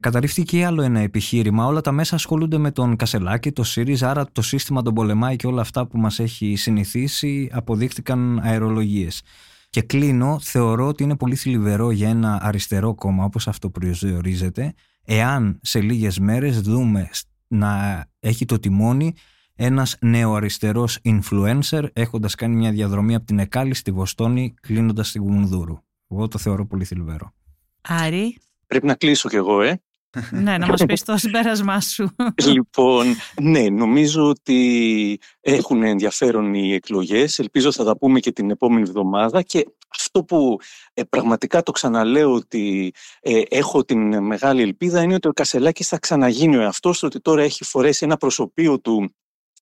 Καταρρίφθηκε 0.00 0.64
άλλο 0.64 0.82
ένα 0.82 1.00
επιχείρημα. 1.00 1.66
Όλα 1.66 1.80
τα 1.80 1.92
μέσα 1.92 2.14
ασχολούνται 2.14 2.58
με 2.58 2.70
τον 2.70 2.96
Κασελάκη, 2.96 3.52
το 3.52 3.62
ΣΥΡΙΖΑ, 3.62 4.10
άρα 4.10 4.26
το 4.32 4.42
σύστημα 4.42 4.82
τον 4.82 4.94
πολεμάει 4.94 5.36
και 5.36 5.46
όλα 5.46 5.60
αυτά 5.60 5.86
που 5.86 5.98
μας 5.98 6.18
έχει 6.18 6.56
συνηθίσει 6.56 7.48
αποδείχτηκαν 7.52 8.40
αερολογίες. 8.42 9.22
Και 9.70 9.82
κλείνω, 9.82 10.38
θεωρώ 10.42 10.86
ότι 10.86 11.02
είναι 11.02 11.16
πολύ 11.16 11.34
θλιβερό 11.34 11.90
για 11.90 12.08
ένα 12.08 12.38
αριστερό 12.42 12.94
κόμμα 12.94 13.24
όπως 13.24 13.48
αυτό 13.48 13.70
προσδιορίζεται, 13.70 14.74
εάν 15.04 15.58
σε 15.62 15.80
λίγες 15.80 16.18
μέρες 16.18 16.60
δούμε 16.60 17.08
να 17.50 18.04
έχει 18.20 18.44
το 18.44 18.58
τιμόνι 18.58 19.14
ένας 19.54 19.96
νεοαριστερός 20.00 20.98
influencer 21.04 21.84
έχοντας 21.92 22.34
κάνει 22.34 22.56
μια 22.56 22.70
διαδρομή 22.70 23.14
από 23.14 23.26
την 23.26 23.38
Εκάλη 23.38 23.74
στη 23.74 23.90
Βοστόνη 23.90 24.54
κλείνοντας 24.60 25.12
τη 25.12 25.18
Γουνδούρου. 25.18 25.78
Εγώ 26.08 26.28
το 26.28 26.38
θεωρώ 26.38 26.66
πολύ 26.66 26.84
θλιβερό. 26.84 27.32
Άρη. 27.80 28.38
Πρέπει 28.66 28.86
να 28.86 28.94
κλείσω 28.94 29.28
κι 29.28 29.36
εγώ, 29.36 29.62
ε 29.62 29.82
ναι, 30.30 30.58
να 30.58 30.66
μας 30.66 30.84
πεις 30.86 31.04
το 31.04 31.16
συμπέρασμά 31.16 31.80
σου. 31.80 32.14
Λοιπόν, 32.44 33.06
ναι, 33.40 33.68
νομίζω 33.68 34.28
ότι 34.28 35.18
έχουν 35.40 35.82
ενδιαφέρον 35.82 36.54
οι 36.54 36.72
εκλογές. 36.72 37.38
Ελπίζω 37.38 37.72
θα 37.72 37.84
τα 37.84 37.96
πούμε 37.96 38.20
και 38.20 38.32
την 38.32 38.50
επόμενη 38.50 38.82
εβδομάδα 38.82 39.42
και 39.42 39.66
αυτό 39.88 40.24
που 40.24 40.58
ε, 40.94 41.02
πραγματικά 41.02 41.62
το 41.62 41.72
ξαναλέω 41.72 42.32
ότι 42.32 42.92
ε, 43.20 43.42
έχω 43.48 43.84
την 43.84 44.22
μεγάλη 44.22 44.62
ελπίδα 44.62 45.02
είναι 45.02 45.14
ότι 45.14 45.28
ο 45.28 45.32
Κασελάκης 45.32 45.88
θα 45.88 45.98
ξαναγίνει 45.98 46.56
ο 46.56 46.60
εαυτός 46.60 47.02
ότι 47.02 47.20
τώρα 47.20 47.42
έχει 47.42 47.64
φορέσει 47.64 48.04
ένα 48.04 48.16
προσωπείο 48.16 48.80
του 48.80 49.14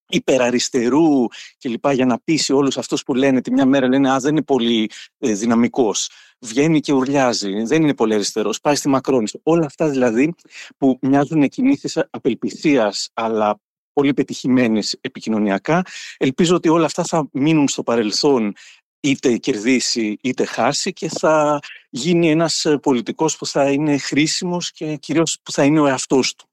υπεραριστερού 0.08 1.26
κλπ. 1.58 1.90
για 1.92 2.06
να 2.06 2.20
πείσει 2.24 2.52
όλους 2.52 2.78
αυτούς 2.78 3.02
που 3.02 3.14
λένε 3.14 3.40
τη 3.40 3.52
μια 3.52 3.66
μέρα 3.66 3.88
λένε 3.88 4.10
«Α, 4.12 4.18
δεν 4.18 4.30
είναι 4.30 4.42
πολύ 4.42 4.90
ε, 5.18 5.32
δυναμικός» 5.32 6.10
βγαίνει 6.40 6.80
και 6.80 6.92
ουρλιάζει, 6.92 7.62
δεν 7.62 7.82
είναι 7.82 7.94
πολύ 7.94 8.14
αριστερός, 8.14 8.60
πάει 8.60 8.74
στη 8.74 8.88
Μακρόνη. 8.88 9.30
Όλα 9.42 9.66
αυτά 9.66 9.88
δηλαδή 9.88 10.34
που 10.76 10.98
μοιάζουν 11.00 11.48
κινήσεις 11.48 11.98
απελπισίας, 12.10 13.08
αλλά 13.14 13.60
πολύ 13.92 14.14
πετυχημένες 14.14 14.98
επικοινωνιακά. 15.00 15.82
Ελπίζω 16.16 16.54
ότι 16.54 16.68
όλα 16.68 16.84
αυτά 16.84 17.04
θα 17.04 17.28
μείνουν 17.32 17.68
στο 17.68 17.82
παρελθόν 17.82 18.52
είτε 19.00 19.36
κερδίσει 19.36 20.16
είτε 20.22 20.44
χάσει 20.44 20.92
και 20.92 21.08
θα 21.08 21.58
γίνει 21.90 22.30
ένας 22.30 22.66
πολιτικός 22.82 23.36
που 23.36 23.46
θα 23.46 23.70
είναι 23.70 23.98
χρήσιμος 23.98 24.72
και 24.72 24.96
κυρίως 24.96 25.38
που 25.42 25.52
θα 25.52 25.64
είναι 25.64 25.80
ο 25.80 25.86
εαυτός 25.86 26.34
του. 26.34 26.47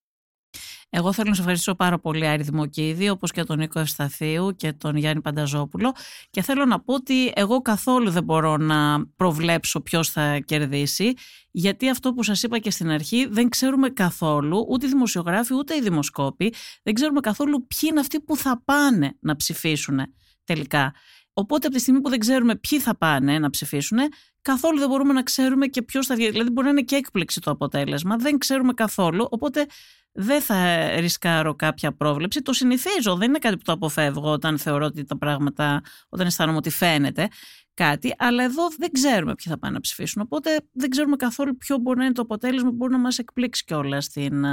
Εγώ 0.97 1.13
θέλω 1.13 1.29
να 1.29 1.35
σε 1.35 1.39
ευχαριστήσω 1.39 1.75
πάρα 1.75 1.99
πολύ 1.99 2.27
Άρη 2.27 2.43
Δημοκίδη, 2.43 3.09
όπως 3.09 3.31
και 3.31 3.43
τον 3.43 3.57
Νίκο 3.57 3.79
Ευσταθίου 3.79 4.55
και 4.55 4.73
τον 4.73 4.95
Γιάννη 4.95 5.21
Πανταζόπουλο 5.21 5.93
και 6.29 6.41
θέλω 6.41 6.65
να 6.65 6.79
πω 6.79 6.93
ότι 6.93 7.31
εγώ 7.35 7.61
καθόλου 7.61 8.09
δεν 8.09 8.23
μπορώ 8.23 8.57
να 8.57 9.05
προβλέψω 9.15 9.81
ποιος 9.81 10.09
θα 10.09 10.39
κερδίσει 10.39 11.13
γιατί 11.51 11.89
αυτό 11.89 12.13
που 12.13 12.23
σας 12.23 12.43
είπα 12.43 12.59
και 12.59 12.71
στην 12.71 12.89
αρχή 12.89 13.25
δεν 13.25 13.49
ξέρουμε 13.49 13.89
καθόλου, 13.89 14.65
ούτε 14.69 14.85
οι 14.85 14.89
δημοσιογράφοι 14.89 15.53
ούτε 15.53 15.75
οι 15.75 15.81
δημοσκόποι, 15.81 16.53
δεν 16.83 16.93
ξέρουμε 16.93 17.19
καθόλου 17.19 17.67
ποιοι 17.67 17.89
είναι 17.91 17.99
αυτοί 17.99 18.19
που 18.19 18.37
θα 18.37 18.61
πάνε 18.65 19.17
να 19.19 19.35
ψηφίσουν 19.35 19.99
τελικά. 20.43 20.93
Οπότε 21.33 21.67
από 21.67 21.75
τη 21.75 21.81
στιγμή 21.81 22.01
που 22.01 22.09
δεν 22.09 22.19
ξέρουμε 22.19 22.55
ποιοι 22.55 22.79
θα 22.79 22.97
πάνε 22.97 23.39
να 23.39 23.49
ψηφίσουν, 23.49 23.97
καθόλου 24.45 24.79
δεν 24.79 24.89
μπορούμε 24.89 25.13
να 25.13 25.23
ξέρουμε 25.23 25.67
και 25.67 25.81
ποιος 25.81 26.05
θα 26.05 26.15
βγει. 26.15 26.29
Δηλαδή, 26.29 26.49
μπορεί 26.49 26.65
να 26.65 26.71
είναι 26.71 26.81
και 26.81 26.95
έκπληξη 26.95 27.39
το 27.41 27.51
αποτέλεσμα. 27.51 28.15
Δεν 28.15 28.37
ξέρουμε 28.37 28.73
καθόλου. 28.73 29.27
Οπότε 29.29 29.65
δεν 30.11 30.41
θα 30.41 30.89
ρισκάρω 30.99 31.55
κάποια 31.55 31.95
πρόβλεψη. 31.95 32.41
Το 32.41 32.53
συνηθίζω. 32.53 33.15
Δεν 33.15 33.29
είναι 33.29 33.37
κάτι 33.37 33.57
που 33.57 33.63
το 33.63 33.71
αποφεύγω 33.71 34.31
όταν 34.31 34.57
θεωρώ 34.57 34.85
ότι 34.85 35.03
τα 35.03 35.17
πράγματα, 35.17 35.81
όταν 36.09 36.27
αισθάνομαι 36.27 36.57
ότι 36.57 36.69
φαίνεται 36.69 37.27
κάτι. 37.73 38.15
Αλλά 38.17 38.43
εδώ 38.43 38.67
δεν 38.77 38.91
ξέρουμε 38.91 39.35
ποιοι 39.35 39.53
θα 39.53 39.59
πάνε 39.59 39.73
να 39.73 39.79
ψηφίσουν. 39.79 40.21
Οπότε 40.21 40.59
δεν 40.71 40.89
ξέρουμε 40.89 41.15
καθόλου 41.15 41.57
ποιο 41.57 41.77
μπορεί 41.77 41.97
να 41.97 42.05
είναι 42.05 42.13
το 42.13 42.21
αποτέλεσμα 42.21 42.69
που 42.69 42.75
μπορεί 42.75 42.91
να 42.91 42.99
μας 42.99 43.17
εκπλήξει 43.17 43.63
κιόλας 43.63 44.09
την 44.09 44.45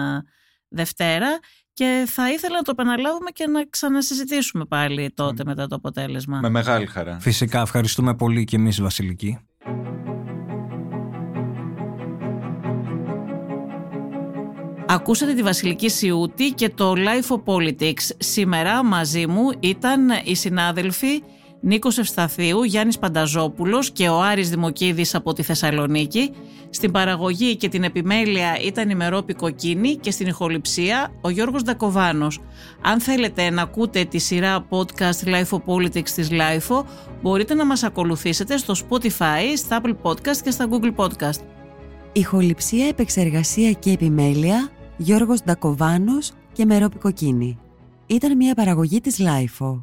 Δευτέρα. 0.69 1.39
Και 1.75 2.05
θα 2.07 2.33
ήθελα 2.33 2.57
να 2.57 2.63
το 2.63 2.71
επαναλάβουμε 2.71 3.31
και 3.31 3.47
να 3.47 3.65
ξανασυζητήσουμε 3.71 4.65
πάλι 4.65 5.13
τότε 5.15 5.45
μετά 5.45 5.67
το 5.67 5.75
αποτέλεσμα. 5.75 6.39
Με 6.41 6.49
μεγάλη 6.49 6.87
χαρά. 6.87 7.19
Φυσικά, 7.21 7.61
ευχαριστούμε 7.61 8.15
πολύ 8.15 8.45
και 8.45 8.57
εμείς 8.57 8.81
Βασιλική. 8.81 9.39
Ακούσατε 14.87 15.35
τη 15.35 15.43
Βασιλική 15.43 15.89
Σιούτη 15.89 16.51
και 16.51 16.69
το 16.69 16.93
Life 16.97 17.37
of 17.37 17.43
Politics. 17.45 18.11
Σήμερα 18.19 18.85
μαζί 18.85 19.27
μου 19.27 19.51
ήταν 19.61 20.09
οι 20.25 20.35
συνάδελφοι 20.35 21.23
Νίκος 21.65 21.99
Ευσταθίου, 21.99 22.63
Γιάννης 22.63 22.99
Πανταζόπουλος 22.99 23.91
και 23.91 24.09
ο 24.09 24.23
Άρης 24.23 24.51
Δημοκίδης 24.51 25.15
από 25.15 25.33
τη 25.33 25.43
Θεσσαλονίκη. 25.43 26.31
Στην 26.71 26.91
παραγωγή 26.91 27.57
και 27.57 27.69
την 27.69 27.85
επιμέλεια 27.85 28.59
ήταν 28.65 28.91
η 28.91 28.95
Μερόπη 28.95 29.35
Κοκκίνη 29.35 29.97
και 29.97 30.11
στην 30.11 30.27
ηχοληψία 30.27 31.13
ο 31.21 31.31
Γιώργος 31.31 31.63
Ντακοβάνος. 31.63 32.41
Αν 32.83 33.01
θέλετε 33.01 33.51
να 33.51 33.63
ακούτε 33.63 34.05
τη 34.05 34.19
σειρά 34.19 34.67
podcast 34.69 35.25
Life 35.25 35.49
of 35.49 35.63
Politics 35.67 36.09
της 36.09 36.29
Life 36.31 36.85
μπορείτε 37.23 37.55
να 37.55 37.67
μας 37.67 37.83
ακολουθήσετε 37.83 38.57
στο 38.57 38.75
Spotify, 38.89 39.57
στα 39.57 39.81
Apple 39.83 39.95
Podcast 40.03 40.37
και 40.45 40.51
στα 40.51 40.69
Google 40.71 40.95
Podcast. 40.97 41.41
Ηχοληψία, 42.13 42.87
επεξεργασία 42.87 43.73
και 43.73 43.91
επιμέλεια 43.91 44.71
Γιώργος 44.97 45.43
Ντακοβάνος 45.43 46.33
και 46.53 46.65
Μερόπη 46.65 46.99
Κοκκίνη. 46.99 47.59
Ήταν 48.07 48.37
μια 48.37 48.55
παραγωγή 48.55 49.01
της 49.01 49.21
Life 49.21 49.83